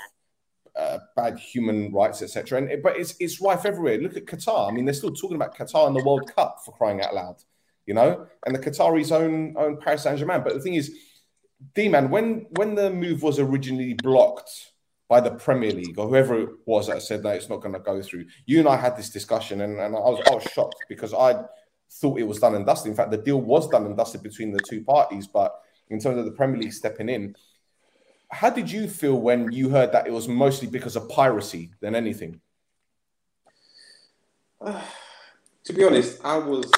uh, 0.76 1.00
bad 1.16 1.40
human 1.40 1.94
rights, 1.94 2.22
etc. 2.22 2.58
And 2.58 2.84
but 2.84 2.98
it's 2.98 3.16
it's 3.20 3.42
rife 3.42 3.66
everywhere. 3.66 4.00
Look 4.00 4.18
at 4.18 4.26
Qatar. 4.26 4.70
I 4.70 4.74
mean, 4.74 4.86
they're 4.86 4.94
still 4.94 5.14
talking 5.14 5.36
about 5.36 5.56
Qatar 5.56 5.88
in 5.88 5.94
the 5.94 6.04
World 6.04 6.32
Cup 6.36 6.60
for 6.66 6.74
crying 6.74 7.02
out 7.02 7.14
loud, 7.14 7.38
you 7.86 7.94
know. 7.94 8.28
And 8.46 8.56
the 8.56 8.60
Qataris 8.60 9.12
own 9.12 9.56
own 9.58 9.78
Paris 9.78 10.04
Saint 10.04 10.20
Germain. 10.20 10.44
But 10.44 10.56
the 10.56 10.60
thing 10.60 10.76
is, 10.76 10.92
D 11.74 11.88
man, 11.88 12.10
when 12.10 12.48
when 12.58 12.76
the 12.76 12.90
move 12.90 13.24
was 13.24 13.40
originally 13.40 13.94
blocked 13.94 14.73
by 15.14 15.20
the 15.20 15.30
Premier 15.30 15.72
League 15.72 16.00
or 16.00 16.08
whoever 16.08 16.40
it 16.40 16.50
was 16.66 16.88
that 16.88 17.00
said 17.04 17.22
that 17.22 17.36
it's 17.36 17.48
not 17.48 17.62
going 17.62 17.76
to 17.76 17.80
go 17.80 18.02
through. 18.02 18.26
You 18.48 18.58
and 18.58 18.68
I 18.68 18.76
had 18.76 18.98
this 18.98 19.12
discussion, 19.12 19.62
and, 19.62 19.80
and 19.80 19.96
I 19.96 20.00
was 20.00 20.20
I 20.28 20.34
was 20.34 20.44
shocked 20.46 20.84
because 20.90 21.14
I 21.14 21.36
thought 22.00 22.20
it 22.20 22.28
was 22.28 22.40
done 22.40 22.56
and 22.56 22.66
dusted. 22.66 22.90
In 22.90 22.96
fact, 22.96 23.12
the 23.12 23.18
deal 23.18 23.40
was 23.40 23.70
done 23.70 23.86
and 23.86 23.96
dusted 23.96 24.24
between 24.24 24.52
the 24.52 24.60
two 24.68 24.84
parties. 24.84 25.28
But 25.28 25.54
in 25.92 26.00
terms 26.00 26.18
of 26.18 26.26
the 26.26 26.32
Premier 26.32 26.60
League 26.60 26.74
stepping 26.74 27.10
in, 27.10 27.36
how 28.32 28.50
did 28.50 28.72
you 28.72 28.88
feel 28.88 29.22
when 29.22 29.52
you 29.52 29.70
heard 29.70 29.92
that 29.92 30.08
it 30.08 30.12
was 30.12 30.28
mostly 30.28 30.68
because 30.68 30.96
of 30.96 31.08
piracy 31.10 31.70
than 31.80 31.94
anything? 31.94 32.42
To 35.66 35.72
be 35.72 35.86
honest, 35.86 36.20
I 36.26 36.38
was 36.38 36.70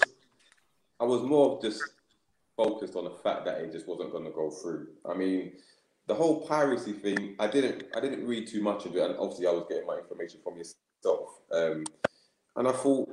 I 0.99 1.05
was 1.05 1.23
more 1.23 1.59
just 1.59 1.81
focused 2.55 2.95
on 2.95 3.05
the 3.05 3.15
fact 3.23 3.45
that 3.45 3.61
it 3.61 3.71
just 3.71 3.87
wasn't 3.87 4.11
going 4.11 4.25
to 4.25 4.29
go 4.29 4.51
through. 4.51 4.89
I 5.09 5.15
mean, 5.15 5.53
the 6.07 6.15
whole 6.15 6.45
piracy 6.45 6.93
thing, 6.93 7.35
I 7.39 7.47
didn't 7.47 7.85
I 7.95 7.99
didn't 7.99 8.25
read 8.25 8.47
too 8.47 8.61
much 8.61 8.85
of 8.85 8.95
it, 8.95 9.01
and 9.01 9.17
obviously 9.17 9.47
I 9.47 9.51
was 9.51 9.65
getting 9.69 9.87
my 9.87 9.97
information 9.97 10.39
from 10.43 10.57
yourself. 10.57 11.41
Um, 11.51 11.83
and 12.55 12.67
I 12.67 12.71
thought, 12.71 13.09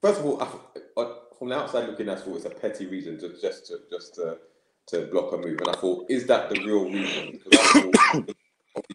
first 0.00 0.20
of 0.20 0.26
all, 0.26 0.42
I, 0.42 1.00
I, 1.00 1.14
from 1.38 1.48
the 1.48 1.56
outside 1.56 1.88
looking, 1.88 2.08
I 2.08 2.16
thought 2.16 2.36
it's 2.36 2.44
a 2.44 2.50
petty 2.50 2.86
reason 2.86 3.18
to 3.20 3.40
just 3.40 3.66
to 3.66 3.78
just 3.90 4.14
to 4.16 4.38
to 4.88 5.06
block 5.06 5.32
a 5.32 5.36
move. 5.36 5.58
And 5.60 5.68
I 5.68 5.78
thought, 5.78 6.10
is 6.10 6.26
that 6.26 6.50
the 6.50 6.64
real 6.64 6.84
reason? 6.84 7.40
Because 7.44 7.58
I 7.58 7.80
thought, 7.80 8.36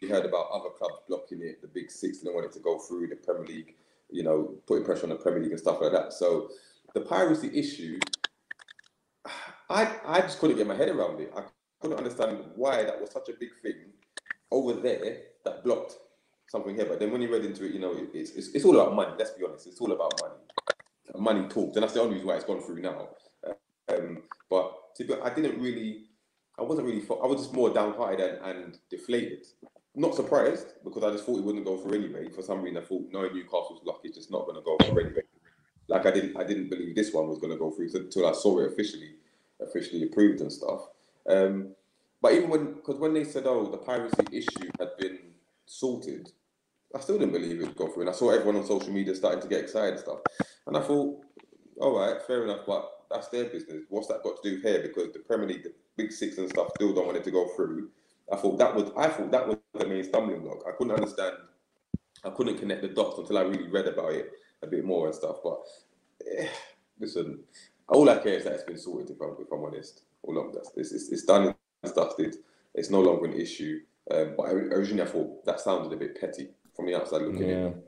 heard 0.10 0.26
about 0.26 0.50
other 0.52 0.70
clubs 0.70 1.00
blocking 1.08 1.42
it, 1.42 1.62
the 1.62 1.68
Big 1.68 1.90
Six, 1.90 2.20
and 2.20 2.28
they 2.28 2.34
wanted 2.34 2.52
to 2.54 2.60
go 2.60 2.78
through 2.80 3.08
the 3.08 3.16
Premier 3.16 3.46
League, 3.46 3.76
you 4.10 4.24
know, 4.24 4.56
putting 4.68 4.86
pressure 4.86 5.04
on 5.04 5.10
the 5.10 5.16
Premier 5.16 5.42
League 5.42 5.52
and 5.52 5.60
stuff 5.60 5.82
like 5.82 5.92
that. 5.92 6.14
So 6.14 6.50
the 6.94 7.02
piracy 7.02 7.50
issue, 7.54 8.00
I 9.70 9.92
I 10.06 10.22
just 10.22 10.40
couldn't 10.40 10.58
get 10.58 10.68
my 10.68 10.76
head 10.76 10.90
around 10.90 11.20
it. 11.20 11.34
I 11.36 11.42
couldn't 11.86 12.04
understand 12.04 12.40
why 12.56 12.84
that 12.84 13.00
was 13.00 13.12
such 13.12 13.30
a 13.30 13.34
big 13.40 13.50
thing 13.62 13.76
over 14.52 14.74
there 14.74 15.18
that 15.44 15.64
blocked 15.64 15.98
something 16.48 16.76
here. 16.76 16.86
But 16.86 17.00
then 17.00 17.12
when 17.12 17.22
you 17.22 17.32
read 17.32 17.46
into 17.46 17.66
it, 17.66 17.74
you 17.74 17.80
know, 17.80 17.96
it's, 18.14 18.32
it's, 18.32 18.48
it's 18.50 18.66
all 18.66 18.80
about 18.80 18.96
money. 18.96 19.12
Let's 19.18 19.32
be 19.32 19.46
honest, 19.46 19.68
it's 19.68 19.80
all 19.80 19.92
about 19.92 20.20
money. 20.22 20.34
Money 21.18 21.48
talks, 21.48 21.76
and 21.76 21.84
that's 21.84 21.94
the 21.94 22.02
only 22.02 22.14
reason 22.16 22.28
why 22.28 22.36
it's 22.36 22.44
gone 22.44 22.62
through 22.62 22.82
now. 22.82 23.10
Um, 23.88 24.24
but 24.50 24.96
to 24.96 25.04
be, 25.06 25.14
I 25.14 25.30
didn't 25.30 25.62
really, 25.62 26.06
I 26.58 26.64
wasn't 26.64 26.88
really, 26.88 27.04
I 27.08 27.28
was 27.28 27.42
just 27.42 27.54
more 27.54 27.70
downhearted 27.70 28.20
and, 28.20 28.46
and 28.46 28.78
deflated. 28.90 29.46
Not 29.96 30.16
surprised 30.16 30.74
because 30.84 31.04
I 31.04 31.12
just 31.12 31.26
thought 31.26 31.38
it 31.38 31.44
wouldn't 31.44 31.66
go 31.66 31.78
through 31.78 32.00
anyway. 32.00 32.30
For 32.30 32.42
some 32.42 32.64
reason, 32.64 32.82
I 32.82 32.86
thought 32.86 33.08
knowing 33.12 33.34
Newcastle's 33.34 33.86
luck 33.86 34.02
is 34.04 34.16
just 34.16 34.32
not 34.32 34.46
going 34.46 34.56
to 34.56 34.62
go 34.62 34.76
through 34.78 35.06
anyway. 35.06 35.22
Like 35.88 36.06
I 36.08 36.12
didn't, 36.12 36.36
I 36.36 36.44
didn't 36.44 36.70
believe 36.70 36.96
this 36.96 37.14
one 37.14 37.28
was 37.28 37.38
going 37.38 37.54
to 37.54 37.60
go 37.60 37.70
through 37.70 37.90
until 37.94 38.28
I 38.28 38.34
saw 38.34 38.60
it 38.60 38.74
officially, 38.74 39.12
officially 39.62 40.04
approved 40.04 40.42
and 40.42 40.52
stuff. 40.52 40.82
Um, 41.30 41.76
but 42.26 42.34
even 42.34 42.50
when, 42.50 42.74
because 42.74 42.98
when 42.98 43.14
they 43.14 43.24
said, 43.24 43.44
oh, 43.46 43.70
the 43.70 43.78
piracy 43.78 44.26
issue 44.32 44.72
had 44.80 44.98
been 44.98 45.20
sorted, 45.68 46.32
I 46.96 47.00
still 47.00 47.20
didn't 47.20 47.34
believe 47.34 47.62
it 47.62 47.68
would 47.68 47.76
go 47.76 47.88
through. 47.88 48.02
And 48.02 48.10
I 48.10 48.14
saw 48.14 48.32
everyone 48.32 48.56
on 48.56 48.66
social 48.66 48.92
media 48.92 49.14
starting 49.14 49.44
to 49.44 49.48
get 49.48 49.60
excited 49.60 49.92
and 49.92 50.00
stuff. 50.00 50.22
And 50.66 50.76
I 50.76 50.82
thought, 50.82 51.24
all 51.80 52.00
right, 52.00 52.20
fair 52.26 52.44
enough, 52.44 52.62
but 52.66 52.90
that's 53.12 53.28
their 53.28 53.46
business. 53.46 53.84
What's 53.90 54.08
that 54.08 54.24
got 54.24 54.42
to 54.42 54.50
do 54.50 54.60
here? 54.60 54.82
Because 54.82 55.14
the 55.14 55.20
Premier 55.20 55.48
League, 55.48 55.66
the 55.66 55.74
Big 55.98 56.12
Six 56.12 56.40
and 56.40 56.50
stuff, 56.50 56.70
still 56.74 56.96
don't 56.96 57.06
want 57.06 57.18
it 57.20 57.24
to 57.26 57.30
go 57.30 57.48
through. 57.56 57.90
I 58.34 58.38
thought 58.38 58.58
that 58.58 58.74
was, 58.74 58.92
I 58.98 59.08
thought 59.08 59.30
that 59.30 59.48
was 59.48 59.58
the 59.76 59.86
main 59.86 60.04
stumbling 60.04 60.42
block. 60.42 60.64
I 60.68 60.72
couldn't 60.76 60.96
understand, 60.96 61.36
I 62.24 62.32
couldn't 62.32 62.58
connect 62.58 62.82
the 62.82 62.88
dots 62.88 63.20
until 63.20 63.38
I 63.38 63.42
really 63.42 63.70
read 63.70 63.86
about 63.86 64.14
it 64.14 64.32
a 64.64 64.68
bit 64.68 64.84
more 64.84 65.06
and 65.06 65.14
stuff. 65.14 65.36
But 65.44 65.60
eh, 66.40 66.48
listen, 67.00 67.44
all 67.88 68.10
I 68.10 68.18
care 68.18 68.34
is 68.34 68.46
that 68.46 68.54
it's 68.54 68.64
been 68.64 68.80
sorted. 68.80 69.12
If 69.12 69.22
I'm, 69.22 69.36
if 69.40 69.52
I'm 69.52 69.64
honest, 69.64 70.02
all 70.24 70.44
of 70.44 70.54
that. 70.54 70.68
It's, 70.76 70.92
it's, 70.92 71.12
it's 71.12 71.26
done. 71.26 71.54
Dusted. 71.94 72.36
It's 72.74 72.90
no 72.90 73.02
longer 73.02 73.26
an 73.26 73.34
issue. 73.34 73.80
Um, 74.12 74.34
but 74.38 74.50
originally, 74.50 75.04
I 75.04 75.06
thought 75.06 75.46
that 75.46 75.60
sounded 75.60 75.94
a 75.94 75.98
bit 75.98 76.20
petty 76.20 76.50
from 76.76 76.86
the 76.86 76.96
outside 76.96 77.22
looking 77.22 77.50
yeah. 77.50 77.56
in. 77.56 77.84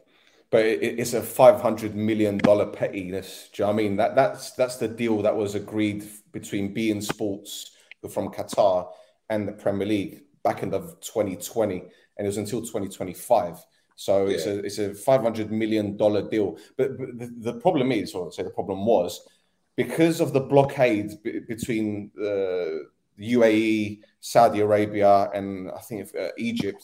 But 0.49 0.65
it, 0.65 0.99
it's 0.99 1.13
a 1.13 1.21
five 1.21 1.61
hundred 1.61 1.95
million 1.95 2.37
dollar 2.37 2.67
pettiness. 2.67 3.49
Do 3.53 3.63
you 3.63 3.67
know 3.67 3.73
what 3.73 3.79
I 3.79 3.83
mean? 3.83 3.97
That 3.97 4.15
that's 4.15 4.51
that's 4.51 4.77
the 4.77 4.87
deal 4.87 5.21
that 5.21 5.35
was 5.35 5.55
agreed 5.55 6.05
between 6.31 6.73
beIN 6.73 7.03
Sports 7.03 7.71
from 8.09 8.29
Qatar 8.29 8.89
and 9.29 9.47
the 9.47 9.51
Premier 9.51 9.87
League 9.87 10.21
back 10.43 10.63
in 10.63 10.69
the 10.69 10.79
2020, 11.01 11.75
and 11.75 11.91
it 12.19 12.23
was 12.25 12.37
until 12.37 12.61
2025. 12.61 13.57
So 13.95 14.27
yeah. 14.27 14.35
it's 14.35 14.45
a 14.45 14.59
it's 14.59 14.77
a 14.77 14.93
500 14.93 15.51
million 15.51 15.97
dollar 15.97 16.29
deal. 16.29 16.57
But, 16.77 16.97
but 16.97 17.19
the, 17.19 17.51
the, 17.51 17.59
problem 17.59 17.91
is, 17.91 18.13
or 18.13 18.27
I'd 18.27 18.33
say 18.33 18.43
the 18.43 18.51
problem 18.51 18.85
was, 18.85 19.27
because 19.75 20.21
of 20.21 20.33
the 20.33 20.39
blockade 20.39 21.11
b- 21.23 21.39
between 21.39 22.11
the 22.15 22.89
UAE, 23.19 24.01
Saudi 24.19 24.59
Arabia, 24.59 25.29
and 25.33 25.71
I 25.71 25.79
think 25.79 26.09
uh, 26.15 26.29
Egypt 26.37 26.83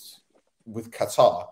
with 0.66 0.92
Qatar. 0.92 1.48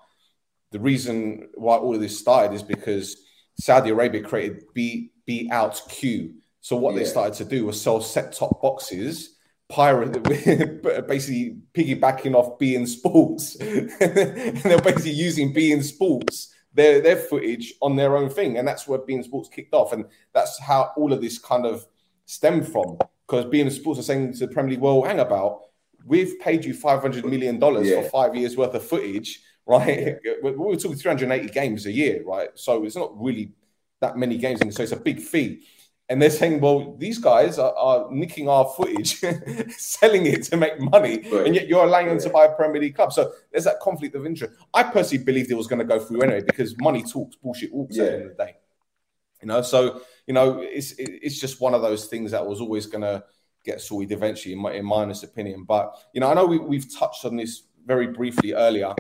The 0.72 0.80
reason 0.80 1.50
why 1.56 1.78
all 1.78 1.94
of 1.94 2.02
this 2.02 2.18
started 2.18 2.56
is 2.56 2.64
because 2.64 3.18
Saudi 3.60 3.90
Arabia 3.90 4.22
created 4.22 4.64
B 4.74 5.12
beoutQ. 5.28 6.34
So 6.62 6.76
what 6.78 6.94
yeah. 6.94 7.00
they 7.00 7.06
started 7.06 7.34
to 7.36 7.46
do 7.46 7.66
was 7.66 7.82
sell 7.82 8.02
set 8.02 8.34
top 8.34 8.62
boxes 8.62 9.38
pirate 9.72 10.22
basically 11.08 11.58
piggybacking 11.74 12.36
off 12.36 12.60
beIN 12.60 12.86
Sports 12.86 13.56
and 13.62 14.58
they're 14.58 14.82
basically 14.82 15.12
using 15.12 15.54
beIN 15.54 15.82
Sports 15.82 16.54
their 16.74 17.00
their 17.02 17.16
footage 17.16 17.74
on 17.82 17.96
their 17.96 18.18
own 18.18 18.30
thing 18.30 18.58
and 18.58 18.68
that's 18.68 18.86
where 18.86 19.00
beIN 19.00 19.24
Sports 19.24 19.48
kicked 19.48 19.74
off 19.74 19.94
and 19.94 20.04
that's 20.34 20.60
how 20.60 20.92
all 20.98 21.14
of 21.14 21.22
this 21.22 21.40
kind 21.40 21.66
of 21.66 21.86
stemmed 22.26 22.68
from 22.68 22.98
because 23.32 23.46
beIN 23.46 23.72
Sports 23.72 24.00
are 24.00 24.04
saying 24.04 24.34
to 24.34 24.40
the 24.40 24.48
Premier 24.50 24.72
League 24.72 24.82
well 24.82 25.02
hang 25.04 25.20
about 25.20 25.62
we've 26.06 26.40
paid 26.40 26.66
you 26.66 26.74
500 26.74 27.26
million 27.26 27.60
dollars 27.60 27.88
yeah. 27.88 28.02
for 28.02 28.10
five 28.10 28.36
years 28.36 28.58
worth 28.58 28.76
of 28.76 28.84
footage 28.84 29.40
right 29.66 30.18
yeah. 30.24 30.34
we're 30.44 30.76
talking 30.76 30.98
380 30.98 31.48
games 31.50 31.86
a 31.86 31.92
year 31.92 32.24
right 32.26 32.50
so 32.56 32.84
it's 32.84 32.96
not 32.96 33.12
really 33.20 33.54
that 34.02 34.18
many 34.18 34.38
games 34.38 34.62
and 34.62 34.74
so 34.74 34.84
it's 34.84 34.92
a 34.92 34.98
big 34.98 35.20
fee 35.20 35.64
and 36.10 36.22
they're 36.22 36.30
saying, 36.30 36.60
well, 36.60 36.98
these 36.98 37.20
guys 37.20 37.58
are, 37.58 37.74
are 37.74 38.12
nicking 38.12 38.50
our 38.50 38.66
footage, 38.76 39.16
selling 39.78 40.26
it 40.26 40.44
to 40.44 40.58
make 40.58 40.78
money, 40.78 41.20
right. 41.32 41.46
and 41.46 41.56
yet 41.56 41.70
you're 41.70 41.86
allowing 41.86 42.08
them 42.08 42.20
to 42.20 42.30
buy 42.30 42.48
a 42.48 42.54
Premier 42.54 42.82
League 42.82 42.96
club. 42.96 43.14
So 43.14 43.32
there's 43.50 43.64
that 43.64 43.80
conflict 43.80 44.14
of 44.16 44.26
interest. 44.26 44.54
I 44.74 44.84
personally 44.84 45.24
believed 45.24 45.52
it 45.52 45.54
was 45.54 45.68
going 45.68 45.80
to 45.80 45.86
go 45.86 46.00
through 46.00 46.24
anyway 46.24 46.44
because 46.46 46.76
money 46.82 47.02
talks, 47.02 47.38
bullshit 47.38 47.72
walks 47.74 47.96
yeah. 47.96 48.04
at 48.04 48.10
the 48.10 48.14
end 48.14 48.24
of 48.24 48.38
the 48.38 48.44
day. 48.44 48.56
You 49.42 49.48
know, 49.48 49.62
so 49.62 50.02
you 50.28 50.34
know, 50.34 50.60
it's 50.60 50.94
it's 50.98 51.40
just 51.40 51.62
one 51.62 51.74
of 51.74 51.82
those 51.82 52.06
things 52.06 52.32
that 52.32 52.46
was 52.46 52.62
always 52.62 52.86
going 52.86 53.02
to 53.02 53.24
get 53.64 53.82
sorted 53.82 54.12
eventually, 54.12 54.54
in 54.54 54.60
my, 54.60 54.74
in 54.74 54.86
my 54.86 54.98
honest 54.98 55.24
opinion. 55.24 55.66
But 55.66 55.96
you 56.14 56.22
know, 56.22 56.30
I 56.30 56.34
know 56.34 56.46
we, 56.46 56.58
we've 56.60 56.94
touched 56.94 57.26
on 57.26 57.36
this 57.36 57.64
very 57.86 58.08
briefly 58.08 58.54
earlier 58.54 58.94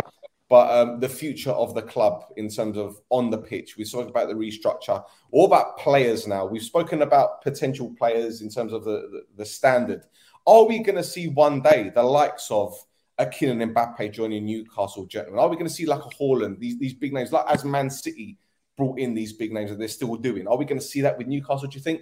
but 0.51 0.69
um, 0.69 0.99
the 0.99 1.07
future 1.07 1.51
of 1.51 1.73
the 1.73 1.81
club 1.81 2.25
in 2.35 2.49
terms 2.49 2.77
of 2.77 2.99
on 3.09 3.29
the 3.29 3.37
pitch. 3.37 3.77
We 3.77 3.85
spoke 3.85 4.09
about 4.09 4.27
the 4.27 4.33
restructure, 4.33 5.01
all 5.31 5.45
about 5.45 5.77
players 5.77 6.27
now. 6.27 6.45
We've 6.45 6.61
spoken 6.61 7.03
about 7.03 7.41
potential 7.41 7.95
players 7.97 8.41
in 8.41 8.49
terms 8.49 8.73
of 8.73 8.83
the, 8.83 9.07
the, 9.11 9.21
the 9.37 9.45
standard. 9.45 10.03
Are 10.45 10.65
we 10.65 10.79
going 10.79 10.97
to 10.97 11.05
see 11.05 11.29
one 11.29 11.61
day 11.61 11.89
the 11.95 12.03
likes 12.03 12.51
of 12.51 12.75
a 13.17 13.27
Kylian 13.27 13.73
Mbappe 13.73 14.11
joining 14.11 14.45
Newcastle, 14.45 15.05
gentlemen? 15.05 15.39
Are 15.39 15.47
we 15.47 15.55
going 15.55 15.69
to 15.69 15.73
see 15.73 15.85
like 15.85 16.03
a 16.03 16.09
Haaland, 16.21 16.59
these, 16.59 16.77
these 16.77 16.95
big 16.95 17.13
names, 17.13 17.31
like 17.31 17.45
as 17.47 17.63
Man 17.63 17.89
City 17.89 18.37
brought 18.77 18.99
in 18.99 19.13
these 19.13 19.33
big 19.33 19.51
names 19.51 19.69
that 19.69 19.79
they're 19.79 19.87
still 19.87 20.15
doing? 20.15 20.47
Are 20.47 20.57
we 20.57 20.65
going 20.65 20.79
to 20.79 20.85
see 20.85 21.01
that 21.01 21.17
with 21.17 21.27
Newcastle, 21.27 21.67
do 21.67 21.77
you 21.77 21.83
think? 21.83 22.01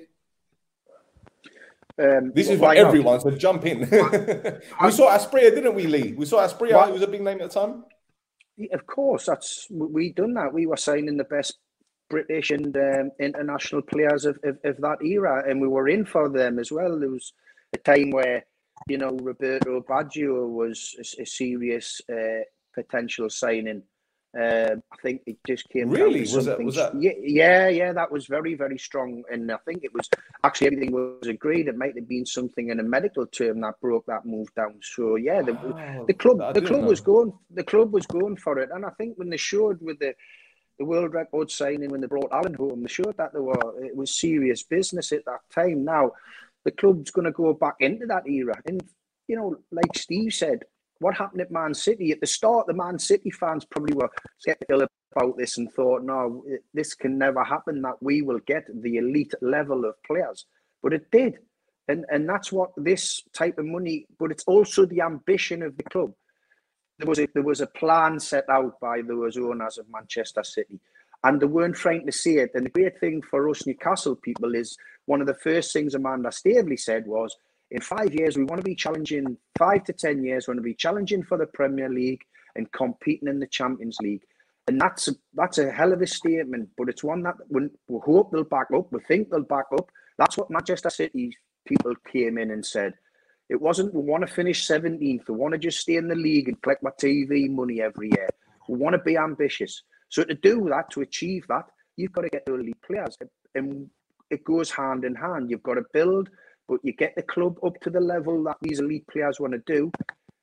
Um, 1.99 2.31
this 2.33 2.49
is 2.49 2.59
for 2.59 2.73
everyone, 2.73 3.19
so 3.19 3.31
jump 3.31 3.65
in. 3.65 3.79
we 3.81 4.91
saw 4.91 5.17
Asprilla, 5.17 5.53
didn't 5.53 5.75
we, 5.75 5.85
Lee? 5.85 6.13
We 6.13 6.25
saw 6.25 6.47
Asprilla, 6.47 6.87
he 6.87 6.93
was 6.93 7.01
a 7.01 7.07
big 7.07 7.21
name 7.21 7.41
at 7.41 7.51
the 7.51 7.59
time. 7.59 7.83
Of 8.71 8.85
course, 8.87 9.25
that's 9.25 9.67
we 9.69 10.13
done 10.13 10.33
that. 10.35 10.53
We 10.53 10.65
were 10.65 10.77
signing 10.77 11.17
the 11.17 11.25
best 11.25 11.57
British 12.09 12.51
and 12.51 12.75
um, 12.75 13.11
international 13.19 13.81
players 13.81 14.25
of, 14.25 14.37
of, 14.43 14.57
of, 14.63 14.77
that 14.77 14.97
era, 15.03 15.43
and 15.47 15.61
we 15.61 15.67
were 15.67 15.87
in 15.87 16.05
for 16.05 16.29
them 16.29 16.59
as 16.59 16.71
well. 16.71 16.99
There 16.99 17.09
was 17.09 17.33
a 17.73 17.77
time 17.77 18.11
where 18.11 18.45
you 18.87 18.97
know 18.97 19.11
Roberto 19.21 19.81
Baggio 19.81 20.47
was 20.47 20.95
a, 20.97 21.21
a 21.21 21.25
serious 21.25 22.01
uh, 22.09 22.43
potential 22.73 23.29
signing. 23.29 23.83
Uh, 24.37 24.75
I 24.91 24.95
think 25.01 25.23
it 25.25 25.37
just 25.47 25.67
came. 25.69 25.89
Really, 25.89 26.21
was 26.21 26.45
that? 26.45 26.63
Was 26.63 26.75
that? 26.75 26.93
Yeah, 27.01 27.67
yeah. 27.67 27.91
That 27.93 28.11
was 28.11 28.27
very, 28.27 28.53
very 28.53 28.77
strong, 28.77 29.23
and 29.31 29.51
I 29.51 29.57
think 29.65 29.83
it 29.83 29.91
was 29.91 30.07
actually 30.43 30.67
everything 30.67 30.91
was 30.91 31.27
agreed. 31.27 31.67
It 31.67 31.75
might 31.75 31.95
have 31.95 32.07
been 32.07 32.27
something 32.27 32.69
in 32.69 32.79
a 32.79 32.83
medical 32.83 33.25
term 33.25 33.61
that 33.61 33.81
broke 33.81 34.05
that 34.05 34.27
move 34.27 34.53
down. 34.53 34.79
So 34.83 35.15
yeah, 35.15 35.41
the, 35.41 35.53
oh, 35.53 36.05
the 36.05 36.13
club, 36.13 36.53
the 36.53 36.61
club 36.61 36.81
know. 36.81 36.87
was 36.87 37.01
going, 37.01 37.33
the 37.49 37.63
club 37.63 37.91
was 37.91 38.05
going 38.05 38.37
for 38.37 38.59
it, 38.59 38.69
and 38.71 38.85
I 38.85 38.91
think 38.91 39.17
when 39.17 39.31
they 39.31 39.37
showed 39.37 39.81
with 39.81 39.97
the 39.97 40.13
the 40.77 40.85
world 40.85 41.13
record 41.13 41.49
signing 41.49 41.89
when 41.89 42.01
they 42.01 42.07
brought 42.07 42.31
Alan 42.31 42.53
home, 42.53 42.83
they 42.83 42.87
showed 42.87 43.17
that 43.17 43.33
they 43.33 43.39
were 43.39 43.83
it 43.83 43.95
was 43.95 44.19
serious 44.19 44.61
business 44.61 45.11
at 45.11 45.25
that 45.25 45.41
time. 45.51 45.83
Now, 45.83 46.11
the 46.65 46.71
club's 46.71 47.09
going 47.09 47.25
to 47.25 47.31
go 47.31 47.53
back 47.53 47.77
into 47.79 48.05
that 48.05 48.27
era, 48.27 48.61
and 48.67 48.81
you 49.27 49.35
know, 49.35 49.57
like 49.71 49.97
Steve 49.97 50.33
said, 50.33 50.65
what 50.99 51.15
happened 51.15 51.41
at 51.41 51.51
Man 51.51 51.73
City 51.73 52.11
at 52.11 52.19
the 52.19 52.27
start? 52.27 52.67
The 52.67 52.73
Man 52.73 52.99
City 52.99 53.31
fans 53.31 53.65
probably 53.65 53.95
were 53.95 54.11
skeptical 54.37 54.85
about 55.15 55.37
this 55.37 55.57
and 55.57 55.71
thought, 55.71 56.03
no, 56.03 56.43
this 56.73 56.93
can 56.93 57.17
never 57.17 57.43
happen. 57.43 57.81
That 57.81 58.01
we 58.01 58.21
will 58.21 58.39
get 58.39 58.65
the 58.81 58.97
elite 58.97 59.33
level 59.41 59.85
of 59.85 60.01
players, 60.03 60.45
but 60.83 60.93
it 60.93 61.09
did, 61.11 61.39
and 61.87 62.05
and 62.11 62.27
that's 62.27 62.51
what 62.51 62.71
this 62.77 63.21
type 63.33 63.57
of 63.57 63.65
money. 63.65 64.05
But 64.19 64.31
it's 64.31 64.43
also 64.43 64.85
the 64.85 65.01
ambition 65.01 65.63
of 65.63 65.77
the 65.77 65.83
club. 65.83 66.13
There 66.99 67.07
was 67.07 67.19
a, 67.19 67.27
there 67.33 67.43
was 67.43 67.61
a 67.61 67.67
plan 67.67 68.19
set 68.19 68.49
out 68.49 68.79
by 68.81 69.01
those 69.01 69.37
owners 69.37 69.77
of 69.77 69.85
Manchester 69.89 70.43
City, 70.43 70.81
and 71.23 71.39
they 71.39 71.45
weren't 71.45 71.75
trying 71.75 72.05
to 72.05 72.11
see 72.11 72.37
it. 72.37 72.51
And 72.53 72.65
the 72.65 72.69
great 72.71 72.99
thing 72.99 73.21
for 73.21 73.49
us 73.49 73.65
Newcastle 73.65 74.17
people 74.17 74.53
is 74.53 74.77
one 75.05 75.21
of 75.21 75.27
the 75.27 75.33
first 75.33 75.71
things 75.71 75.95
Amanda 75.95 76.29
Staveley 76.31 76.77
said 76.77 77.07
was 77.07 77.37
in 77.71 77.81
five 77.81 78.13
years, 78.13 78.37
we 78.37 78.43
want 78.43 78.59
to 78.59 78.65
be 78.65 78.75
challenging, 78.75 79.37
five 79.57 79.83
to 79.85 79.93
10 79.93 80.23
years, 80.23 80.47
we 80.47 80.51
want 80.51 80.59
to 80.59 80.63
be 80.63 80.73
challenging 80.73 81.23
for 81.23 81.37
the 81.37 81.45
Premier 81.45 81.89
League 81.89 82.23
and 82.55 82.71
competing 82.71 83.27
in 83.27 83.39
the 83.39 83.47
Champions 83.47 83.97
League. 84.01 84.23
And 84.67 84.79
that's 84.79 85.07
a, 85.07 85.15
that's 85.33 85.57
a 85.57 85.71
hell 85.71 85.93
of 85.93 86.01
a 86.01 86.07
statement, 86.07 86.69
but 86.77 86.89
it's 86.89 87.03
one 87.03 87.23
that 87.23 87.35
we, 87.49 87.69
we 87.87 87.99
hope 88.03 88.31
they'll 88.31 88.43
back 88.43 88.67
up. 88.75 88.91
We 88.91 88.99
think 89.07 89.29
they'll 89.29 89.43
back 89.43 89.65
up. 89.77 89.89
That's 90.17 90.37
what 90.37 90.51
Manchester 90.51 90.89
City 90.89 91.35
people 91.65 91.93
came 92.11 92.37
in 92.37 92.51
and 92.51 92.65
said. 92.65 92.93
It 93.49 93.59
wasn't 93.59 93.93
we 93.93 94.01
want 94.01 94.27
to 94.27 94.31
finish 94.31 94.67
17th. 94.67 95.27
We 95.27 95.35
want 95.35 95.53
to 95.53 95.57
just 95.57 95.79
stay 95.79 95.95
in 95.95 96.07
the 96.07 96.15
league 96.15 96.47
and 96.47 96.61
collect 96.61 96.83
my 96.83 96.91
TV 96.91 97.49
money 97.49 97.81
every 97.81 98.09
year. 98.09 98.29
We 98.67 98.77
want 98.77 98.93
to 98.93 98.99
be 98.99 99.17
ambitious. 99.17 99.81
So 100.09 100.23
to 100.23 100.35
do 100.35 100.67
that, 100.69 100.91
to 100.91 101.01
achieve 101.01 101.45
that, 101.49 101.65
you've 101.95 102.11
got 102.11 102.21
to 102.21 102.29
get 102.29 102.45
the 102.45 102.53
elite 102.53 102.81
players. 102.85 103.17
And 103.55 103.89
it 104.29 104.43
goes 104.43 104.69
hand 104.69 105.03
in 105.03 105.15
hand. 105.15 105.49
You've 105.49 105.63
got 105.63 105.75
to 105.75 105.83
build 105.93 106.29
but 106.69 106.79
you 106.83 106.93
get 106.93 107.15
the 107.15 107.23
club 107.23 107.57
up 107.65 107.79
to 107.81 107.89
the 107.89 107.99
level 107.99 108.43
that 108.43 108.57
these 108.61 108.79
elite 108.79 109.07
players 109.07 109.39
want 109.39 109.53
to 109.53 109.61
do. 109.65 109.91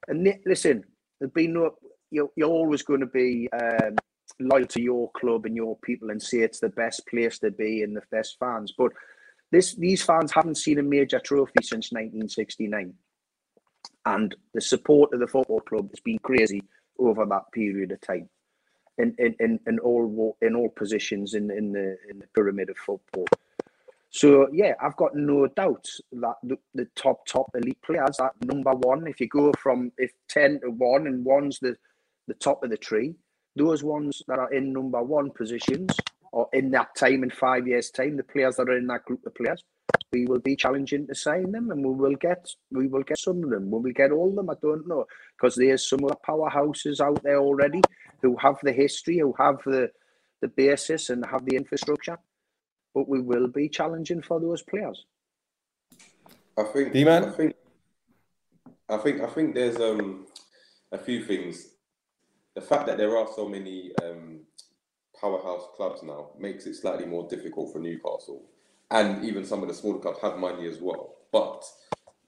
And 0.09 0.29
listen, 0.45 0.83
there'll 1.20 1.33
be 1.33 1.47
no, 1.47 1.70
you're, 2.11 2.29
you're 2.37 2.51
always 2.51 2.83
going 2.83 3.01
to 3.01 3.07
be 3.07 3.49
um, 3.53 3.95
loyal 4.41 4.66
to 4.66 4.83
your 4.83 5.11
club 5.12 5.47
and 5.47 5.55
your 5.55 5.79
people 5.79 6.11
and 6.11 6.20
say 6.20 6.39
it's 6.39 6.59
the 6.59 6.68
best 6.70 7.07
place 7.07 7.39
to 7.39 7.53
be 7.53 7.83
and 7.83 7.97
the 7.97 8.03
best 8.11 8.37
fans. 8.41 8.74
But 8.77 8.91
this, 9.53 9.77
these 9.77 10.03
fans 10.03 10.33
haven't 10.33 10.57
seen 10.57 10.81
a 10.81 10.83
major 10.83 11.20
trophy 11.20 11.62
since 11.62 11.93
1969. 11.93 12.93
And 14.05 14.35
the 14.53 14.61
support 14.61 15.14
of 15.14 15.20
the 15.20 15.29
football 15.29 15.61
club 15.61 15.91
has 15.91 16.01
been 16.01 16.18
crazy 16.18 16.61
over 16.99 17.24
that 17.24 17.53
period 17.53 17.93
of 17.93 18.01
time. 18.01 18.29
In, 18.99 19.14
in, 19.18 19.37
in, 19.39 19.61
in 19.66 19.79
all 19.81 20.39
in 20.41 20.57
all 20.57 20.70
positions 20.70 21.35
in, 21.35 21.51
in 21.51 21.70
the 21.70 21.99
in 22.09 22.18
the 22.18 22.27
pyramid 22.35 22.70
of 22.70 22.79
football. 22.79 23.27
So 24.11 24.48
yeah, 24.52 24.74
I've 24.80 24.96
got 24.96 25.14
no 25.14 25.46
doubt 25.48 25.86
that 26.12 26.36
the, 26.42 26.57
the 26.74 26.86
top 26.96 27.26
top 27.26 27.50
elite 27.54 27.82
players, 27.82 28.16
that 28.18 28.32
number 28.44 28.72
one, 28.72 29.07
if 29.07 29.20
you 29.20 29.28
go 29.28 29.52
from 29.62 29.92
if 29.98 30.12
ten 30.28 30.61
to 30.61 30.70
one 30.70 31.07
and 31.07 31.24
one's 31.24 31.59
the 31.59 31.76
the 32.28 32.34
top 32.34 32.62
of 32.64 32.70
the 32.70 32.76
tree, 32.76 33.14
those 33.57 33.82
ones 33.82 34.22
that 34.28 34.38
are 34.38 34.52
in 34.52 34.72
number 34.72 35.02
one 35.02 35.30
positions 35.30 35.96
or 36.32 36.48
in 36.52 36.70
that 36.70 36.94
time 36.96 37.22
in 37.22 37.30
five 37.30 37.66
years' 37.66 37.90
time, 37.90 38.16
the 38.16 38.22
players 38.22 38.57
that 38.57 38.68
are 38.68 38.76
in 38.76 38.86
that 38.88 39.04
group 39.04 39.24
of 39.26 39.34
players, 39.34 39.62
we 40.12 40.26
will 40.26 40.40
be 40.40 40.57
challenging 40.57 41.07
to 41.07 41.14
sign 41.14 41.52
them, 41.52 41.70
and 41.70 41.84
we 41.84 41.94
will 41.94 42.16
get 42.16 42.48
we 42.70 42.86
will 42.86 43.02
get 43.02 43.18
some 43.18 43.42
of 43.44 43.50
them. 43.50 43.70
Will 43.70 43.82
we 43.82 43.92
get 43.92 44.12
all 44.12 44.30
of 44.30 44.36
them? 44.36 44.50
I 44.50 44.54
don't 44.62 44.88
know 44.88 45.07
because 45.36 45.57
there's 45.57 45.88
some 45.88 46.04
other 46.04 46.16
powerhouses 46.26 47.00
out 47.00 47.22
there 47.22 47.38
already 47.38 47.82
who 48.22 48.36
have 48.38 48.57
the 48.62 48.72
history, 48.72 49.18
who 49.18 49.34
have 49.38 49.59
the 49.66 49.90
the 50.40 50.48
basis, 50.48 51.11
and 51.11 51.24
have 51.26 51.44
the 51.44 51.57
infrastructure 51.57 52.18
but 52.97 53.11
we 53.11 53.20
will 53.20 53.47
be 53.47 53.68
challenging 53.68 54.22
for 54.22 54.40
those 54.40 54.62
players. 54.62 55.05
I 56.57 56.62
think. 56.62 56.94
D-man? 56.94 57.24
I 57.26 57.30
think. 57.30 57.55
I 58.88 58.97
think. 58.97 59.20
I 59.20 59.26
think 59.26 59.55
there's 59.55 59.76
um 59.76 60.26
a 60.90 60.97
few 60.97 61.22
things. 61.22 61.74
The 62.55 62.62
fact 62.62 62.86
that 62.86 62.97
there 62.97 63.14
are 63.18 63.28
so 63.36 63.47
many 63.47 63.92
um, 64.03 64.40
powerhouse 65.20 65.66
clubs 65.76 66.03
now 66.03 66.30
makes 66.38 66.64
it 66.64 66.74
slightly 66.76 67.05
more 67.05 67.28
difficult 67.28 67.70
for 67.70 67.80
Newcastle. 67.80 68.40
and 68.90 69.22
even 69.26 69.44
some 69.44 69.62
of 69.62 69.68
the 69.68 69.74
smaller 69.74 69.99
clubs 69.99 70.20
have 70.22 70.38
money 70.38 70.66
as 70.66 70.78
well. 70.80 71.16
But 71.30 71.64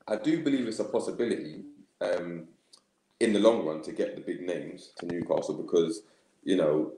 I 0.07 0.17
do 0.17 0.45
believe 0.45 0.69
it's 0.69 0.81
a 0.81 0.85
possibility 0.85 1.65
um, 2.03 2.49
in 3.21 3.33
the 3.33 3.41
long 3.41 3.65
run 3.65 3.81
to 3.85 3.93
get 3.93 4.17
the 4.17 4.21
big 4.21 4.43
names 4.43 4.91
to 4.99 5.07
Newcastle 5.07 5.55
because 5.55 6.03
you 6.45 6.57
know 6.57 6.93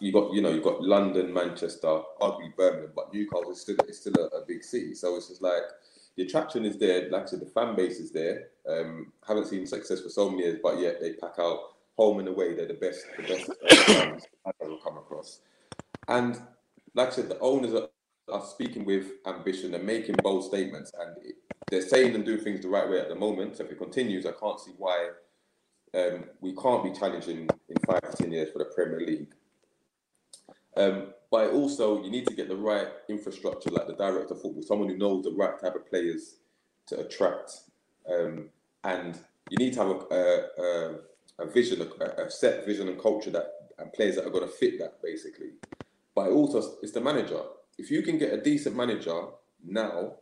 you 0.00 0.12
got 0.12 0.32
you 0.32 0.40
know 0.40 0.50
you've 0.50 0.64
got 0.64 0.82
London, 0.82 1.32
Manchester, 1.32 2.00
ugly 2.20 2.52
Birmingham, 2.56 2.92
but 2.94 3.12
Newcastle 3.12 3.50
is 3.50 3.60
still 3.60 3.76
is 3.88 4.00
still 4.00 4.14
a, 4.16 4.38
a, 4.38 4.44
big 4.46 4.62
city. 4.62 4.94
So 4.94 5.16
it's 5.16 5.28
just 5.28 5.42
like 5.42 5.62
the 6.16 6.22
attraction 6.24 6.64
is 6.64 6.78
there. 6.78 7.10
Like 7.10 7.24
I 7.24 7.26
said, 7.26 7.40
the 7.40 7.46
fan 7.46 7.76
base 7.76 7.98
is 7.98 8.12
there. 8.12 8.48
Um, 8.68 9.12
haven't 9.26 9.46
seen 9.46 9.66
success 9.66 10.00
for 10.00 10.08
so 10.08 10.30
many 10.30 10.44
years, 10.44 10.60
but 10.62 10.78
yet 10.78 11.00
they 11.00 11.14
pack 11.14 11.34
out 11.38 11.58
home 11.96 12.20
and 12.20 12.28
away. 12.28 12.54
They're 12.54 12.66
the 12.66 12.74
best, 12.74 13.04
the 13.16 13.22
best 13.24 13.86
fans 13.86 14.24
I've 14.46 14.52
ever 14.62 14.76
come 14.82 14.98
across. 14.98 15.40
And 16.06 16.40
like 16.94 17.08
I 17.08 17.12
said, 17.12 17.28
the 17.28 17.38
owners 17.40 17.74
are, 17.74 17.88
are 18.32 18.44
speaking 18.44 18.84
with 18.84 19.06
ambition 19.26 19.74
and 19.74 19.84
making 19.84 20.16
bold 20.22 20.44
statements, 20.44 20.92
and 20.98 21.16
they're 21.70 21.82
saying 21.82 22.14
and 22.14 22.24
doing 22.24 22.40
things 22.40 22.62
the 22.62 22.68
right 22.68 22.88
way 22.88 23.00
at 23.00 23.08
the 23.08 23.14
moment. 23.14 23.56
So 23.56 23.64
if 23.64 23.72
it 23.72 23.78
continues, 23.78 24.26
I 24.26 24.32
can't 24.32 24.60
see 24.60 24.72
why 24.78 25.10
um, 25.94 26.24
we 26.40 26.54
can't 26.54 26.84
be 26.84 26.98
challenging 26.98 27.48
in 27.68 27.76
five 27.86 28.08
to 28.10 28.16
ten 28.16 28.32
years 28.32 28.50
for 28.52 28.58
the 28.58 28.66
Premier 28.66 29.00
League. 29.00 29.28
Um, 30.78 31.08
but 31.30 31.50
also, 31.50 32.02
you 32.04 32.10
need 32.10 32.26
to 32.28 32.34
get 32.34 32.48
the 32.48 32.56
right 32.56 32.86
infrastructure, 33.08 33.68
like 33.70 33.88
the 33.88 33.94
director 33.94 34.34
of 34.34 34.40
football, 34.40 34.62
someone 34.62 34.88
who 34.88 34.96
knows 34.96 35.24
the 35.24 35.32
right 35.32 35.58
type 35.60 35.74
of 35.74 35.86
players 35.90 36.36
to 36.86 37.00
attract, 37.00 37.52
um, 38.08 38.48
and 38.84 39.18
you 39.50 39.58
need 39.58 39.74
to 39.74 39.80
have 39.80 39.88
a, 39.88 40.44
a, 40.58 40.94
a 41.40 41.50
vision, 41.50 41.82
a, 41.82 42.04
a, 42.22 42.30
set 42.30 42.64
vision 42.64 42.88
and 42.88 42.98
culture 42.98 43.30
that 43.30 43.46
and 43.78 43.92
players 43.92 44.14
that 44.16 44.26
are 44.26 44.30
going 44.30 44.46
to 44.46 44.54
fit 44.54 44.78
that 44.78 45.02
basically. 45.02 45.50
But 46.14 46.30
also, 46.30 46.76
it's 46.82 46.92
the 46.92 47.00
manager. 47.00 47.42
If 47.76 47.90
you 47.90 48.02
can 48.02 48.16
get 48.16 48.32
a 48.32 48.40
decent 48.40 48.74
manager 48.74 49.20
now, 49.64 50.14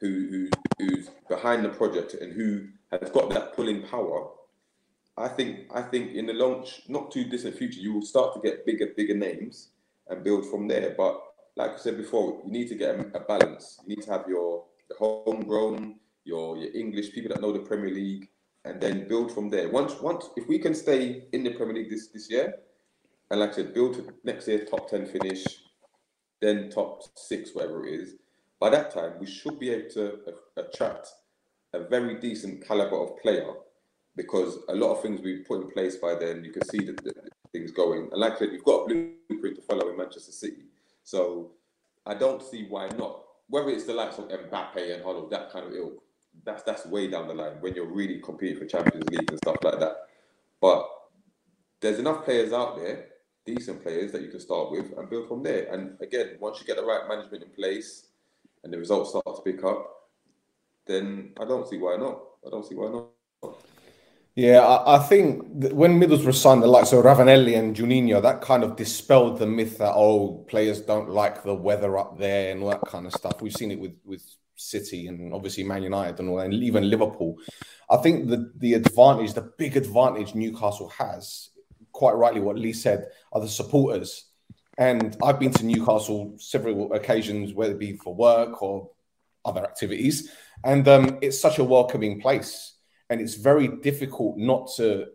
who, 0.00 0.28
who 0.30 0.48
who's 0.78 1.08
behind 1.28 1.64
the 1.64 1.70
project 1.70 2.14
and 2.14 2.32
who 2.32 2.66
has 2.90 3.08
got 3.10 3.30
that 3.30 3.54
pulling 3.54 3.82
power, 3.82 4.28
I 5.16 5.28
think 5.28 5.70
I 5.72 5.82
think 5.82 6.14
in 6.14 6.26
the 6.26 6.34
long, 6.34 6.66
not 6.88 7.12
too 7.12 7.24
distant 7.24 7.56
future, 7.56 7.80
you 7.80 7.94
will 7.94 8.02
start 8.02 8.34
to 8.34 8.40
get 8.40 8.66
bigger, 8.66 8.88
bigger 8.94 9.16
names 9.16 9.68
and 10.08 10.24
build 10.24 10.48
from 10.50 10.68
there. 10.68 10.94
But 10.96 11.20
like 11.56 11.72
I 11.72 11.76
said 11.76 11.96
before, 11.96 12.42
you 12.44 12.52
need 12.52 12.68
to 12.68 12.74
get 12.74 12.94
a, 12.96 13.16
a 13.16 13.20
balance. 13.20 13.80
You 13.86 13.96
need 13.96 14.04
to 14.04 14.12
have 14.12 14.24
your, 14.28 14.64
homegrown, 14.98 15.96
your 16.24 16.56
your 16.56 16.74
English 16.74 17.12
people 17.12 17.32
that 17.32 17.40
know 17.40 17.52
the 17.52 17.58
Premier 17.60 17.92
League, 17.92 18.28
and 18.64 18.80
then 18.80 19.08
build 19.08 19.32
from 19.32 19.50
there. 19.50 19.68
Once 19.68 20.00
once 20.00 20.28
if 20.36 20.46
we 20.48 20.58
can 20.58 20.74
stay 20.74 21.24
in 21.32 21.42
the 21.42 21.50
Premier 21.50 21.74
League 21.74 21.90
this 21.90 22.08
this 22.08 22.30
year, 22.30 22.54
and 23.30 23.40
like 23.40 23.50
I 23.50 23.56
said, 23.56 23.74
build 23.74 23.94
to 23.94 24.14
next 24.24 24.46
year 24.48 24.64
top 24.64 24.88
ten 24.88 25.06
finish, 25.06 25.44
then 26.40 26.70
top 26.70 27.02
six 27.16 27.54
whatever 27.54 27.86
it 27.86 28.00
is. 28.00 28.14
By 28.60 28.70
that 28.70 28.92
time, 28.92 29.14
we 29.20 29.26
should 29.26 29.58
be 29.58 29.70
able 29.70 29.90
to 29.90 30.18
attract 30.56 31.08
a 31.72 31.80
very 31.88 32.18
decent 32.20 32.66
caliber 32.66 32.96
of 32.96 33.18
player 33.18 33.52
because 34.16 34.58
a 34.68 34.74
lot 34.74 34.94
of 34.94 35.02
things 35.02 35.20
we've 35.20 35.44
put 35.46 35.62
in 35.62 35.70
place 35.70 35.96
by 35.96 36.14
then, 36.14 36.42
you 36.42 36.50
can 36.50 36.64
see 36.64 36.78
that 36.86 37.04
the, 37.04 37.12
things 37.52 37.70
going. 37.70 38.08
And 38.12 38.20
like 38.20 38.34
I 38.34 38.38
said, 38.38 38.48
we've 38.50 38.64
got 38.64 38.90
a 38.90 38.94
to 38.94 39.25
follow 39.68 39.90
in 39.90 39.96
Manchester 39.96 40.32
City. 40.32 40.64
So 41.04 41.52
I 42.04 42.14
don't 42.14 42.42
see 42.42 42.66
why 42.68 42.88
not. 42.88 43.22
Whether 43.48 43.70
it's 43.70 43.84
the 43.84 43.94
likes 43.94 44.18
of 44.18 44.28
Mbappe 44.28 44.94
and 44.94 45.04
Haaland, 45.04 45.30
that 45.30 45.50
kind 45.52 45.66
of 45.66 45.72
ilk, 45.72 46.02
that's 46.44 46.62
that's 46.62 46.86
way 46.86 47.08
down 47.08 47.28
the 47.28 47.34
line 47.34 47.56
when 47.60 47.74
you're 47.74 47.86
really 47.86 48.20
competing 48.20 48.58
for 48.58 48.66
Champions 48.66 49.08
League 49.10 49.30
and 49.30 49.38
stuff 49.38 49.56
like 49.62 49.78
that. 49.80 49.96
But 50.60 50.88
there's 51.80 51.98
enough 51.98 52.24
players 52.24 52.52
out 52.52 52.76
there, 52.76 53.06
decent 53.44 53.82
players 53.82 54.12
that 54.12 54.22
you 54.22 54.28
can 54.28 54.40
start 54.40 54.70
with 54.70 54.92
and 54.96 55.08
build 55.08 55.28
from 55.28 55.42
there. 55.42 55.72
And 55.72 55.96
again, 56.00 56.36
once 56.40 56.60
you 56.60 56.66
get 56.66 56.76
the 56.76 56.84
right 56.84 57.08
management 57.08 57.44
in 57.44 57.50
place 57.50 58.08
and 58.64 58.72
the 58.72 58.78
results 58.78 59.10
start 59.10 59.24
to 59.26 59.42
pick 59.42 59.62
up, 59.64 59.92
then 60.86 61.32
I 61.40 61.44
don't 61.44 61.68
see 61.68 61.78
why 61.78 61.96
not. 61.96 62.20
I 62.46 62.50
don't 62.50 62.66
see 62.66 62.74
why 62.74 62.90
not. 62.90 63.15
Yeah, 64.36 64.82
I, 64.86 64.98
think 64.98 65.46
when 65.72 65.98
Middlesbrough 65.98 66.34
signed 66.34 66.62
the 66.62 66.66
likes 66.66 66.92
of 66.92 67.02
Ravanelli 67.02 67.58
and 67.58 67.74
Juninho, 67.74 68.20
that 68.20 68.42
kind 68.42 68.64
of 68.64 68.76
dispelled 68.76 69.38
the 69.38 69.46
myth 69.46 69.78
that 69.78 69.94
oh, 69.94 70.44
players 70.46 70.82
don't 70.82 71.08
like 71.08 71.42
the 71.42 71.54
weather 71.54 71.96
up 71.96 72.18
there 72.18 72.52
and 72.52 72.62
all 72.62 72.68
that 72.68 72.82
kind 72.82 73.06
of 73.06 73.14
stuff. 73.14 73.40
We've 73.40 73.50
seen 73.50 73.70
it 73.70 73.80
with 73.80 73.94
with 74.04 74.22
City 74.54 75.06
and 75.06 75.32
obviously 75.32 75.64
Man 75.64 75.82
United 75.82 76.20
and 76.20 76.28
all, 76.28 76.40
and 76.40 76.52
even 76.52 76.90
Liverpool. 76.90 77.36
I 77.88 77.96
think 77.96 78.28
the 78.28 78.52
the 78.56 78.74
advantage, 78.74 79.32
the 79.32 79.52
big 79.56 79.74
advantage 79.74 80.34
Newcastle 80.34 80.90
has, 80.90 81.48
quite 81.92 82.12
rightly 82.12 82.42
what 82.42 82.58
Lee 82.58 82.74
said, 82.74 83.06
are 83.32 83.40
the 83.40 83.48
supporters. 83.48 84.26
And 84.76 85.16
I've 85.22 85.40
been 85.40 85.52
to 85.52 85.64
Newcastle 85.64 86.34
several 86.36 86.92
occasions, 86.92 87.54
whether 87.54 87.72
it 87.72 87.78
be 87.78 87.96
for 87.96 88.14
work 88.14 88.62
or 88.62 88.90
other 89.46 89.64
activities, 89.64 90.30
and 90.62 90.86
um, 90.86 91.18
it's 91.22 91.40
such 91.40 91.58
a 91.58 91.64
welcoming 91.64 92.20
place 92.20 92.75
and 93.10 93.20
it's 93.20 93.34
very 93.34 93.68
difficult 93.68 94.36
not 94.36 94.68
to 94.76 95.06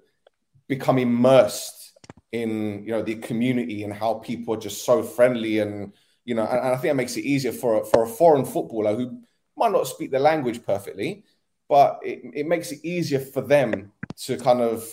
become 0.67 0.97
immersed 0.97 1.93
in 2.31 2.83
you 2.85 2.91
know 2.91 3.01
the 3.01 3.15
community 3.15 3.83
and 3.83 3.93
how 3.93 4.15
people 4.15 4.53
are 4.53 4.59
just 4.59 4.85
so 4.85 5.03
friendly 5.03 5.59
and 5.59 5.93
you 6.23 6.33
know 6.33 6.43
and, 6.43 6.59
and 6.59 6.73
I 6.73 6.77
think 6.77 6.91
it 6.91 6.95
makes 6.95 7.17
it 7.17 7.25
easier 7.25 7.51
for 7.51 7.81
a, 7.81 7.85
for 7.85 8.03
a 8.03 8.07
foreign 8.07 8.45
footballer 8.45 8.95
who 8.95 9.19
might 9.57 9.71
not 9.71 9.87
speak 9.87 10.11
the 10.11 10.19
language 10.19 10.65
perfectly, 10.65 11.23
but 11.67 11.99
it, 12.03 12.21
it 12.33 12.47
makes 12.47 12.71
it 12.71 12.79
easier 12.83 13.19
for 13.19 13.41
them 13.41 13.91
to 14.17 14.37
kind 14.37 14.61
of 14.61 14.83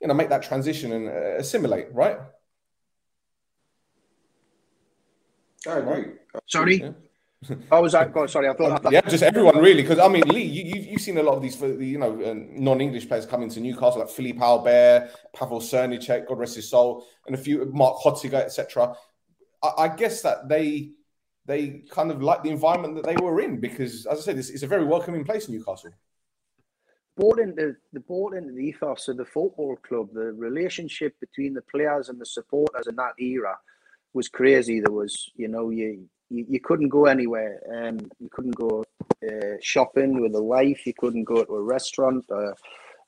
you 0.00 0.08
know 0.08 0.14
make 0.14 0.28
that 0.28 0.42
transition 0.42 0.92
and 0.92 1.08
uh, 1.08 1.36
assimilate, 1.38 1.92
right? 1.92 2.18
I 5.66 5.78
agree. 5.78 6.12
Sorry. 6.46 6.80
Yeah. 6.82 6.90
Oh, 7.70 7.82
was 7.82 7.92
that? 7.92 8.12
God, 8.12 8.30
sorry, 8.30 8.48
I 8.48 8.54
thought. 8.54 8.92
yeah, 8.92 9.00
just 9.02 9.22
everyone 9.22 9.58
really, 9.58 9.82
because 9.82 9.98
I 9.98 10.08
mean, 10.08 10.22
Lee, 10.28 10.42
you, 10.42 10.92
have 10.92 11.00
seen 11.00 11.18
a 11.18 11.22
lot 11.22 11.36
of 11.36 11.42
these, 11.42 11.60
you 11.60 11.98
know, 11.98 12.20
uh, 12.22 12.34
non-English 12.36 13.08
players 13.08 13.26
coming 13.26 13.48
to 13.50 13.60
Newcastle, 13.60 14.00
like 14.00 14.10
Philippe 14.10 14.40
Albert, 14.40 15.10
Pavel 15.34 15.60
Srnicek, 15.60 16.26
God 16.26 16.38
rest 16.38 16.56
his 16.56 16.68
soul, 16.68 17.06
and 17.26 17.34
a 17.34 17.38
few 17.38 17.64
Marc 17.66 17.98
Hottiger, 17.98 18.42
etc. 18.42 18.94
I, 19.62 19.70
I, 19.78 19.88
guess 19.88 20.22
that 20.22 20.48
they 20.48 20.92
they 21.46 21.82
kind 21.90 22.10
of 22.10 22.22
like 22.22 22.42
the 22.42 22.50
environment 22.50 22.94
that 22.96 23.04
they 23.04 23.16
were 23.16 23.40
in 23.40 23.60
because, 23.60 24.06
as 24.06 24.18
I 24.18 24.22
said, 24.22 24.38
it's, 24.38 24.50
it's 24.50 24.62
a 24.62 24.68
very 24.68 24.84
welcoming 24.84 25.24
place, 25.24 25.48
in 25.48 25.54
Newcastle. 25.54 25.90
Bought 27.16 27.38
into 27.38 27.76
the 27.92 28.00
bought 28.00 28.34
into 28.34 28.52
the 28.52 28.60
ethos 28.60 29.08
of 29.08 29.16
the 29.16 29.24
football 29.24 29.76
club, 29.76 30.08
the 30.12 30.32
relationship 30.32 31.14
between 31.20 31.54
the 31.54 31.62
players 31.62 32.08
and 32.08 32.20
the 32.20 32.26
supporters 32.26 32.86
in 32.88 32.96
that 32.96 33.12
era 33.18 33.56
was 34.14 34.28
crazy. 34.28 34.80
There 34.80 34.92
was, 34.92 35.30
you 35.36 35.48
know, 35.48 35.70
you 35.70 36.08
you, 36.30 36.46
you 36.48 36.60
couldn't 36.60 36.88
go 36.88 37.06
anywhere. 37.06 37.60
Um, 37.72 37.98
you 38.18 38.28
couldn't 38.30 38.56
go 38.56 38.84
uh, 39.26 39.56
shopping 39.60 40.20
with 40.20 40.34
a 40.34 40.42
wife. 40.42 40.86
You 40.86 40.94
couldn't 40.94 41.24
go 41.24 41.44
to 41.44 41.54
a 41.54 41.62
restaurant, 41.62 42.24
uh, 42.30 42.52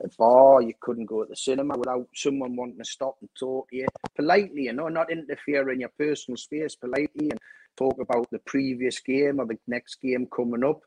a 0.02 0.08
bar. 0.18 0.62
You 0.62 0.74
couldn't 0.80 1.06
go 1.06 1.24
to 1.24 1.28
the 1.28 1.36
cinema 1.36 1.76
without 1.76 2.08
someone 2.14 2.56
wanting 2.56 2.78
to 2.78 2.84
stop 2.84 3.16
and 3.20 3.30
talk 3.38 3.70
to 3.70 3.76
you 3.76 3.86
politely. 4.14 4.62
You 4.62 4.72
know, 4.72 4.88
not 4.88 5.10
interfere 5.10 5.70
in 5.70 5.80
your 5.80 5.92
personal 5.98 6.36
space 6.36 6.76
politely 6.76 7.30
and 7.30 7.40
talk 7.76 7.98
about 8.00 8.30
the 8.30 8.38
previous 8.40 9.00
game 9.00 9.40
or 9.40 9.46
the 9.46 9.58
next 9.66 10.00
game 10.00 10.26
coming 10.34 10.64
up. 10.64 10.80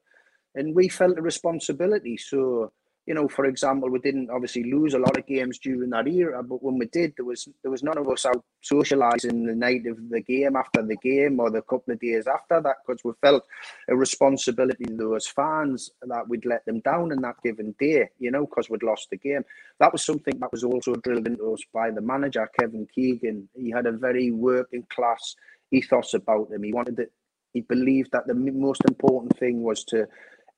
And 0.55 0.75
we 0.75 0.89
felt 0.89 1.17
a 1.17 1.21
responsibility. 1.21 2.17
So 2.17 2.71
you 3.09 3.15
know, 3.15 3.27
for 3.27 3.45
example, 3.45 3.89
we 3.89 3.97
didn't 3.97 4.29
obviously 4.29 4.71
lose 4.71 4.93
a 4.93 4.99
lot 4.99 5.17
of 5.17 5.25
games 5.25 5.57
during 5.57 5.89
that 5.89 6.07
era, 6.07 6.43
but 6.43 6.61
when 6.61 6.77
we 6.77 6.85
did, 6.85 7.11
there 7.17 7.25
was 7.25 7.49
there 7.63 7.71
was 7.71 7.81
none 7.81 7.97
of 7.97 8.07
us 8.07 8.23
out 8.23 8.43
socialising 8.63 9.47
the 9.47 9.55
night 9.55 9.87
of 9.87 9.97
the 10.11 10.21
game 10.21 10.55
after 10.55 10.83
the 10.83 10.95
game 10.97 11.39
or 11.39 11.49
the 11.49 11.63
couple 11.63 11.91
of 11.91 11.99
days 11.99 12.27
after 12.27 12.61
that 12.61 12.75
because 12.85 13.03
we 13.03 13.11
felt 13.19 13.43
a 13.89 13.95
responsibility 13.95 14.85
to 14.85 14.95
those 14.95 15.25
fans 15.25 15.89
that 16.03 16.29
we'd 16.29 16.45
let 16.45 16.63
them 16.67 16.81
down 16.81 17.11
in 17.11 17.19
that 17.21 17.41
given 17.43 17.73
day, 17.79 18.07
you 18.19 18.29
know, 18.29 18.45
because 18.45 18.69
we'd 18.69 18.83
lost 18.83 19.07
the 19.09 19.17
game. 19.17 19.43
That 19.79 19.91
was 19.91 20.05
something 20.05 20.37
that 20.39 20.51
was 20.51 20.63
also 20.63 20.93
drilled 20.93 21.25
into 21.25 21.51
us 21.51 21.63
by 21.73 21.89
the 21.89 22.01
manager, 22.01 22.47
Kevin 22.59 22.85
Keegan. 22.93 23.49
He 23.55 23.71
had 23.71 23.87
a 23.87 23.91
very 23.91 24.29
working 24.29 24.85
class 24.87 25.35
ethos 25.71 26.13
about 26.13 26.51
him. 26.51 26.61
He 26.61 26.73
wanted 26.73 26.97
to, 26.97 27.07
he 27.53 27.61
believed 27.61 28.11
that 28.11 28.27
the 28.27 28.35
most 28.35 28.83
important 28.87 29.35
thing 29.39 29.63
was 29.63 29.83
to 29.85 30.05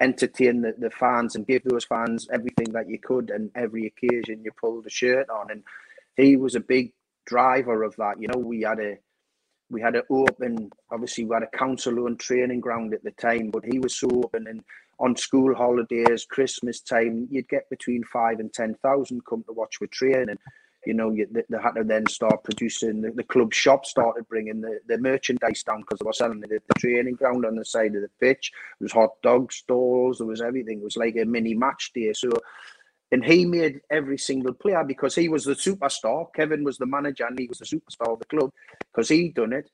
entertain 0.01 0.61
the, 0.61 0.73
the 0.77 0.89
fans 0.89 1.35
and 1.35 1.47
give 1.47 1.63
those 1.63 1.85
fans 1.85 2.27
everything 2.33 2.73
that 2.73 2.89
you 2.89 2.99
could 2.99 3.29
and 3.29 3.51
every 3.55 3.85
occasion 3.85 4.43
you 4.43 4.51
pulled 4.59 4.85
a 4.85 4.89
shirt 4.89 5.29
on. 5.29 5.51
And 5.51 5.63
he 6.17 6.35
was 6.35 6.55
a 6.55 6.59
big 6.59 6.91
driver 7.25 7.83
of 7.83 7.95
that 7.97 8.19
you 8.19 8.27
know. 8.27 8.39
We 8.39 8.61
had 8.61 8.79
a 8.79 8.97
we 9.69 9.79
had 9.79 9.95
an 9.95 10.03
open 10.09 10.71
obviously 10.91 11.23
we 11.23 11.35
had 11.35 11.43
a 11.43 11.57
council 11.57 11.99
owned 11.99 12.19
training 12.19 12.59
ground 12.59 12.93
at 12.93 13.03
the 13.03 13.11
time 13.11 13.51
but 13.51 13.63
he 13.63 13.79
was 13.79 13.95
so 13.95 14.09
open. 14.09 14.47
And 14.47 14.63
on 14.99 15.15
school 15.15 15.55
holidays 15.55 16.25
christmas 16.29 16.81
time 16.81 17.27
you'd 17.31 17.49
get 17.49 17.69
between 17.69 18.03
five 18.03 18.39
and 18.39 18.51
ten 18.53 18.75
thousand 18.83 19.25
come 19.25 19.43
to 19.43 19.53
watch 19.53 19.79
with 19.79 19.91
training 19.91 20.37
you 20.85 20.93
know, 20.93 21.13
they, 21.13 21.43
they, 21.47 21.57
had 21.61 21.73
to 21.73 21.83
then 21.83 22.07
start 22.07 22.43
producing. 22.43 23.01
The, 23.01 23.11
the, 23.11 23.23
club 23.23 23.53
shop 23.53 23.85
started 23.85 24.27
bringing 24.27 24.61
the, 24.61 24.79
the 24.87 24.97
merchandise 24.97 25.63
down 25.63 25.81
because 25.81 25.99
they 25.99 26.05
were 26.05 26.13
selling 26.13 26.39
the 26.39 26.59
training 26.79 27.15
ground 27.15 27.45
on 27.45 27.55
the 27.55 27.65
side 27.65 27.95
of 27.95 28.01
the 28.01 28.09
pitch. 28.19 28.51
There 28.79 28.85
was 28.85 28.91
hot 28.91 29.21
dog 29.21 29.53
stalls. 29.53 30.17
There 30.17 30.27
was 30.27 30.41
everything. 30.41 30.79
It 30.79 30.83
was 30.83 30.97
like 30.97 31.15
a 31.17 31.25
mini 31.25 31.53
match 31.53 31.91
day. 31.93 32.13
So, 32.13 32.31
and 33.11 33.23
he 33.23 33.45
made 33.45 33.81
every 33.91 34.17
single 34.17 34.53
player 34.53 34.83
because 34.83 35.13
he 35.13 35.29
was 35.29 35.45
the 35.45 35.53
superstar. 35.53 36.25
Kevin 36.33 36.63
was 36.63 36.77
the 36.77 36.87
manager 36.87 37.25
and 37.25 37.37
he 37.37 37.47
was 37.47 37.59
the 37.59 37.65
superstar 37.65 38.13
of 38.13 38.19
the 38.19 38.25
club 38.25 38.51
because 38.91 39.09
he 39.09 39.29
done 39.29 39.53
it. 39.53 39.69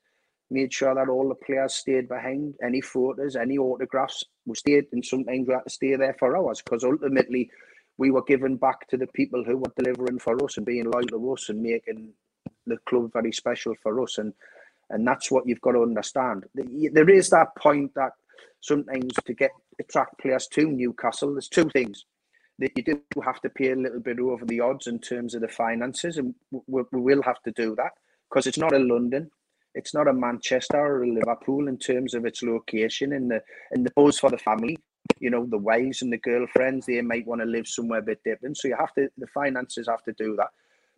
made 0.50 0.72
sure 0.72 0.94
that 0.94 1.08
all 1.08 1.28
the 1.28 1.34
players 1.36 1.74
stayed 1.74 2.08
behind. 2.08 2.54
Any 2.62 2.82
photos, 2.82 3.34
any 3.34 3.56
autographs, 3.56 4.24
we 4.44 4.56
stayed, 4.56 4.86
and 4.92 5.04
sometimes 5.04 5.48
we 5.48 5.54
had 5.54 5.64
to 5.64 5.70
stay 5.70 5.96
there 5.96 6.16
for 6.18 6.36
hours 6.36 6.60
because 6.60 6.84
ultimately 6.84 7.50
we 7.98 8.10
were 8.10 8.22
giving 8.22 8.56
back 8.56 8.88
to 8.88 8.96
the 8.96 9.08
people 9.08 9.44
who 9.44 9.58
were 9.58 9.72
delivering 9.76 10.18
for 10.18 10.42
us 10.44 10.56
and 10.56 10.64
being 10.64 10.90
loyal 10.90 11.06
to 11.08 11.32
us 11.32 11.48
and 11.48 11.60
making 11.60 12.12
the 12.66 12.78
club 12.86 13.12
very 13.12 13.32
special 13.32 13.74
for 13.82 14.02
us. 14.02 14.18
And 14.18 14.32
and 14.90 15.06
that's 15.06 15.30
what 15.30 15.46
you've 15.46 15.60
got 15.60 15.72
to 15.72 15.82
understand. 15.82 16.44
There 16.54 17.10
is 17.10 17.28
that 17.30 17.54
point 17.56 17.94
that 17.94 18.12
sometimes 18.60 19.12
to 19.24 19.34
get 19.34 19.50
attract 19.78 20.18
players 20.18 20.46
to 20.48 20.66
Newcastle, 20.66 21.32
there's 21.32 21.48
two 21.48 21.68
things 21.68 22.06
that 22.58 22.72
you 22.74 22.82
do 22.82 23.00
have 23.22 23.40
to 23.42 23.50
pay 23.50 23.72
a 23.72 23.76
little 23.76 24.00
bit 24.00 24.18
over 24.18 24.44
the 24.44 24.60
odds 24.60 24.86
in 24.86 24.98
terms 24.98 25.34
of 25.34 25.42
the 25.42 25.48
finances, 25.48 26.16
and 26.16 26.34
we, 26.66 26.82
will 26.92 27.22
have 27.22 27.40
to 27.42 27.52
do 27.52 27.76
that 27.76 27.92
because 28.28 28.46
it's 28.46 28.58
not 28.58 28.72
a 28.72 28.78
London, 28.78 29.30
it's 29.74 29.94
not 29.94 30.08
a 30.08 30.12
Manchester 30.12 30.78
or 30.78 31.04
a 31.04 31.12
Liverpool 31.12 31.68
in 31.68 31.78
terms 31.78 32.14
of 32.14 32.24
its 32.24 32.42
location 32.42 33.12
and 33.12 33.30
the 33.30 33.42
and 33.70 33.84
the 33.84 33.92
buzz 33.94 34.18
for 34.18 34.30
the 34.30 34.38
family. 34.38 34.78
You 35.18 35.30
know, 35.30 35.46
the 35.46 35.58
wives 35.58 36.02
and 36.02 36.12
the 36.12 36.18
girlfriends, 36.18 36.86
they 36.86 37.00
might 37.00 37.26
want 37.26 37.40
to 37.40 37.46
live 37.46 37.66
somewhere 37.66 37.98
a 37.98 38.02
bit 38.02 38.22
different. 38.24 38.56
So 38.56 38.68
you 38.68 38.76
have 38.76 38.94
to 38.94 39.08
the 39.18 39.26
finances 39.28 39.88
have 39.88 40.02
to 40.04 40.12
do 40.12 40.36
that. 40.36 40.48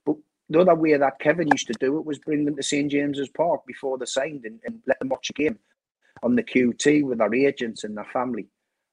But 0.05 0.17
the 0.49 0.61
other 0.61 0.75
way 0.75 0.97
that 0.97 1.19
Kevin 1.21 1.49
used 1.49 1.69
to 1.69 1.75
do 1.75 1.99
it 1.99 2.05
was 2.05 2.19
bring 2.19 2.45
them 2.45 2.57
to 2.57 2.63
St 2.63 2.91
James's 2.91 3.31
Park 3.31 3.63
before 3.67 3.99
they 3.99 4.07
signed 4.07 4.45
and, 4.45 4.61
and 4.65 4.81
let 4.87 4.99
them 4.99 5.09
watch 5.09 5.31
a 5.31 5.35
game 5.35 5.59
on 6.23 6.37
the 6.37 6.43
QT 6.43 7.05
with 7.05 7.19
their 7.19 7.35
agents 7.35 7.85
and 7.85 7.97
their 7.97 8.05
family. 8.13 8.49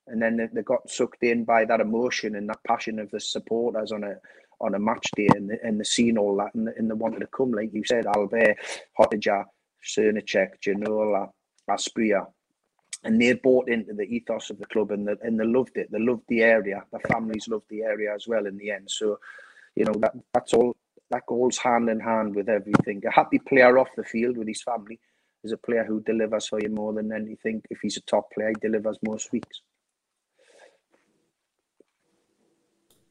And 0.07 0.21
then 0.21 0.37
they, 0.37 0.47
they 0.53 0.61
got 0.61 0.89
sucked 0.89 1.23
in 1.23 1.43
by 1.43 1.65
that 1.65 1.81
emotion 1.81 2.35
and 2.35 2.49
that 2.49 2.63
passion 2.65 2.99
of 2.99 3.11
the 3.11 3.19
supporters 3.19 3.91
on 3.91 4.03
a 4.03 4.15
on 4.59 4.73
a 4.73 4.79
match 4.79 5.07
day 5.15 5.27
and, 5.35 5.49
the, 5.49 5.57
and 5.63 5.79
the 5.79 5.85
scene 5.85 6.17
all 6.17 6.35
that 6.37 6.53
and, 6.55 6.67
and 6.69 6.89
they 6.89 6.95
wanted 6.95 7.19
to 7.19 7.27
come, 7.27 7.51
like 7.51 7.71
you 7.73 7.83
said, 7.85 8.07
Albert, 8.07 8.57
Hottiger, 8.99 9.45
Srnicek, 9.85 10.49
Ginola, 10.65 11.29
Asprilla. 11.69 12.25
And 13.07 13.21
they 13.21 13.33
bought 13.33 13.69
into 13.69 13.93
the 13.93 14.03
ethos 14.03 14.49
of 14.49 14.59
the 14.59 14.65
club 14.65 14.91
and, 14.91 15.07
the, 15.07 15.17
and 15.21 15.39
they 15.39 15.45
loved 15.45 15.77
it. 15.77 15.91
They 15.91 15.99
loved 15.99 16.23
the 16.27 16.43
area. 16.43 16.83
The 16.91 16.99
families 16.99 17.47
loved 17.47 17.69
the 17.69 17.83
area 17.83 18.13
as 18.13 18.27
well 18.27 18.45
in 18.45 18.57
the 18.57 18.71
end. 18.71 18.91
So, 18.91 19.19
you 19.75 19.85
know, 19.85 19.93
that 19.99 20.13
that's 20.33 20.53
all 20.53 20.75
that 21.09 21.25
goes 21.25 21.57
hand 21.57 21.89
in 21.89 21.99
hand 21.99 22.35
with 22.35 22.49
everything. 22.49 23.01
A 23.05 23.11
happy 23.11 23.39
player 23.39 23.77
off 23.77 23.87
the 23.95 24.03
field 24.03 24.37
with 24.37 24.47
his 24.47 24.61
family 24.61 24.99
is 25.43 25.51
a 25.51 25.57
player 25.57 25.85
who 25.85 26.01
delivers 26.01 26.47
for 26.47 26.59
you 26.61 26.69
more 26.69 26.93
than 26.93 27.11
anything. 27.13 27.61
If 27.69 27.79
he's 27.81 27.97
a 27.97 28.01
top 28.01 28.31
player, 28.33 28.49
he 28.49 28.55
delivers 28.55 28.97
most 29.07 29.31
weeks. 29.31 29.61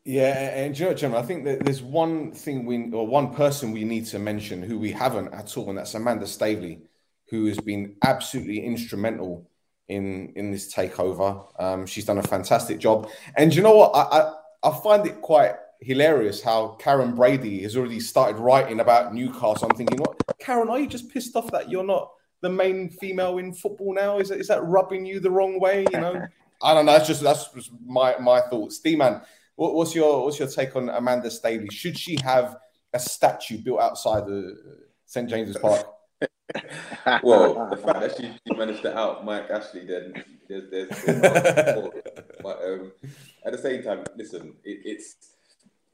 Yeah, 0.05 0.57
and 0.57 0.73
Jim, 0.73 1.17
I 1.17 1.23
think 1.23 1.45
that 1.47 1.65
there's 1.65 1.83
one 1.83 2.31
thing 2.31 2.65
we 2.65 2.93
or 2.93 3.07
one 3.09 3.35
person 3.35 3.73
we 3.73 3.83
need 3.83 4.07
to 4.07 4.21
mention 4.21 4.63
who 4.63 4.79
we 4.79 4.93
haven't 4.93 5.35
at 5.35 5.57
all, 5.57 5.69
and 5.69 5.79
that's 5.79 5.95
Amanda 5.95 6.27
Staveley, 6.27 6.83
who 7.29 7.47
has 7.47 7.59
been 7.59 7.97
absolutely 8.05 8.65
instrumental 8.65 9.51
in 9.89 10.33
in 10.37 10.51
this 10.51 10.73
takeover. 10.73 11.47
Um, 11.61 11.87
she's 11.87 12.05
done 12.05 12.19
a 12.19 12.23
fantastic 12.23 12.79
job, 12.79 13.09
and 13.37 13.55
you 13.55 13.63
know 13.63 13.77
what? 13.77 13.93
I, 13.95 14.21
I 14.21 14.33
I 14.71 14.81
find 14.81 15.07
it 15.07 15.21
quite 15.23 15.55
hilarious 15.81 16.43
how 16.43 16.77
Karren 16.81 17.15
Brady 17.15 17.63
has 17.63 17.77
already 17.77 18.01
started 18.01 18.39
writing 18.39 18.81
about 18.81 19.15
Newcastle. 19.15 19.69
I'm 19.71 19.77
thinking, 19.77 19.99
what, 19.99 20.19
Karren? 20.39 20.71
Are 20.71 20.79
you 20.79 20.87
just 20.87 21.11
pissed 21.11 21.37
off 21.37 21.51
that 21.53 21.71
you're 21.71 21.85
not 21.85 22.11
the 22.41 22.51
main 22.51 22.91
female 22.91 23.39
in 23.39 23.53
football 23.53 23.95
now? 23.95 24.19
Is 24.19 24.29
that, 24.31 24.41
is 24.41 24.49
that 24.49 24.63
rubbing 24.65 25.07
you 25.07 25.21
the 25.21 25.31
wrong 25.31 25.61
way? 25.61 25.87
You 25.93 26.01
know, 26.01 26.27
I 26.63 26.75
don't 26.75 26.87
know. 26.87 26.93
That's 26.93 27.07
just 27.07 27.23
that's 27.23 27.49
just 27.53 27.71
my 27.85 28.17
my 28.19 28.41
thoughts. 28.41 28.77
Steve 28.77 28.99
man, 28.99 29.21
what, 29.57 29.75
what's 29.75 29.95
your 29.95 30.25
what's 30.25 30.39
your 30.39 30.49
take 30.49 30.75
on 30.77 30.89
Amanda 30.89 31.31
Staveley? 31.31 31.69
Should 31.71 31.99
she 31.99 32.17
have 32.23 32.57
a 32.93 32.99
statue 32.99 33.59
built 33.59 33.81
outside 33.81 34.27
the 34.27 34.57
St 35.05 35.29
James's 35.29 35.59
Park? 35.59 35.87
Well, 37.23 37.69
the 37.71 37.77
fact 37.77 38.01
that 38.01 38.17
she, 38.17 38.31
she, 38.47 38.55
managed 38.55 38.83
to 38.83 38.97
out 38.97 39.25
Mike 39.25 39.51
Ashley, 39.51 39.87
then 39.87 40.25
there's, 40.49 40.71
there's, 40.71 40.89
there's 41.05 41.89
but 42.43 42.63
um, 42.65 42.93
at 43.45 43.53
the 43.53 43.59
same 43.59 43.83
time, 43.83 44.05
listen, 44.17 44.55
it, 44.65 44.81
it's 44.85 45.17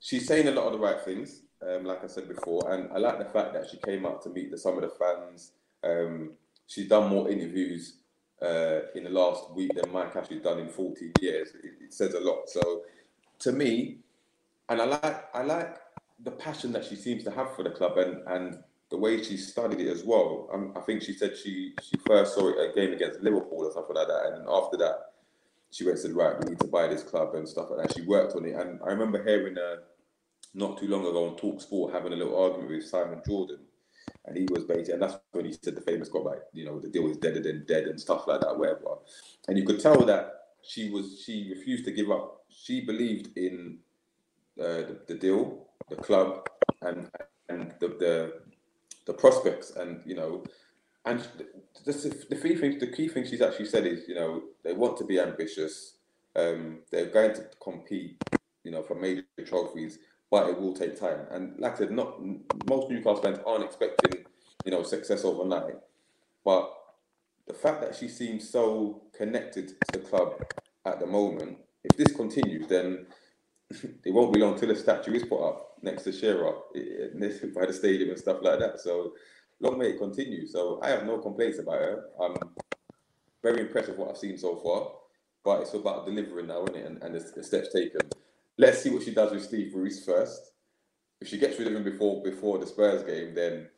she's 0.01 0.27
saying 0.27 0.49
a 0.49 0.53
lot 0.53 0.67
of 0.67 0.73
the 0.73 0.79
right 0.79 1.01
things, 1.01 1.43
um, 1.67 1.85
like 1.85 2.05
I 2.05 2.07
said 2.07 2.29
before, 2.29 2.73
and 2.73 2.91
I 2.93 2.99
like 2.99 3.19
the 3.19 3.25
fact 3.25 3.53
that 3.55 3.69
she 3.71 3.79
came 3.79 4.05
up 4.05 4.23
to 4.25 4.31
meet 4.31 4.51
the, 4.51 4.59
some 4.59 4.77
of 4.77 4.83
the 4.83 4.91
fans. 4.91 5.53
Um, 5.85 6.33
she's 6.67 6.89
done 6.89 7.09
more 7.09 7.31
interviews 7.31 7.97
uh, 8.43 8.81
in 8.95 9.05
the 9.05 9.11
last 9.11 9.51
week 9.53 9.73
than 9.75 9.93
Mike 9.93 10.15
Ashley's 10.17 10.43
done 10.43 10.59
in 10.59 10.69
14 10.69 11.13
years. 11.21 11.51
It, 11.63 11.73
it 11.85 11.95
says 11.95 12.15
a 12.15 12.21
lot. 12.21 12.49
So 12.49 12.83
to 13.41 13.53
me, 13.53 13.99
and 14.69 14.81
I 14.81 14.85
like 14.85 15.35
I 15.35 15.43
like 15.43 15.77
the 16.23 16.31
passion 16.31 16.73
that 16.73 16.85
she 16.85 16.97
seems 16.97 17.25
to 17.25 17.31
have 17.31 17.55
for 17.55 17.63
the 17.63 17.71
club 17.71 17.99
and 17.99 18.23
and 18.29 18.59
the 18.93 18.99
way 18.99 19.23
she 19.23 19.39
studied 19.39 19.81
it 19.81 19.89
as 19.89 20.05
well. 20.05 20.51
Um, 20.53 20.75
I 20.77 20.81
think 20.81 21.03
she 21.03 21.15
said 21.15 21.37
she 21.37 21.75
she 21.83 21.97
first 22.07 22.35
saw 22.35 22.49
it 22.49 22.71
a 22.71 22.75
game 22.75 22.93
against 22.93 23.23
Liverpool 23.23 23.65
or 23.65 23.73
something 23.73 23.97
like 23.97 24.07
that, 24.07 24.35
and 24.35 24.47
after 24.49 24.77
that, 24.77 24.97
she 25.71 25.83
went 25.85 25.97
and 25.97 26.03
said, 26.03 26.15
right, 26.15 26.39
we 26.39 26.51
need 26.51 26.61
to 26.61 26.67
buy 26.67 26.87
this 26.87 27.03
club 27.03 27.35
and 27.35 27.49
stuff 27.49 27.71
like 27.71 27.89
that. 27.89 27.97
She 27.97 28.03
worked 28.03 28.37
on 28.37 28.45
it, 28.45 28.55
and 28.55 28.79
I 28.87 28.91
remember 28.91 29.25
hearing 29.25 29.57
her 29.57 29.79
not 30.55 30.79
too 30.79 30.89
long 30.89 31.07
ago 31.07 31.27
on 31.27 31.37
Talk 31.37 31.63
Sport 31.63 31.95
having 31.95 32.13
a 32.13 32.17
little 32.17 32.39
argument 32.39 32.71
with 32.71 32.87
Simon 32.87 33.23
Jordan, 33.27 33.61
and 34.27 34.37
he 34.37 34.47
was 34.51 34.65
basically, 34.65 34.93
and 34.93 35.03
that's 35.03 35.17
when 35.33 35.47
he 35.47 35.57
said 35.63 35.75
the 35.75 35.81
famous 35.81 36.11
quote 36.11 36.27
like, 36.27 36.43
you 36.53 36.67
know, 36.67 36.79
the 36.79 36.89
deal 36.89 37.11
is 37.11 37.17
deader 37.17 37.41
than 37.41 37.65
dead 37.67 37.85
and 37.85 37.99
stuff 37.99 38.27
like 38.27 38.43
that, 38.43 38.59
whatever. 38.59 38.99
And 39.49 39.57
you 39.57 39.65
could 39.65 39.81
tell 39.81 40.05
that 40.05 40.33
she 40.63 40.91
was 40.91 41.23
she 41.25 41.49
refused 41.49 41.87
to 41.87 41.93
give 41.93 42.11
up. 42.11 42.45
She 42.51 42.85
believed 42.85 43.39
in 43.39 43.79
uh, 44.61 44.85
the, 44.85 45.01
the, 45.09 45.15
deal, 45.15 45.69
the 45.89 45.97
club, 45.97 46.47
and 46.83 47.09
and 47.49 47.75
the, 47.81 47.89
the 47.89 48.42
the 49.07 49.15
prospects, 49.15 49.71
and 49.71 50.01
you 50.07 50.15
know, 50.15 50.45
and 51.05 51.21
the, 51.87 51.93
the 52.31 52.37
key 52.37 52.57
thing 52.57 52.79
the 52.79 52.87
key 52.89 53.09
thing 53.09 53.25
she's 53.27 53.43
actually 53.43 53.67
said 53.67 53.87
is 53.87 54.09
you 54.09 54.15
know 54.15 54.43
they 54.65 54.73
want 54.73 54.97
to 54.99 55.05
be 55.05 55.21
ambitious. 55.21 55.95
Um, 56.35 56.81
they're 56.91 57.07
going 57.11 57.35
to 57.35 57.45
compete, 57.63 58.17
you 58.65 58.71
know, 58.71 58.83
for 58.83 58.95
major 58.95 59.25
trophies, 59.47 59.99
but 60.31 60.49
it 60.49 60.59
will 60.59 60.73
take 60.73 60.99
time. 60.99 61.27
And 61.31 61.59
like 61.59 61.75
I 61.75 61.79
said, 61.79 61.91
not 61.91 62.19
most 62.69 62.91
Newcastle 62.91 63.23
fans 63.23 63.39
aren't 63.47 63.65
expecting 63.65 64.25
you 64.65 64.71
know 64.71 64.83
success 64.83 65.25
overnight, 65.25 65.77
but 66.45 66.73
the 67.47 67.55
fact 67.55 67.81
that 67.83 67.95
she 67.95 68.09
seems 68.09 68.49
so 68.49 69.03
connected 69.17 69.69
to 69.69 69.93
the 69.93 69.99
club 69.99 70.43
at 70.87 71.01
the 71.01 71.07
moment, 71.07 71.59
if 71.85 71.97
this 71.97 72.15
continues, 72.15 72.67
then 72.69 73.07
it 74.05 74.13
won't 74.13 74.33
be 74.33 74.41
long 74.41 74.59
till 74.59 74.71
a 74.71 74.77
statue 74.77 75.15
is 75.15 75.25
put 75.25 75.47
up 75.47 75.77
next 75.83 76.03
to 76.05 76.13
Shearer 76.13 76.53
by 76.75 77.67
the 77.67 77.73
stadium 77.73 78.11
and 78.11 78.19
stuff 78.19 78.39
like 78.43 78.59
that. 78.59 78.81
So 78.81 79.15
long 79.61 79.79
may 79.79 79.91
it 79.91 79.99
continue. 79.99 80.47
So 80.47 80.81
I 80.83 80.91
have 80.91 81.05
no 81.05 81.19
complaints 81.19 81.59
about 81.59 81.81
her. 81.81 82.05
I'm 82.21 82.37
very 83.43 83.63
impressed 83.63 83.89
with 83.89 83.99
what 83.99 84.11
I've 84.11 84.17
seen 84.17 84.39
so 84.39 84.57
far, 84.57 84.93
but 85.45 85.63
it's 85.63 85.75
about 85.75 86.07
delivering 86.07 86.47
now, 86.49 86.65
isn't 86.65 86.77
it? 86.77 86.87
And, 86.87 87.03
and 87.03 87.15
the, 87.15 87.33
the 87.37 87.43
steps 87.43 87.73
taken. 87.73 88.01
Let's 88.59 88.83
see 88.83 88.91
what 88.91 89.03
she 89.03 89.13
does 89.15 89.33
with 89.33 89.45
Steve 89.45 89.73
Bruce 89.73 90.05
first. 90.05 90.53
If 91.21 91.29
she 91.29 91.39
gets 91.39 91.59
rid 91.59 91.69
of 91.69 91.75
him 91.75 91.85
before 91.85 92.23
before 92.23 92.59
the 92.59 92.67
Spurs 92.67 93.03
game, 93.05 93.35
then 93.35 93.69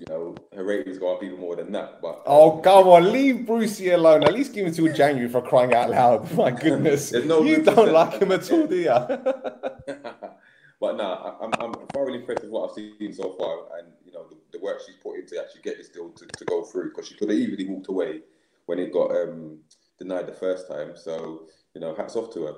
you 0.00 0.06
know, 0.08 0.34
her 0.54 0.64
ratings 0.64 0.98
go 0.98 1.14
up 1.14 1.22
even 1.22 1.38
more 1.38 1.54
than 1.54 1.70
that. 1.72 2.00
But 2.02 2.22
oh, 2.26 2.58
come 2.58 2.88
on, 2.88 3.12
leave 3.12 3.46
Brucey 3.46 3.90
alone. 3.90 4.24
At 4.24 4.34
least 4.34 4.52
give 4.52 4.66
him 4.66 4.74
till 4.74 4.92
January 4.92 5.28
for 5.28 5.40
crying 5.40 5.72
out 5.72 5.90
loud. 5.90 6.32
My 6.36 6.50
goodness, 6.50 7.12
no 7.12 7.42
you 7.42 7.62
don't 7.62 7.92
like 7.92 8.20
him 8.20 8.32
at 8.32 8.50
all, 8.50 8.66
do 8.66 8.76
you? 8.76 8.88
but 10.80 10.96
no, 10.96 11.38
I'm, 11.40 11.52
I'm 11.60 11.74
thoroughly 11.92 12.18
impressed 12.18 12.42
with 12.42 12.50
what 12.50 12.70
I've 12.70 12.74
seen 12.74 13.12
so 13.12 13.34
far, 13.38 13.78
and 13.78 13.88
you 14.04 14.12
know 14.12 14.26
the, 14.28 14.36
the 14.52 14.64
work 14.64 14.80
she's 14.84 14.96
put 14.96 15.18
in 15.18 15.26
to 15.26 15.40
actually 15.40 15.62
get 15.62 15.76
this 15.76 15.90
deal 15.90 16.10
to, 16.10 16.26
to 16.26 16.44
go 16.44 16.64
through 16.64 16.90
because 16.90 17.06
she 17.06 17.14
could 17.14 17.30
have 17.30 17.38
easily 17.38 17.68
walked 17.68 17.88
away 17.88 18.20
when 18.66 18.80
it 18.80 18.92
got 18.92 19.12
um, 19.12 19.58
denied 19.98 20.26
the 20.26 20.32
first 20.32 20.66
time. 20.66 20.96
So 20.96 21.46
you 21.74 21.80
know, 21.80 21.94
hats 21.94 22.16
off 22.16 22.32
to 22.34 22.46
her. 22.46 22.54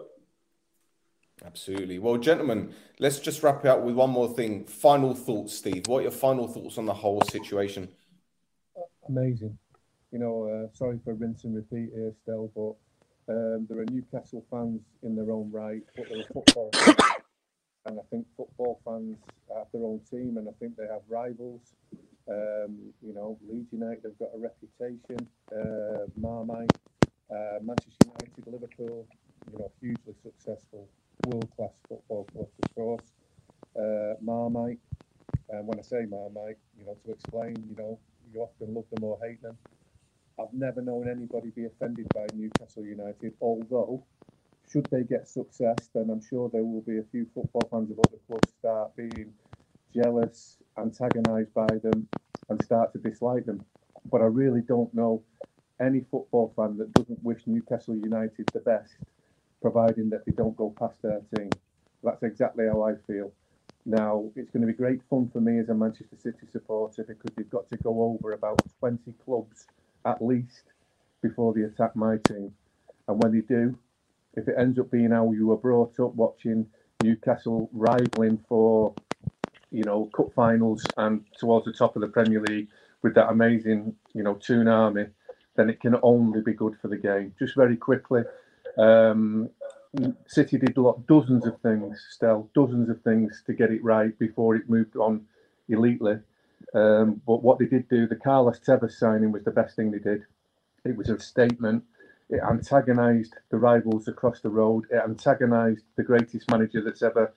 Absolutely. 1.45 1.99
Well, 1.99 2.17
gentlemen, 2.17 2.73
let's 2.99 3.19
just 3.19 3.43
wrap 3.43 3.65
it 3.65 3.69
up 3.69 3.83
with 3.83 3.95
one 3.95 4.11
more 4.11 4.29
thing. 4.29 4.65
Final 4.65 5.15
thoughts, 5.15 5.55
Steve. 5.55 5.87
What 5.87 5.99
are 5.99 6.03
your 6.03 6.11
final 6.11 6.49
thoughts 6.49 6.79
on 6.79 6.87
the 6.87 6.95
whole 6.95 7.21
situation? 7.23 7.89
Amazing. 9.09 9.59
You 10.13 10.19
know, 10.19 10.45
uh, 10.49 10.75
sorry 10.75 10.99
for 11.05 11.15
rinse 11.15 11.45
and 11.45 11.55
repeat 11.55 11.91
here 11.95 12.13
still, 12.23 12.51
but 12.55 13.35
um, 13.35 13.67
there 13.69 13.79
are 13.81 13.85
Newcastle 13.91 14.45
fans 14.51 14.81
in 15.03 15.15
their 15.15 15.31
own 15.31 15.51
right, 15.53 15.83
but 15.95 16.07
they're 16.09 16.25
football. 16.33 16.71
And 17.89 18.01
I 18.01 18.03
think 18.11 18.27
football 18.37 18.81
fans 18.85 19.17
have 19.55 19.69
their 19.73 19.85
own 19.85 20.01
team, 20.11 20.39
and 20.39 20.49
I 20.49 20.53
think 20.59 20.77
they 20.77 20.89
have 20.91 21.03
rivals. 21.09 21.61
Um, 22.29 22.93
you 23.01 23.15
know, 23.15 23.39
Leeds 23.49 23.69
United 23.71 24.03
have 24.03 24.19
got 24.19 24.31
a 24.35 24.39
reputation. 24.39 25.29
Uh, 25.53 26.07
Marmite, 26.17 26.73
uh, 27.31 27.61
Manchester 27.63 28.07
United, 28.07 28.45
Liverpool, 28.53 29.07
you 29.53 29.59
know, 29.61 29.71
hugely 29.81 30.15
successful 30.21 30.89
world 31.25 31.49
class 31.57 31.71
football 31.89 32.25
club, 32.33 32.49
of 32.63 32.75
course. 32.75 33.13
Uh, 33.79 34.15
Marmite, 34.21 34.79
and 35.51 35.67
when 35.67 35.79
I 35.79 35.83
say 35.83 36.05
Marmite, 36.09 36.59
you 36.79 36.87
know, 36.87 36.97
to 37.05 37.13
explain, 37.13 37.57
you 37.69 37.77
know, 37.77 37.99
you 38.33 38.41
often 38.41 38.75
love 38.75 38.85
them 38.93 39.05
or 39.05 39.19
hate 39.23 39.43
them. 39.43 39.57
I've 40.39 40.53
never 40.53 40.83
known 40.83 41.09
anybody 41.09 41.51
be 41.51 41.65
offended 41.67 42.09
by 42.15 42.27
Newcastle 42.35 42.85
United, 42.85 43.35
although, 43.41 44.05
should 44.71 44.87
they 44.87 45.03
get 45.03 45.29
success, 45.29 45.89
then 45.95 46.11
I'm 46.11 46.21
sure 46.21 46.49
there 46.49 46.65
will 46.65 46.83
be 46.83 46.99
a 46.99 47.05
few 47.11 47.27
football 47.35 47.69
fans 47.71 47.91
of 47.91 47.99
other 47.99 48.19
clubs 48.27 48.53
start 48.59 48.97
being 48.97 49.33
jealous, 49.95 50.59
antagonised 50.77 51.55
by 51.55 51.67
them, 51.83 52.09
and 52.49 52.63
start 52.63 52.93
to 52.93 52.99
dislike 52.99 53.47
them. 53.47 53.65
but 54.11 54.21
I 54.21 54.27
really 54.27 54.61
don't 54.61 54.93
know 54.95 55.23
any 55.81 56.01
football 56.11 56.53
fan 56.57 56.77
that 56.79 56.93
doesn't 56.95 57.23
wish 57.23 57.43
Newcastle 57.47 57.97
United 57.97 58.47
the 58.53 58.61
best, 58.61 58.97
providing 59.61 60.11
that 60.11 60.25
they 60.27 60.33
don't 60.33 60.57
go 60.57 60.75
past 60.79 60.97
13. 61.03 61.51
That's 62.03 62.23
exactly 62.23 62.67
how 62.67 62.83
I 62.83 62.95
feel. 63.07 63.33
Now, 63.85 64.31
it's 64.35 64.51
going 64.51 64.63
to 64.63 64.67
be 64.67 64.73
great 64.73 65.01
fun 65.09 65.31
for 65.33 65.41
me 65.41 65.61
as 65.61 65.69
a 65.69 65.75
Manchester 65.75 66.17
City 66.21 66.47
supporter 66.51 67.05
because 67.05 67.31
they've 67.37 67.49
got 67.49 67.69
to 67.69 67.77
go 67.77 68.03
over 68.03 68.33
about 68.33 68.61
20 68.81 69.13
clubs 69.25 69.67
at 70.05 70.21
least 70.21 70.65
before 71.23 71.53
they 71.55 71.63
attack 71.63 71.95
my 71.95 72.17
team. 72.29 72.53
And 73.09 73.23
when 73.23 73.33
they 73.33 73.41
do, 73.41 73.79
if 74.35 74.49
it 74.49 74.57
ends 74.59 74.79
up 74.79 74.91
being 74.91 75.13
how 75.13 75.33
you 75.33 75.47
were 75.47 75.57
brought 75.57 75.99
up 76.01 76.15
watching 76.15 76.67
Newcastle 77.03 77.71
rivaling 77.73 78.43
for, 78.49 78.93
you 79.71 79.85
know, 79.85 80.11
cup 80.17 80.33
finals 80.35 80.85
and 80.97 81.25
towards 81.39 81.67
the 81.67 81.73
top 81.73 81.97
of 81.97 82.03
the 82.03 82.09
Premier 82.09 82.41
League 82.41 82.69
with 83.03 83.15
that 83.15 83.31
amazing, 83.31 83.95
you 84.15 84.23
know, 84.23 84.35
Toon 84.35 84.69
Army, 84.69 85.07
then 85.57 85.71
it 85.71 85.81
can 85.81 85.97
only 86.03 86.41
be 86.43 86.53
good 86.53 86.75
for 86.83 86.89
the 86.89 86.97
game. 86.97 87.35
Just 87.39 87.55
very 87.55 87.77
quickly, 87.77 88.23
um, 88.77 89.51
City 90.27 90.59
did 90.59 90.77
lot, 90.77 91.07
dozens 91.07 91.47
of 91.47 91.61
things, 91.61 92.07
still 92.11 92.51
dozens 92.55 92.89
of 92.89 93.01
things 93.03 93.43
to 93.47 93.55
get 93.55 93.71
it 93.71 93.83
right 93.83 94.17
before 94.19 94.55
it 94.55 94.69
moved 94.69 94.97
on 94.97 95.25
elitely. 95.71 96.23
Um, 96.75 97.21
but 97.27 97.43
what 97.43 97.59
they 97.59 97.67
did 97.67 97.89
do, 97.89 98.07
the 98.07 98.17
Carlos 98.17 98.61
Tevez 98.61 98.93
signing 98.93 99.33
was 99.33 99.45
the 99.45 99.51
best 99.51 99.77
thing 99.77 99.91
they 99.91 99.99
did. 99.99 100.25
It 100.85 100.97
was 100.97 101.09
a 101.09 101.19
statement. 101.19 101.85
It 102.29 102.41
antagonised 102.43 103.35
the 103.51 103.59
rivals 103.59 104.09
across 104.09 104.41
the 104.41 104.51
road. 104.51 104.85
It 104.91 105.01
antagonised 105.03 105.85
the 105.97 106.03
greatest 106.03 106.51
manager 106.51 106.83
that's 106.83 107.03
ever 107.03 107.33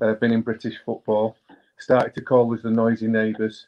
uh, 0.00 0.14
been 0.14 0.32
in 0.32 0.42
British 0.42 0.78
football. 0.84 1.36
Started 1.78 2.14
to 2.14 2.22
call 2.22 2.52
us 2.54 2.62
the 2.62 2.70
noisy 2.70 3.06
neighbours, 3.06 3.66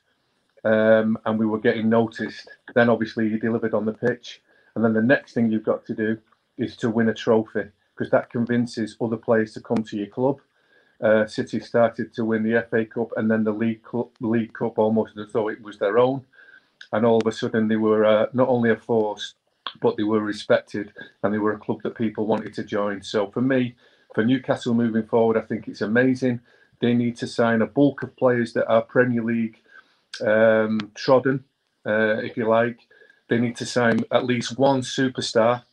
um, 0.64 1.16
and 1.25 1.39
we 1.39 1.47
were 1.47 1.61
getting 1.61 1.89
noticed. 1.89 2.51
Then 2.75 2.91
obviously 2.91 3.31
he 3.31 3.39
delivered 3.39 3.75
on 3.75 3.87
the 3.87 3.93
pitch, 3.93 4.43
and 4.75 4.85
then 4.85 4.93
the 4.93 5.03
next 5.03 5.33
thing 5.33 5.51
you've 5.51 5.64
got 5.64 5.87
to 5.87 5.95
do 5.95 6.18
is 6.59 6.76
to 6.76 6.90
win 6.90 7.09
a 7.09 7.14
trophy 7.14 7.64
because 7.94 8.11
that 8.11 8.30
convinces 8.30 8.96
other 9.00 9.16
players 9.16 9.52
to 9.55 9.61
come 9.61 9.82
to 9.84 9.96
your 9.96 10.09
club. 10.09 10.40
Uh, 11.02 11.26
City 11.26 11.61
started 11.61 12.14
to 12.14 12.24
win 12.24 12.42
the 12.42 12.66
FA 12.70 12.84
Cup 12.84 13.11
and 13.16 13.30
then 13.30 13.44
the 13.44 13.52
League 13.52 13.82
Cup, 13.82 14.11
League 14.20 14.52
Cup 14.55 14.78
almost 14.78 15.16
as 15.18 15.32
though 15.32 15.48
it 15.48 15.62
was 15.62 15.78
their 15.78 15.98
own, 15.98 16.24
and 16.92 17.05
all 17.07 17.18
of 17.18 17.26
a 17.26 17.32
sudden 17.32 17.68
they 17.68 17.76
were 17.76 18.05
uh, 18.05 18.26
not 18.32 18.48
only 18.48 18.70
a 18.70 18.76
force, 18.76 19.34
but 19.80 19.96
they 19.96 20.02
were 20.05 20.20
respected 20.20 20.92
and 21.22 21.34
they 21.34 21.38
were 21.38 21.52
a 21.55 21.59
club 21.59 21.82
that 21.82 21.96
people 21.96 22.26
wanted 22.26 22.55
to 22.55 22.64
join. 22.64 23.02
So 23.02 23.30
for 23.30 23.40
me, 23.42 23.74
for 24.14 24.24
Newcastle 24.24 24.74
moving 24.74 25.07
forward, 25.07 25.36
I 25.36 25.42
think 25.42 25.68
it's 25.68 25.82
amazing. 25.82 26.40
They 26.80 26.94
need 26.94 27.16
to 27.18 27.26
sign 27.26 27.62
a 27.62 27.66
bulk 27.66 28.02
of 28.02 28.16
players 28.16 28.52
that 28.55 28.66
are 28.68 28.82
Premier 28.82 29.22
League 29.22 29.61
um, 30.24 30.80
trodden, 30.94 31.44
uh, 31.86 32.18
if 32.18 32.36
you 32.36 32.48
like. 32.48 32.78
They 33.28 33.38
need 33.38 33.57
to 33.57 33.66
sign 33.66 34.05
at 34.12 34.26
least 34.26 34.59
one 34.59 34.82
superstar 34.82 35.64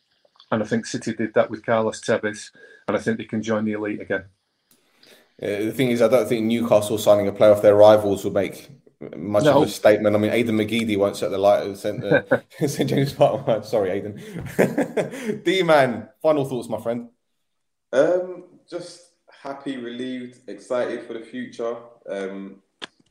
and 0.52 0.62
I 0.62 0.66
think 0.66 0.86
City 0.86 1.14
did 1.14 1.32
that 1.34 1.50
with 1.50 1.64
Carlos 1.64 2.00
Tevez, 2.00 2.50
and 2.86 2.96
I 2.96 3.00
think 3.00 3.16
they 3.16 3.24
can 3.24 3.42
join 3.42 3.64
the 3.64 3.72
elite 3.72 4.00
again. 4.00 4.26
Uh, 5.42 5.64
the 5.64 5.72
thing 5.72 5.88
is, 5.88 6.02
I 6.02 6.08
don't 6.08 6.28
think 6.28 6.44
Newcastle 6.44 6.98
signing 6.98 7.26
a 7.26 7.32
player 7.32 7.52
off 7.52 7.62
their 7.62 7.74
rivals 7.74 8.22
will 8.22 8.32
make 8.32 8.70
much 9.16 9.44
no. 9.44 9.62
of 9.62 9.68
a 9.68 9.70
statement. 9.70 10.14
I 10.14 10.18
mean, 10.18 10.30
Aiden 10.30 10.50
McGeady 10.50 10.98
won't 10.98 11.16
set 11.16 11.30
the 11.30 11.38
light 11.38 11.66
at 11.66 11.76
St. 11.78 12.04
Uh, 12.04 12.22
St. 12.66 12.88
James 12.88 13.14
Park. 13.14 13.64
Sorry, 13.64 13.88
Aiden. 13.90 15.42
D 15.44 15.62
man, 15.62 16.08
final 16.20 16.44
thoughts, 16.44 16.68
my 16.68 16.80
friend. 16.80 17.08
Um, 17.92 18.44
just 18.68 19.14
happy, 19.42 19.78
relieved, 19.78 20.48
excited 20.48 21.06
for 21.06 21.14
the 21.14 21.20
future. 21.20 21.76
Um, 22.08 22.62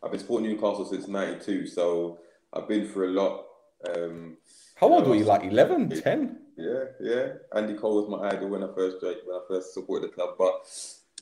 I've 0.04 0.12
been 0.12 0.20
supporting 0.20 0.50
Newcastle 0.50 0.86
since 0.86 1.08
'92, 1.08 1.66
so 1.66 2.20
I've 2.54 2.68
been 2.68 2.88
through 2.88 3.10
a 3.10 3.16
lot. 3.20 3.46
Um, 3.90 4.38
How 4.76 4.90
old 4.90 5.08
were 5.08 5.16
you? 5.16 5.26
Like 5.26 5.44
11, 5.44 6.02
10? 6.02 6.38
Yeah, 6.62 6.84
yeah. 7.00 7.28
Andy 7.56 7.74
Cole 7.74 8.02
was 8.02 8.10
my 8.10 8.30
idol 8.30 8.50
when 8.50 8.64
I 8.64 8.68
first 8.76 9.02
when 9.02 9.36
I 9.36 9.42
first 9.48 9.74
supported 9.74 10.12
the 10.12 10.14
club. 10.14 10.36
But 10.38 10.68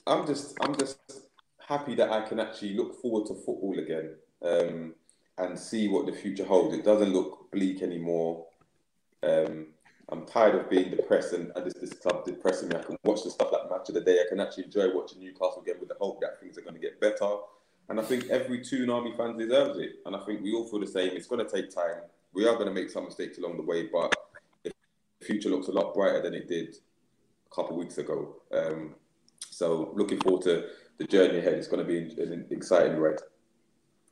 I'm 0.06 0.28
just 0.28 0.58
I'm 0.62 0.76
just 0.78 1.00
happy 1.66 1.96
that 1.96 2.12
I 2.12 2.22
can 2.28 2.40
actually 2.40 2.74
look 2.74 3.02
forward 3.02 3.28
to 3.28 3.36
football 3.36 3.80
again 3.80 4.16
um, 4.44 4.96
and 5.38 5.58
see 5.58 5.88
what 5.88 6.06
the 6.08 6.12
future 6.12 6.44
holds. 6.44 6.76
It 6.76 6.84
doesn't 6.84 7.14
look 7.14 7.50
bleak 7.52 7.82
anymore. 7.82 8.48
Um, 9.24 9.68
I'm 10.12 10.26
tired 10.26 10.56
of 10.56 10.70
being 10.70 10.90
depressed 10.90 11.34
and, 11.34 11.52
and 11.56 11.66
this, 11.66 11.76
this 11.76 11.94
club 11.94 12.26
depressing 12.26 12.70
me. 12.70 12.76
I 12.76 12.82
can 12.82 12.98
watch 13.04 13.24
the 13.24 13.30
stuff 13.30 13.52
like 13.52 13.70
Match 13.70 13.90
of 13.90 13.96
the 13.96 14.02
Day. 14.02 14.18
I 14.20 14.28
can 14.28 14.40
actually 14.40 14.66
enjoy 14.66 14.94
watching 14.94 15.20
Newcastle 15.20 15.62
again 15.62 15.76
with 15.80 15.90
the 15.90 15.96
hope 16.02 16.20
that 16.22 16.40
things 16.42 16.58
are 16.58 16.62
going 16.62 16.74
to 16.74 16.82
get 16.82 17.00
better. 17.00 17.30
And 17.90 18.00
I 18.00 18.04
think 18.04 18.28
every 18.30 18.64
Toon 18.64 18.90
Army 18.90 19.14
fan 19.16 19.38
deserves 19.38 19.78
it. 19.78 19.98
And 20.06 20.16
I 20.16 20.20
think 20.26 20.42
we 20.42 20.54
all 20.54 20.68
feel 20.68 20.80
the 20.80 20.88
same. 20.88 21.12
It's 21.16 21.28
going 21.28 21.46
to 21.46 21.52
take 21.52 21.74
time. 21.74 22.02
We 22.34 22.48
are 22.48 22.56
going 22.56 22.68
to 22.68 22.74
make 22.74 22.90
some 22.90 23.06
mistakes 23.06 23.38
along 23.38 23.58
the 23.58 23.64
way, 23.64 23.88
but 23.92 24.16
future 25.22 25.50
looks 25.50 25.68
a 25.68 25.72
lot 25.72 25.94
brighter 25.94 26.22
than 26.22 26.34
it 26.34 26.48
did 26.48 26.76
a 27.52 27.56
couple 27.56 27.72
of 27.72 27.78
weeks 27.78 27.98
ago. 27.98 28.36
Um, 28.52 28.96
so 29.50 29.92
looking 29.96 30.20
forward 30.20 30.44
to 30.44 30.70
the 30.98 31.06
journey 31.06 31.40
ahead. 31.40 31.54
It's 31.54 31.68
going 31.68 31.86
to 31.86 31.88
be 31.88 32.22
an 32.22 32.46
exciting 32.52 32.98
ride. 32.98 33.20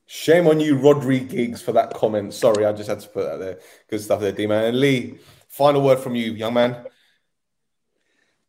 Shame 0.05 0.47
on 0.47 0.59
you, 0.59 0.77
Rodri 0.77 1.27
Giggs, 1.27 1.61
for 1.61 1.73
that 1.73 1.93
comment. 1.93 2.33
Sorry, 2.33 2.65
I 2.65 2.71
just 2.71 2.89
had 2.89 3.01
to 3.01 3.09
put 3.09 3.25
that 3.25 3.39
there. 3.39 3.59
Good 3.89 4.01
stuff 4.01 4.21
there, 4.21 4.31
D 4.31 4.47
man. 4.47 4.63
And 4.63 4.79
Lee, 4.79 5.19
final 5.49 5.81
word 5.81 5.99
from 5.99 6.15
you, 6.15 6.31
young 6.31 6.53
man. 6.53 6.85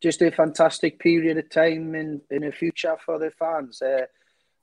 Just 0.01 0.21
a 0.21 0.31
fantastic 0.31 0.99
period 0.99 1.37
of 1.37 1.49
time 1.49 1.93
in, 1.95 2.21
in 2.31 2.43
the 2.43 2.53
future 2.53 2.95
for 3.05 3.19
the 3.19 3.31
fans. 3.31 3.81
Uh, 3.81 4.05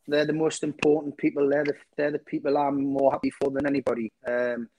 they're 0.09 0.25
the 0.25 0.33
most 0.33 0.63
important 0.63 1.19
people. 1.19 1.51
They're 1.51 1.65
the, 1.65 1.75
they're 1.97 2.13
the 2.13 2.19
people 2.19 2.57
I'm 2.57 2.83
more 2.83 3.13
happy 3.13 3.31
for 3.31 3.51
than 3.51 3.67
anybody. 3.67 4.11
Um, 4.27 4.71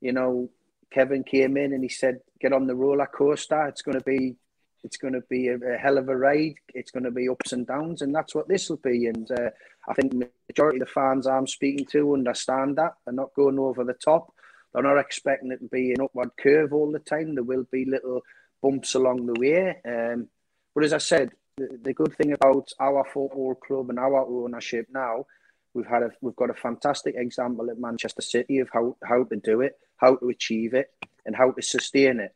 you 0.00 0.12
know, 0.12 0.48
Kevin 0.92 1.24
came 1.24 1.56
in 1.56 1.72
and 1.72 1.82
he 1.82 1.88
said, 1.88 2.20
"Get 2.40 2.52
on 2.52 2.66
the 2.66 2.74
roller 2.74 3.06
coaster. 3.06 3.66
It's 3.66 3.82
going 3.82 3.98
to 3.98 4.04
be, 4.04 4.36
it's 4.84 4.96
going 4.96 5.14
to 5.14 5.22
be 5.28 5.48
a, 5.48 5.56
a 5.56 5.78
hell 5.78 5.98
of 5.98 6.08
a 6.08 6.16
ride. 6.16 6.54
It's 6.74 6.90
going 6.90 7.04
to 7.04 7.10
be 7.10 7.28
ups 7.28 7.52
and 7.52 7.66
downs, 7.66 8.02
and 8.02 8.14
that's 8.14 8.34
what 8.34 8.48
this 8.48 8.68
will 8.68 8.78
be." 8.78 9.06
And 9.06 9.30
uh, 9.30 9.50
I 9.88 9.94
think 9.94 10.12
the 10.12 10.28
majority 10.48 10.80
of 10.80 10.86
the 10.86 10.92
fans 10.92 11.26
I'm 11.26 11.46
speaking 11.46 11.86
to 11.92 12.14
understand 12.14 12.76
that. 12.76 12.94
They're 13.04 13.14
not 13.14 13.34
going 13.34 13.58
over 13.58 13.84
the 13.84 13.94
top. 13.94 14.32
They're 14.72 14.82
not 14.82 14.98
expecting 14.98 15.52
it 15.52 15.58
to 15.58 15.68
be 15.68 15.92
an 15.92 16.02
upward 16.02 16.30
curve 16.38 16.72
all 16.72 16.90
the 16.90 16.98
time. 16.98 17.34
There 17.34 17.44
will 17.44 17.66
be 17.70 17.84
little 17.84 18.22
bumps 18.62 18.94
along 18.94 19.26
the 19.26 19.38
way. 19.38 19.76
Um, 19.84 20.28
but 20.74 20.84
as 20.84 20.92
I 20.92 20.98
said, 20.98 21.30
the, 21.56 21.78
the 21.82 21.92
good 21.92 22.14
thing 22.14 22.32
about 22.32 22.70
our 22.80 23.04
football 23.04 23.54
club 23.54 23.90
and 23.90 23.98
our 23.98 24.26
ownership 24.26 24.86
now 24.92 25.26
We've 25.74 25.86
had 25.86 26.02
a 26.02 26.10
we've 26.20 26.36
got 26.36 26.50
a 26.50 26.54
fantastic 26.54 27.14
example 27.16 27.70
at 27.70 27.78
Manchester 27.78 28.22
City 28.22 28.58
of 28.58 28.68
how, 28.72 28.96
how 29.02 29.24
to 29.24 29.36
do 29.36 29.62
it, 29.62 29.78
how 30.02 30.16
to 30.16 30.28
achieve 30.28 30.74
it, 30.74 30.90
and 31.24 31.34
how 31.34 31.52
to 31.52 31.62
sustain 31.62 32.20
it, 32.20 32.34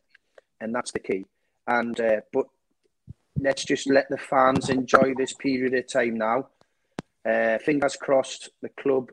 and 0.61 0.75
that's 0.75 0.93
the 0.93 1.01
key. 1.01 1.27
And 1.67 2.01
uh, 2.01 2.21
but 2.33 2.47
let's 3.39 3.65
just 3.65 3.91
let 3.91 4.09
the 4.09 4.17
fans 4.17 4.71
enjoy 4.71 5.15
this 5.15 5.35
period 5.35 5.75
of 5.75 5.93
time 5.93 6.17
now. 6.17 6.49
Uh, 7.29 7.59
fingers 7.59 7.97
crossed, 7.97 8.51
the 8.63 8.69
club 8.71 9.11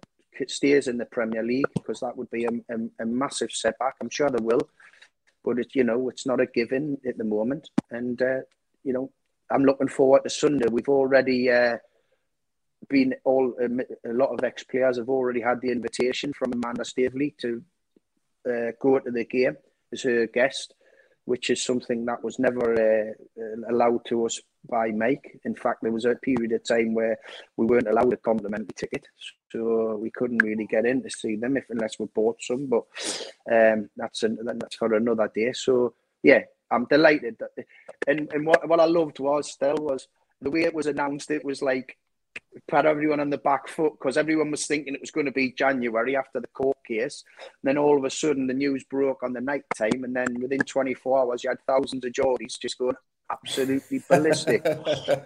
stays 0.48 0.88
in 0.88 0.98
the 0.98 1.06
Premier 1.06 1.44
League 1.44 1.66
because 1.74 2.00
that 2.00 2.16
would 2.16 2.30
be 2.30 2.46
a, 2.46 2.52
a, 2.70 3.04
a 3.04 3.06
massive 3.06 3.52
setback. 3.52 3.96
I'm 4.00 4.10
sure 4.10 4.30
they 4.30 4.44
will, 4.44 4.70
but 5.44 5.60
it, 5.60 5.72
you 5.74 5.84
know 5.84 6.10
it's 6.10 6.26
not 6.26 6.40
a 6.40 6.46
given 6.46 7.00
at 7.08 7.18
the 7.18 7.24
moment. 7.24 7.70
And 7.90 8.22
uh, 8.22 8.42
you 8.84 8.94
know 8.94 9.12
I'm 9.50 9.64
looking 9.66 9.90
forward 9.90 10.24
to 10.24 10.30
Sunday. 10.30 10.68
We've 10.70 10.90
already. 10.90 11.50
Uh, 11.50 11.78
been 12.90 13.16
all 13.24 13.54
a, 13.62 14.10
a 14.10 14.12
lot 14.12 14.34
of 14.34 14.44
ex 14.44 14.62
players 14.62 14.98
have 14.98 15.08
already 15.08 15.40
had 15.40 15.62
the 15.62 15.72
invitation 15.72 16.34
from 16.34 16.52
Amanda 16.52 16.84
Staveley 16.84 17.34
to 17.40 17.64
uh, 18.50 18.72
go 18.80 19.00
to 19.00 19.12
the 19.12 19.26
game 19.26 19.58
as 19.92 20.02
her 20.04 20.28
guest, 20.28 20.74
which 21.26 21.50
is 21.50 21.64
something 21.64 22.06
that 22.06 22.24
was 22.24 22.40
never 22.40 22.68
uh, 22.74 23.72
allowed 23.72 24.02
to 24.06 24.26
us 24.26 24.42
by 24.70 24.92
Mike. 24.92 25.40
In 25.46 25.56
fact, 25.56 25.80
there 25.82 25.92
was 25.92 26.06
a 26.06 26.16
period 26.16 26.52
of 26.52 26.64
time 26.64 26.94
where 26.94 27.18
we 27.58 27.66
weren't 27.66 27.88
allowed 27.88 28.14
a 28.14 28.18
complimentary 28.18 28.74
ticket, 28.76 29.06
so 29.52 29.98
we 30.02 30.12
couldn't 30.12 30.44
really 30.44 30.66
get 30.66 30.86
in 30.86 31.02
to 31.04 31.10
see 31.10 31.36
them 31.36 31.58
if 31.58 31.66
unless 31.70 32.00
we 32.00 32.08
bought 32.14 32.42
some. 32.42 32.68
But 32.68 32.84
um, 33.52 33.90
that's 33.96 34.24
an, 34.24 34.38
that's 34.60 34.76
for 34.76 34.94
another 34.94 35.32
day. 35.34 35.54
So 35.54 35.94
yeah, 36.24 36.42
I'm 36.72 36.86
delighted. 36.86 37.38
That, 37.40 37.66
and 38.08 38.32
and 38.34 38.46
what 38.46 38.68
what 38.68 38.80
I 38.80 38.86
loved 38.86 39.20
was 39.20 39.52
still 39.52 39.78
was 39.80 40.08
the 40.42 40.52
way 40.52 40.62
it 40.62 40.74
was 40.74 40.88
announced. 40.88 41.32
It 41.32 41.46
was 41.46 41.62
like 41.62 41.98
put 42.68 42.86
everyone 42.86 43.20
on 43.20 43.30
the 43.30 43.38
back 43.38 43.68
foot 43.68 43.94
because 43.94 44.18
everyone 44.18 44.52
was 44.52 44.66
thinking 44.66 44.94
it 44.94 45.02
was 45.02 45.12
going 45.12 45.26
to 45.26 45.32
be 45.32 45.52
January 45.52 46.16
after 46.16 46.40
the 46.40 46.48
court 46.48 46.78
case. 46.88 47.24
And 47.40 47.50
then 47.64 47.78
all 47.78 47.98
of 47.98 48.04
a 48.04 48.10
sudden, 48.10 48.48
the 48.48 48.54
news 48.54 48.84
broke 48.84 49.24
on 49.24 49.34
the 49.34 49.42
night 49.42 49.64
time, 49.78 50.04
and 50.04 50.16
then 50.16 50.40
within 50.42 50.60
24 50.60 51.20
hours, 51.20 51.44
you 51.44 51.50
had 51.50 51.64
thousands 51.66 52.06
of 52.06 52.12
Geordies 52.12 52.60
just 52.60 52.78
going 52.78 52.96
absolutely 53.32 54.02
ballistic. 54.10 54.66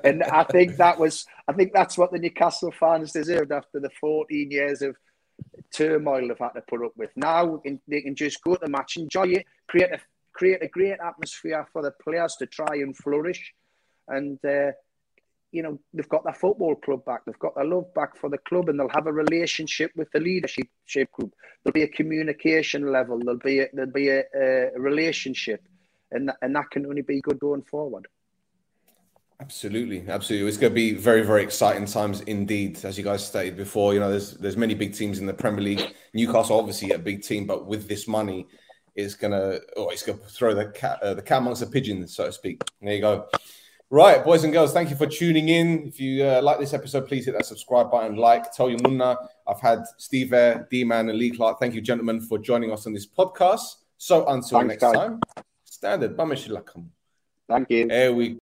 and 0.04 0.24
I 0.24 0.44
think 0.44 0.78
that 0.78 1.00
was, 1.00 1.26
I 1.48 1.54
think 1.54 1.74
that's 1.74 1.98
what 1.98 2.12
the 2.12 2.20
Newcastle 2.20 2.72
fans 2.72 3.12
deserved 3.12 3.52
after 3.52 3.80
the 3.80 3.90
14 4.00 4.52
years 4.52 4.82
of 4.82 4.96
turmoil 5.72 6.28
they've 6.28 6.38
had 6.38 6.50
to 6.50 6.62
put 6.62 6.84
up 6.84 6.94
with. 6.96 7.12
Now 7.16 7.62
they 7.88 8.02
can 8.02 8.16
just 8.16 8.42
go 8.42 8.56
to 8.56 8.66
the 8.66 8.72
match, 8.72 8.98
enjoy 8.98 9.28
it, 9.28 9.46
create 9.68 9.92
a 9.92 10.00
create 10.34 10.62
a 10.62 10.68
great 10.68 11.00
atmosphere 11.04 11.68
for 11.74 11.82
the 11.82 11.90
players 11.90 12.36
to 12.36 12.46
try 12.46 12.76
and 12.76 12.96
flourish, 12.96 13.54
and. 14.08 14.44
Uh, 14.46 14.72
you 15.52 15.64
know, 15.64 15.80
they've 15.94 16.10
got 16.10 16.24
their 16.24 16.34
football 16.34 16.76
club 16.76 17.06
back, 17.06 17.26
they've 17.26 17.40
got 17.40 17.56
their 17.56 17.66
love 17.66 17.94
back 17.94 18.18
for 18.18 18.30
the 18.30 18.38
club, 18.40 18.70
and 18.70 18.80
they'll 18.80 18.90
have 18.90 19.08
a 19.08 19.14
relationship 19.14 19.92
with 19.96 20.12
the 20.12 20.20
leadership 20.20 20.68
group. 21.14 21.34
There'll 21.64 21.74
be 21.74 21.84
a 21.84 21.88
communication 21.88 22.92
level, 22.92 23.20
there'll 23.20 23.40
be 23.40 23.60
a, 23.60 23.68
there'll 23.74 23.92
be 23.92 24.10
a, 24.10 24.24
a 24.36 24.80
relationship, 24.80 25.62
and 26.12 26.32
and 26.42 26.56
that 26.56 26.70
can 26.72 26.86
only 26.86 27.02
be 27.02 27.22
good 27.22 27.40
going 27.40 27.64
forward. 27.64 28.08
Absolutely, 29.40 30.04
absolutely. 30.08 30.48
It's 30.48 30.58
going 30.58 30.72
to 30.72 30.76
be 30.76 30.96
very, 30.96 31.22
very 31.22 31.44
exciting 31.44 31.86
times 31.86 32.22
indeed. 32.22 32.84
As 32.84 32.98
you 32.98 33.04
guys 33.04 33.26
stated 33.26 33.56
before, 33.56 33.94
you 33.94 34.00
know, 34.00 34.10
there's 34.10 34.34
there's 34.34 34.58
many 34.58 34.74
big 34.74 34.96
teams 34.96 35.20
in 35.20 35.28
the 35.28 35.34
Premier 35.34 35.62
League. 35.62 35.94
Newcastle, 36.14 36.58
obviously, 36.58 36.92
a 36.92 36.98
big 36.98 37.22
team, 37.22 37.46
but 37.46 37.68
with 37.68 37.88
this 37.88 38.08
money, 38.08 38.48
it's 38.96 39.14
gonna, 39.14 39.60
oh, 39.76 39.90
it's 39.90 40.02
gonna 40.02 40.18
throw 40.18 40.56
the 40.56 40.70
cat, 40.70 41.02
uh, 41.04 41.14
the 41.14 41.22
cat 41.22 41.38
amongst 41.38 41.62
the 41.62 41.68
pigeons, 41.68 42.16
so 42.16 42.26
to 42.26 42.32
speak. 42.32 42.64
There 42.82 42.96
you 42.96 43.02
go. 43.02 43.28
Right, 43.90 44.22
boys 44.22 44.44
and 44.44 44.52
girls, 44.52 44.74
thank 44.74 44.90
you 44.90 44.98
for 44.98 45.08
tuning 45.08 45.48
in. 45.48 45.88
If 45.88 45.98
you 45.98 46.26
uh, 46.26 46.42
like 46.42 46.60
this 46.60 46.74
episode, 46.74 47.08
please 47.08 47.26
hit 47.26 47.36
that 47.36 47.46
subscribe 47.46 47.90
button, 47.90 48.18
like, 48.18 48.52
tell 48.52 48.70
your 48.70 48.80
munna. 48.84 49.18
I've 49.48 49.62
had 49.62 49.84
Steve 49.98 50.30
there, 50.30 50.68
D 50.70 50.84
Man, 50.84 51.08
and 51.08 51.18
Lee 51.18 51.32
Clark. 51.32 51.58
Thank 51.58 51.74
you, 51.74 51.80
gentlemen, 51.80 52.20
for 52.20 52.38
joining 52.38 52.70
us 52.74 52.86
on 52.86 52.92
this 52.92 53.08
podcast. 53.08 53.76
So 53.98 54.28
until 54.28 54.60
Thanks, 54.60 54.82
next 54.82 54.82
guys. 54.82 54.94
time, 54.94 55.22
standard. 55.64 56.18
Thank 57.48 57.70
you. 57.70 57.88
There 57.88 58.14
we 58.14 58.28